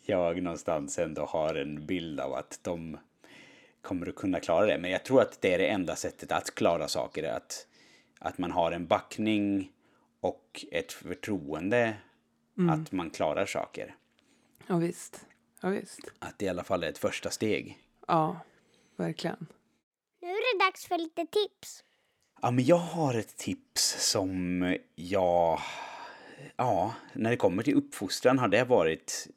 jag 0.00 0.42
någonstans 0.42 0.98
ändå 0.98 1.24
har 1.24 1.54
en 1.54 1.86
bild 1.86 2.20
av 2.20 2.34
att 2.34 2.60
de 2.62 2.98
kommer 3.80 4.08
att 4.08 4.14
kunna 4.14 4.40
klara 4.40 4.66
det. 4.66 4.78
Men 4.78 4.90
jag 4.90 5.04
tror 5.04 5.20
att 5.20 5.40
det 5.40 5.54
är 5.54 5.58
det 5.58 5.68
enda 5.68 5.96
sättet 5.96 6.32
att 6.32 6.54
klara 6.54 6.88
saker. 6.88 7.24
Att, 7.24 7.66
att 8.18 8.38
man 8.38 8.50
har 8.50 8.72
en 8.72 8.86
backning 8.86 9.72
och 10.20 10.64
ett 10.72 10.92
förtroende 10.92 11.94
att 12.70 12.92
man 12.92 13.10
klarar 13.10 13.46
saker. 13.46 13.94
ja 14.66 14.76
visst. 14.76 15.26
Ja, 15.60 15.68
visst. 15.68 16.00
Att 16.18 16.38
det 16.38 16.44
i 16.44 16.48
alla 16.48 16.64
fall 16.64 16.84
är 16.84 16.88
ett 16.88 16.98
första 16.98 17.30
steg. 17.30 17.78
Ja, 18.08 18.40
verkligen. 18.96 19.46
Nu 20.20 20.28
är 20.28 20.58
det 20.58 20.64
dags 20.64 20.86
för 20.86 20.98
lite 20.98 21.26
tips. 21.26 21.84
Ja, 22.42 22.50
men 22.50 22.64
jag 22.64 22.76
har 22.76 23.14
ett 23.14 23.36
tips 23.36 24.10
som 24.10 24.76
jag... 24.94 25.60
Ja, 26.56 26.94
när 27.12 27.30
det 27.30 27.36
kommer 27.36 27.62
till 27.62 27.74
uppfostran 27.74 28.38
har 28.38 28.48
det 28.48 28.64
varit 28.64 29.28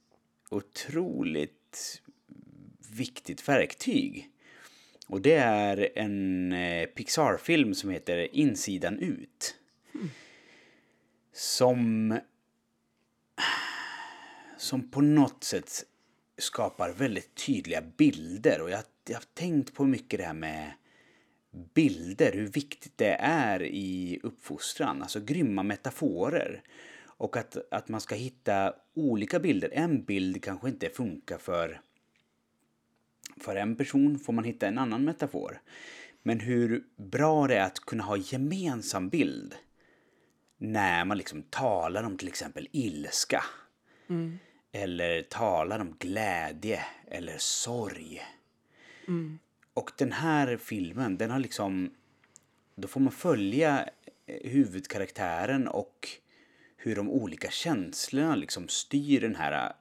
otroligt 0.50 2.02
viktigt 2.92 3.48
verktyg. 3.50 4.30
Och 5.08 5.22
det 5.22 5.34
är 5.36 5.90
en 5.96 6.54
eh, 6.54 6.86
Pixar-film 6.86 7.76
som 7.76 7.90
heter 7.90 8.36
Insidan 8.36 9.00
ut. 9.00 9.56
Som... 11.34 12.20
Som 14.58 14.92
på 14.92 15.02
något 15.02 15.44
sätt 15.44 15.86
skapar 16.38 16.92
väldigt 16.92 17.36
tydliga 17.36 17.82
bilder. 17.98 18.62
Och 18.62 18.70
jag, 18.70 18.84
jag 19.08 19.16
har 19.16 19.26
tänkt 19.34 19.74
på 19.74 19.86
mycket 19.86 20.20
det 20.20 20.26
här 20.26 20.34
med 20.34 20.72
bilder, 21.74 22.32
hur 22.34 22.48
viktigt 22.48 22.98
det 22.98 23.16
är 23.20 23.64
i 23.64 24.20
uppfostran. 24.24 25.02
Alltså 25.02 25.20
grymma 25.20 25.64
metaforer. 25.64 26.64
Och 27.06 27.38
att, 27.38 27.58
att 27.72 27.88
man 27.88 28.02
ska 28.02 28.16
hitta 28.16 28.74
olika 28.94 29.40
bilder. 29.40 29.70
En 29.74 30.04
bild 30.04 30.44
kanske 30.44 30.70
inte 30.70 30.90
funkar 30.90 31.38
för, 31.38 31.82
för 33.38 33.56
en 33.56 33.76
person, 33.76 34.20
får 34.20 34.34
man 34.34 34.44
hitta 34.44 34.68
en 34.68 34.78
annan 34.78 35.04
metafor. 35.04 35.62
Men 36.24 36.40
hur 36.40 36.84
bra 36.96 37.48
det 37.48 37.56
är 37.56 37.64
att 37.64 37.80
kunna 37.80 38.04
ha 38.04 38.18
gemensam 38.18 39.10
bild 39.10 39.56
när 40.58 41.06
man 41.06 41.18
liksom 41.18 41.44
talar 41.44 42.04
om 42.04 42.18
till 42.18 42.28
exempel 42.28 42.68
ilska. 42.72 43.44
Eller 44.72 45.22
talar 45.22 45.80
om 45.80 45.96
glädje 46.00 46.84
eller 47.12 47.38
sorg. 47.38 48.22
Och 49.74 49.92
den 49.98 50.12
här 50.12 50.58
filmen, 50.58 51.18
den 51.18 51.32
har 51.32 51.40
liksom... 51.40 51.92
Då 52.76 52.88
får 52.88 53.00
man 53.00 53.12
följa 53.12 53.90
eh, 54.26 54.52
huvudkaraktären 54.52 55.68
och 55.68 56.10
hur 56.78 56.96
de 56.96 57.10
olika 57.10 57.50
känslorna 57.50 58.36
liksom 58.36 58.68
styr 58.68 59.22
den 59.22 59.36
här 59.36 59.74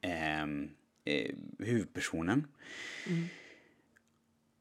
ehm, 0.00 0.70
eh, 1.04 1.34
huvudpersonen. 1.58 2.46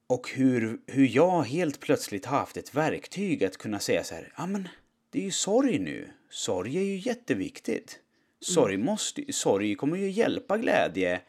Och 0.08 0.30
hur, 0.34 0.78
hur 0.88 1.08
jag 1.08 1.42
helt 1.42 1.80
plötsligt 1.80 2.26
har 2.26 2.38
haft 2.38 2.58
ett 2.58 2.76
verktyg 2.76 3.44
att 3.44 3.58
kunna 3.58 3.80
säga 3.80 4.04
så 4.04 4.16
här, 4.16 4.34
ja 4.38 4.46
men 4.48 4.68
det 5.10 5.20
är 5.20 5.24
ju 5.24 5.32
sorg 5.32 5.80
nu. 5.80 6.08
Sorg 6.30 6.78
är 6.78 6.82
ju 6.82 6.98
jätteviktigt. 6.98 8.00
Sorg, 8.40 8.78
måste, 8.78 9.34
sorg 9.34 9.76
kommer 9.76 9.98
ju 9.98 10.10
hjälpa 10.10 10.58
glädje. 10.58 11.22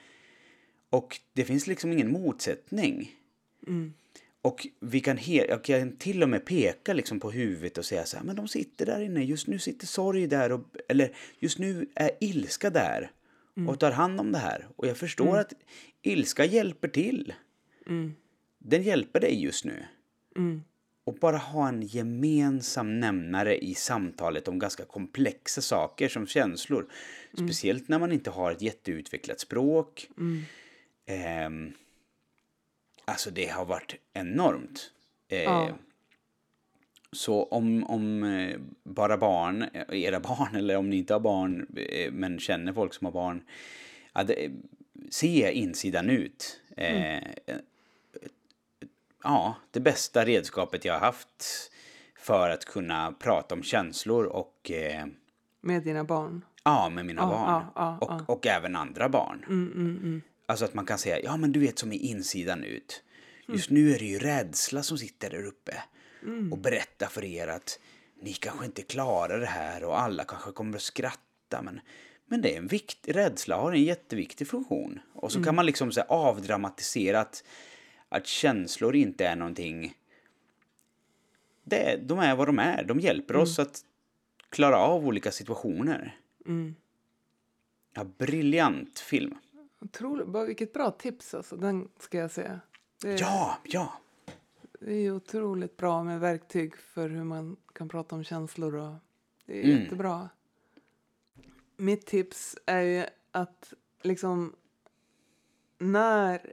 Och 0.90 1.20
det 1.32 1.44
finns 1.44 1.66
liksom 1.66 1.92
ingen 1.92 2.12
motsättning. 2.12 3.12
Och 4.42 4.66
vi 4.80 5.00
kan 5.00 5.18
he- 5.18 5.46
jag 5.48 5.64
kan 5.64 5.96
till 5.96 6.22
och 6.22 6.28
med 6.28 6.44
peka 6.44 6.92
liksom 6.94 7.20
på 7.20 7.30
huvudet 7.30 7.78
och 7.78 7.84
säga 7.84 8.04
så 8.04 8.16
här, 8.16 8.24
men 8.24 8.36
de 8.36 8.48
sitter 8.48 8.86
där 8.86 9.00
inne, 9.00 9.24
just 9.24 9.46
nu 9.46 9.58
sitter 9.58 9.86
sorg 9.86 10.26
där, 10.26 10.52
och, 10.52 10.60
eller 10.88 11.16
just 11.38 11.58
nu 11.58 11.88
är 11.94 12.10
ilska 12.20 12.70
där 12.70 13.10
och 13.68 13.80
tar 13.80 13.90
hand 13.92 14.20
om 14.20 14.32
det 14.32 14.38
här. 14.38 14.68
Och 14.76 14.86
jag 14.86 14.96
förstår 14.96 15.36
att 15.38 15.52
ilska 16.02 16.44
hjälper 16.44 16.88
till. 16.88 17.34
Den 18.68 18.82
hjälper 18.82 19.20
dig 19.20 19.42
just 19.42 19.64
nu. 19.64 19.84
Och 21.04 21.14
bara 21.14 21.36
ha 21.36 21.68
en 21.68 21.82
gemensam 21.82 23.00
nämnare 23.00 23.56
i 23.64 23.74
samtalet 23.74 24.48
om 24.48 24.58
ganska 24.58 24.84
komplexa 24.84 25.60
saker 25.60 26.08
som 26.08 26.26
känslor. 26.26 26.86
Speciellt 27.34 27.88
när 27.88 27.98
man 27.98 28.12
inte 28.12 28.30
har 28.30 28.52
ett 28.52 28.62
jätteutvecklat 28.62 29.40
språk. 29.40 30.08
Ehm, 31.06 31.72
alltså 33.04 33.30
det 33.30 33.46
har 33.46 33.64
varit 33.64 33.94
enormt. 34.12 34.90
Eh, 35.28 35.42
Ja. 35.42 35.78
Så 37.12 37.42
om, 37.44 37.84
om 37.84 38.22
eh, 38.24 38.56
bara 38.82 39.16
barn, 39.18 39.62
eh, 39.62 40.02
era 40.02 40.20
barn 40.20 40.56
eller 40.56 40.76
om 40.76 40.90
ni 40.90 40.96
inte 40.96 41.12
har 41.14 41.20
barn 41.20 41.66
eh, 41.76 42.12
men 42.12 42.38
känner 42.38 42.72
folk 42.72 42.94
som 42.94 43.04
har 43.04 43.12
barn. 43.12 43.42
Ja, 44.12 44.24
det, 44.24 44.50
se 45.10 45.52
insidan 45.52 46.10
ut. 46.10 46.60
Eh, 46.76 47.22
ja, 49.26 49.54
det 49.70 49.80
bästa 49.80 50.24
redskapet 50.24 50.84
jag 50.84 50.92
har 50.94 51.00
haft 51.00 51.44
för 52.18 52.50
att 52.50 52.64
kunna 52.64 53.12
prata 53.12 53.54
om 53.54 53.62
känslor 53.62 54.24
och 54.24 54.70
eh, 54.70 55.06
Med 55.60 55.82
dina 55.82 56.04
barn. 56.04 56.44
ja, 56.64 56.88
med 56.88 57.06
mina 57.06 57.22
Ja, 57.22 57.26
barn. 57.28 57.64
ja, 57.74 57.98
ja, 58.00 58.14
och, 58.24 58.30
och 58.36 58.46
även 58.46 58.76
andra 58.76 59.08
barn. 59.08 59.44
Mm, 59.48 60.22
Alltså 60.48 60.64
att 60.64 60.74
man 60.74 60.86
kan 60.86 60.98
säga, 60.98 61.20
ja 61.20 61.36
men 61.36 61.52
du 61.52 61.60
vet 61.60 61.78
som 61.78 61.92
i 61.92 61.96
insidan 61.96 62.64
ut. 62.64 63.02
Just 63.48 63.70
nu 63.70 63.94
är 63.94 63.98
det 63.98 64.04
ju 64.04 64.18
rädsla 64.18 64.82
som 64.82 64.98
sitter 64.98 65.30
där 65.30 65.44
uppe 65.46 65.82
och 66.52 66.58
berättar 66.58 67.06
för 67.06 67.24
er 67.24 67.48
att 67.48 67.78
ni 68.22 68.32
kanske 68.32 68.64
inte 68.66 68.82
klarar 68.82 69.40
det 69.40 69.46
här 69.46 69.84
och 69.84 70.00
alla 70.00 70.24
kanske 70.24 70.50
kommer 70.52 70.76
att 70.76 70.82
skratta 70.82 71.62
men, 71.62 71.80
Men 72.26 72.42
det 72.42 72.54
är 72.54 72.58
en 72.58 72.66
viktig, 72.66 73.16
rädsla 73.16 73.56
har 73.56 73.72
en 73.72 73.82
jätteviktig 73.82 74.48
funktion. 74.48 75.00
Och 75.14 75.32
så 75.32 75.44
kan 75.44 75.54
man 75.54 75.66
liksom 75.66 75.92
så 75.92 76.00
avdramatisera 76.00 77.20
att, 77.20 77.44
att 78.08 78.26
känslor 78.26 78.96
inte 78.96 79.26
är 79.26 79.36
någonting... 79.36 79.96
Det, 81.62 81.96
de 81.96 82.18
är 82.18 82.36
vad 82.36 82.48
de 82.48 82.58
är. 82.58 82.84
De 82.84 83.00
hjälper 83.00 83.36
oss 83.36 83.58
att 83.58 83.80
klara 84.48 84.78
av 84.78 85.06
olika 85.06 85.30
situationer. 85.30 86.20
Ja, 87.94 88.04
briljant 88.18 88.98
film. 88.98 89.38
Otroligt, 89.80 90.48
vilket 90.48 90.72
bra 90.72 90.90
tips 90.90 91.34
alltså, 91.34 91.56
den 91.56 91.88
ska 91.98 92.18
jag 92.18 92.30
säga. 92.30 92.60
Är, 93.04 93.16
Ja, 93.20 93.58
ja. 93.64 93.92
det 94.80 94.94
är 94.94 95.12
otroligt 95.12 95.76
bra 95.76 96.02
med 96.04 96.20
verktyg 96.20 96.76
för 96.76 97.08
hur 97.08 97.24
man 97.24 97.56
kan 97.72 97.88
prata 97.88 98.14
om 98.14 98.24
känslor 98.24 98.74
och 98.74 98.94
det 99.46 99.60
är 99.60 99.64
Mm. 99.64 99.82
jättebra. 99.82 100.28
Mitt 101.76 102.06
tips 102.06 102.56
är 102.66 102.80
ju 102.80 103.04
att 103.30 103.72
liksom 104.02 104.56
när, 105.78 106.52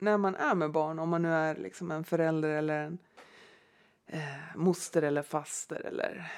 när 0.00 0.18
man 0.18 0.34
är 0.34 0.54
med 0.54 0.70
barn, 0.72 0.98
om 0.98 1.08
man 1.08 1.22
nu 1.22 1.28
är 1.28 1.56
liksom 1.56 1.90
en 1.90 2.04
förälder 2.04 2.48
eller 2.48 2.82
en 2.84 2.98
eh, 4.06 4.56
moster 4.56 5.02
eller 5.02 5.22
faster 5.22 5.80
eller, 5.86 6.32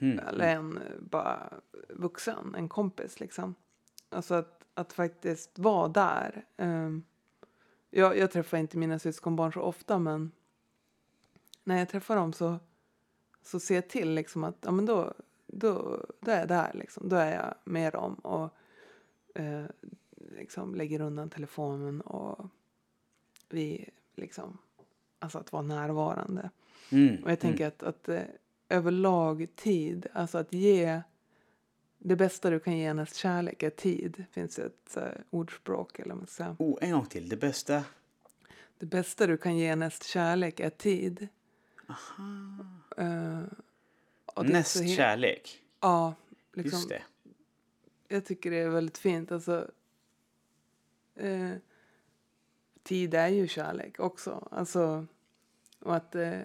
Mm. 0.00 0.18
eller 0.18 0.48
en 0.54 0.76
eh, 0.76 0.82
bara 1.00 1.52
vuxen, 1.88 2.54
en 2.54 2.68
kompis 2.68 3.20
liksom. 3.20 3.54
Alltså 4.08 4.34
att, 4.34 4.64
att 4.74 4.92
faktiskt 4.92 5.58
vara 5.58 5.88
där. 5.88 6.44
Ehm, 6.56 7.04
jag, 7.90 8.18
jag 8.18 8.30
träffar 8.30 8.58
inte 8.58 8.78
mina 8.78 8.98
syskonbarn 8.98 9.52
så 9.52 9.60
ofta 9.60 9.98
men 9.98 10.32
när 11.64 11.78
jag 11.78 11.88
träffar 11.88 12.16
dem 12.16 12.32
så, 12.32 12.58
så 13.42 13.60
ser 13.60 13.74
jag 13.74 13.88
till 13.88 14.10
liksom 14.14 14.44
att 14.44 14.56
ja, 14.60 14.70
men 14.70 14.86
då, 14.86 15.14
då, 15.46 16.04
då 16.20 16.30
är 16.30 16.38
jag 16.38 16.48
där. 16.48 16.70
Liksom. 16.74 17.08
Då 17.08 17.16
är 17.16 17.34
jag 17.34 17.54
med 17.64 17.92
dem 17.92 18.14
och 18.14 18.50
eh, 19.34 19.64
liksom 20.16 20.74
lägger 20.74 21.00
undan 21.00 21.30
telefonen 21.30 22.00
och 22.00 22.46
vi 23.52 23.88
liksom, 24.16 24.58
alltså 25.18 25.38
att 25.38 25.52
vara 25.52 25.62
närvarande. 25.62 26.50
Mm. 26.90 27.24
Och 27.24 27.30
jag 27.30 27.40
tänker 27.40 27.66
att, 27.66 27.82
att 27.82 28.08
eh, 28.08 28.22
överlag 28.68 29.46
tid, 29.56 30.06
alltså 30.12 30.38
att 30.38 30.52
ge 30.52 31.02
det 31.98 32.16
bästa 32.16 32.50
du 32.50 32.60
kan 32.60 32.76
ge 32.78 32.86
hennes 32.86 33.14
kärlek 33.14 33.62
är 33.62 33.70
tid. 33.70 34.24
finns 34.30 34.58
ett 34.58 34.96
eh, 34.96 35.04
ordspråk 35.30 35.98
eller 35.98 36.14
vad 36.14 36.28
man. 36.38 36.56
Oh, 36.58 36.78
en 36.80 36.92
gång 36.92 37.06
till. 37.06 37.28
Det 37.28 37.36
bästa. 37.36 37.84
Det 38.78 38.86
bästa 38.86 39.26
du 39.26 39.36
kan 39.36 39.56
ge 39.56 39.68
hennes 39.68 40.02
kärlek 40.02 40.60
är 40.60 40.70
tid. 40.70 41.28
Eh, 42.96 43.42
och 44.24 44.46
det 44.46 44.52
är 44.58 44.62
så 44.62 44.78
he- 44.78 44.82
Nästkärlek. 44.82 45.62
Ja, 45.80 46.14
liksom, 46.52 46.78
Just 46.78 46.88
det. 46.88 47.02
jag 48.08 48.24
tycker 48.24 48.50
det 48.50 48.56
är 48.56 48.68
väldigt 48.68 48.98
fint. 48.98 49.32
Alltså, 49.32 49.70
eh, 51.14 51.50
tid 52.82 53.14
är 53.14 53.28
ju 53.28 53.48
kärlek 53.48 54.00
också. 54.00 54.48
Alltså, 54.50 55.06
och 55.78 55.96
att, 55.96 56.14
eh, 56.14 56.40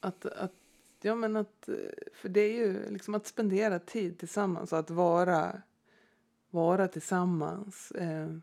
att, 0.00 0.26
att, 0.26 0.52
ja 1.00 1.14
men 1.14 1.36
att, 1.36 1.68
eh, 1.68 1.74
för 2.14 2.28
det 2.28 2.40
är 2.40 2.52
ju 2.52 2.90
liksom 2.90 3.14
att 3.14 3.26
spendera 3.26 3.78
tid 3.78 4.18
tillsammans 4.18 4.72
och 4.72 4.78
att 4.78 4.90
vara, 4.90 5.62
vara 6.50 6.88
tillsammans. 6.88 7.90
Eh, 7.90 8.36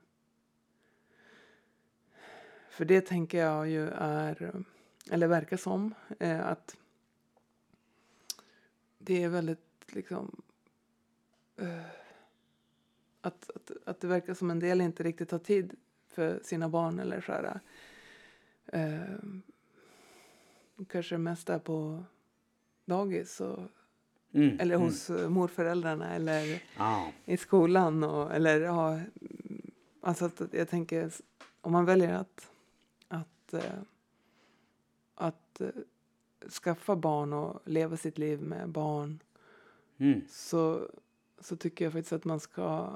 för 2.69 2.85
det 2.85 3.01
tänker 3.01 3.37
jag 3.37 3.69
ju 3.69 3.89
är, 3.89 4.63
eller 5.11 5.27
verkar 5.27 5.57
som, 5.57 5.93
eh, 6.19 6.47
att 6.47 6.77
det 8.97 9.23
är 9.23 9.29
väldigt 9.29 9.59
liksom 9.87 10.41
eh, 11.57 11.85
att, 13.21 13.49
att, 13.55 13.71
att 13.85 13.99
det 13.99 14.07
verkar 14.07 14.33
som 14.33 14.51
en 14.51 14.59
del 14.59 14.81
inte 14.81 15.03
riktigt 15.03 15.31
har 15.31 15.39
tid 15.39 15.75
för 16.19 16.39
sina 16.43 16.69
barn 16.69 16.99
eller 16.99 17.21
så 17.21 17.31
här. 17.31 17.59
Eh, 18.65 19.15
kanske 20.89 21.17
mest 21.17 21.49
är 21.49 21.59
på 21.59 22.03
dagis 22.85 23.41
och, 23.41 23.59
Mm. 24.31 24.59
eller 24.59 24.75
mm. 24.75 24.87
hos 24.87 25.09
mm. 25.09 25.31
morföräldrarna 25.33 26.15
eller 26.15 26.63
Ja. 26.77 27.11
i 27.25 27.37
skolan 27.37 28.03
och, 28.03 28.33
eller 28.35 28.61
ja, 28.61 28.99
alltså 30.01 30.25
att 30.25 30.41
jag 30.51 30.69
tänker 30.69 31.11
om 31.61 31.71
man 31.71 31.85
väljer 31.85 32.13
att 32.13 32.51
att, 33.07 33.53
eh, 33.53 33.79
att 35.15 35.61
eh, 35.61 35.69
skaffa 36.63 36.95
barn 36.95 37.33
och 37.33 37.59
leva 37.65 37.97
sitt 37.97 38.17
liv 38.17 38.41
med 38.41 38.69
barn 38.69 39.19
Mm. 39.97 40.21
så, 40.29 40.89
så 41.39 41.55
tycker 41.55 41.85
jag 41.85 41.93
faktiskt 41.93 42.13
att 42.13 42.25
man 42.25 42.39
ska 42.39 42.91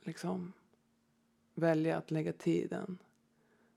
liksom 0.00 0.52
välja 1.54 1.96
att 1.96 2.10
lägga 2.10 2.32
tiden 2.32 2.98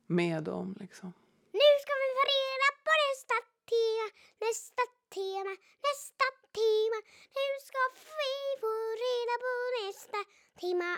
med 0.08 0.44
dem. 0.44 0.76
Liksom. 0.80 1.14
Nu 1.52 1.70
ska 1.84 1.94
vi 2.04 2.10
få 2.20 2.24
reda 2.36 2.68
på 2.86 2.92
nästa 3.06 3.36
tema, 3.74 4.06
nästa 4.48 4.84
tema, 5.14 5.54
nästa 5.88 6.26
tema. 6.60 6.98
Nu 7.38 7.48
ska 7.68 7.80
vi 8.22 8.60
få 8.64 8.74
reda 9.06 9.36
på 9.46 9.54
nästa 9.86 10.18
tema. 10.62 10.98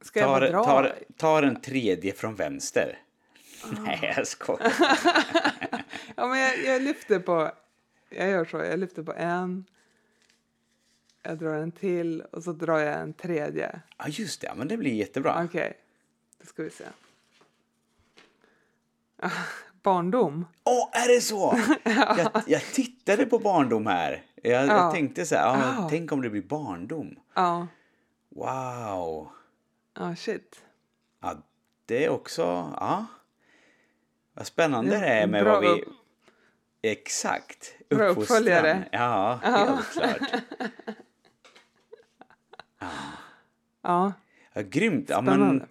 Ska 0.00 0.20
jag 0.20 0.28
Ta, 0.28 0.40
bara 0.40 0.50
dra? 0.50 0.64
ta, 0.64 0.92
ta 1.16 1.40
den 1.40 1.60
tredje 1.60 2.12
från 2.12 2.34
vänster. 2.34 2.98
Nej, 3.84 4.14
jag 4.16 4.26
skojar. 4.26 4.72
ja, 6.16 6.26
men 6.26 6.38
jag, 6.38 6.64
jag 6.64 6.82
lyfter 6.82 7.18
på... 7.18 7.52
Jag 8.08 8.28
gör 8.30 8.44
så. 8.44 8.56
Jag 8.56 8.78
lyfter 8.78 9.02
på 9.02 9.12
en. 9.12 9.64
Jag 11.22 11.38
drar 11.38 11.54
en 11.54 11.72
till 11.72 12.20
och 12.20 12.44
så 12.44 12.52
drar 12.52 12.78
jag 12.78 13.00
en 13.00 13.12
tredje. 13.12 13.80
Ja, 13.98 14.04
just 14.08 14.40
det. 14.40 14.52
Men 14.56 14.68
det 14.68 14.76
blir 14.76 14.92
jättebra. 14.92 15.44
Okej, 15.44 15.78
då 15.78 15.85
ska 16.46 16.62
vi 16.62 16.70
se. 16.70 16.84
Ah, 19.22 19.30
Barndom. 19.82 20.46
Åh, 20.64 20.88
är 20.92 21.14
det 21.14 21.20
så? 21.20 21.58
jag, 21.84 22.42
jag 22.46 22.62
tittade 22.62 23.26
på 23.26 23.38
barndom 23.38 23.86
här. 23.86 24.24
Jag, 24.42 24.66
Ja. 24.66 24.74
jag 24.76 24.92
tänkte 24.94 25.26
så 25.26 25.34
här, 25.36 25.42
ja, 25.58 25.74
Ja. 25.82 25.88
tänk 25.90 26.12
om 26.12 26.22
det 26.22 26.30
blir 26.30 26.42
barndom. 26.42 27.16
Ja, 27.34 27.66
Wow. 28.28 29.28
ja 29.94 30.16
shit. 30.16 30.62
Ja, 31.20 31.36
det 31.86 32.04
är 32.04 32.08
också, 32.08 32.42
ja. 32.80 33.06
Vad 34.34 34.46
spännande 34.46 34.94
Ja, 34.94 35.00
det 35.00 35.06
är 35.06 35.26
med 35.26 35.44
bra 35.44 35.52
vad 35.52 35.62
vi... 35.62 35.68
upp- 35.82 35.88
Exakt. 36.82 37.74
Bra 37.88 38.08
Uppfostran. 38.08 38.36
uppföljare. 38.38 38.88
Ja, 38.92 39.40
helt 39.42 39.90
klart. 39.92 40.32
Ja, 43.82 44.12
Ja, 44.52 44.62
grymt. 44.62 45.08
Ja, 45.08 45.20
men. 45.20 45.68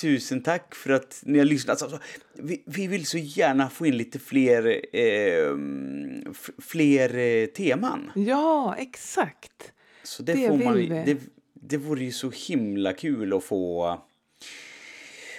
Tusen 0.00 0.42
tack 0.42 0.74
för 0.74 0.90
att 0.90 1.20
ni 1.22 1.38
har 1.38 1.44
lyssnat. 1.44 1.82
Alltså, 1.82 1.98
vi, 2.32 2.62
vi 2.66 2.86
vill 2.86 3.06
så 3.06 3.18
gärna 3.18 3.70
få 3.70 3.86
in 3.86 3.96
lite 3.96 4.18
fler, 4.18 4.80
eh, 4.96 5.56
fler 6.58 7.16
eh, 7.16 7.46
teman. 7.46 8.12
ja 8.14 8.74
exakt. 8.78 9.72
Så 10.02 10.22
det, 10.22 10.32
Det 10.32 10.48
får 10.48 10.64
man, 10.64 10.74
vi. 10.74 10.86
det, 10.86 11.18
det 11.54 11.76
vore 11.76 12.04
ju 12.04 12.12
så 12.12 12.30
himla 12.30 12.92
kul 12.92 13.32
att 13.32 13.44
få, 13.44 13.98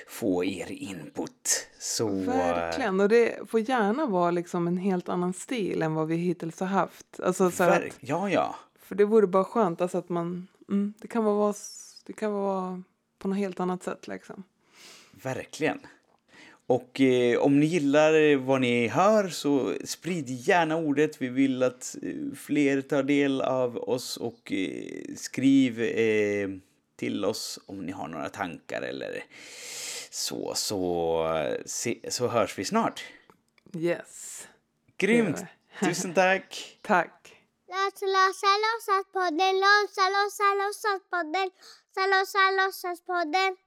få 0.08 0.46
er 0.46 0.72
input. 0.72 1.68
Så, 1.80 2.10
Verkligen. 2.10 3.00
Och 3.00 3.10
det 3.10 3.50
får 3.50 3.60
gärna 3.60 4.06
vara 4.06 4.32
liksom 4.32 4.68
en 4.68 4.78
helt 4.78 5.10
annan 5.10 5.34
stil 5.34 5.82
än 5.82 5.94
vad 5.94 6.08
vi 6.08 6.16
hittills 6.16 6.60
har 6.60 6.68
haft. 6.68 7.20
Alltså, 7.20 7.52
så 7.52 7.64
Verk, 7.64 7.88
att, 7.88 7.98
ja, 8.10 8.30
ja. 8.30 8.56
för 8.80 8.96
det 8.96 9.06
vore 9.06 9.28
bara 9.28 9.44
skönt 9.44 9.82
alltså 9.82 9.98
att 9.98 10.10
man... 10.10 10.48
Mm, 10.70 10.94
det 11.02 11.08
kan 11.08 11.24
vara, 11.24 11.54
det 12.06 12.14
kan 12.14 12.34
vara 12.34 12.84
på 13.28 13.30
något 13.30 13.40
helt 13.40 13.60
annat 13.60 13.84
sätt 13.84 14.08
liksom. 14.08 14.44
Verkligen. 15.12 15.80
Och 16.68 17.02
eh, 17.02 17.40
om 17.40 17.60
ni 17.60 17.66
gillar 17.66 18.36
vad 18.36 18.62
ni 18.62 18.88
hör 18.88 19.30
så 19.30 19.74
sprid 19.84 20.30
gärna 20.30 20.78
ordet. 20.78 21.22
Vi 21.22 21.28
vill 21.28 21.64
att 21.64 21.96
eh, 22.02 22.36
fler 22.36 22.82
tar 22.82 23.04
del 23.04 23.42
av 23.42 23.78
oss 23.78 24.18
och 24.18 24.52
eh, 24.52 25.16
skriv 25.16 25.82
eh, 25.82 26.50
till 26.96 27.26
oss 27.26 27.60
om 27.66 27.86
ni 27.86 27.92
har 27.92 28.08
några 28.08 28.30
tankar 28.30 28.82
eller 28.82 29.24
så. 30.12 30.54
Så, 30.56 31.58
se, 31.66 32.00
så 32.10 32.28
hörs 32.28 32.58
vi 32.58 32.66
snart. 32.66 33.04
Yes. 33.76 34.48
Grymt! 34.98 35.46
Tusen 35.80 36.14
tack! 36.14 36.78
Tack. 36.82 37.34
Låtsas, 37.68 38.02
låtsas, 38.02 38.58
låtsaspodden, 38.66 39.56
låtsas, 39.66 40.10
låtsas, 40.16 40.54
låtsaspodden, 40.62 41.50
låtsas, 42.06 42.52
låtsas, 42.58 43.00
låtsaspodden. 43.00 43.67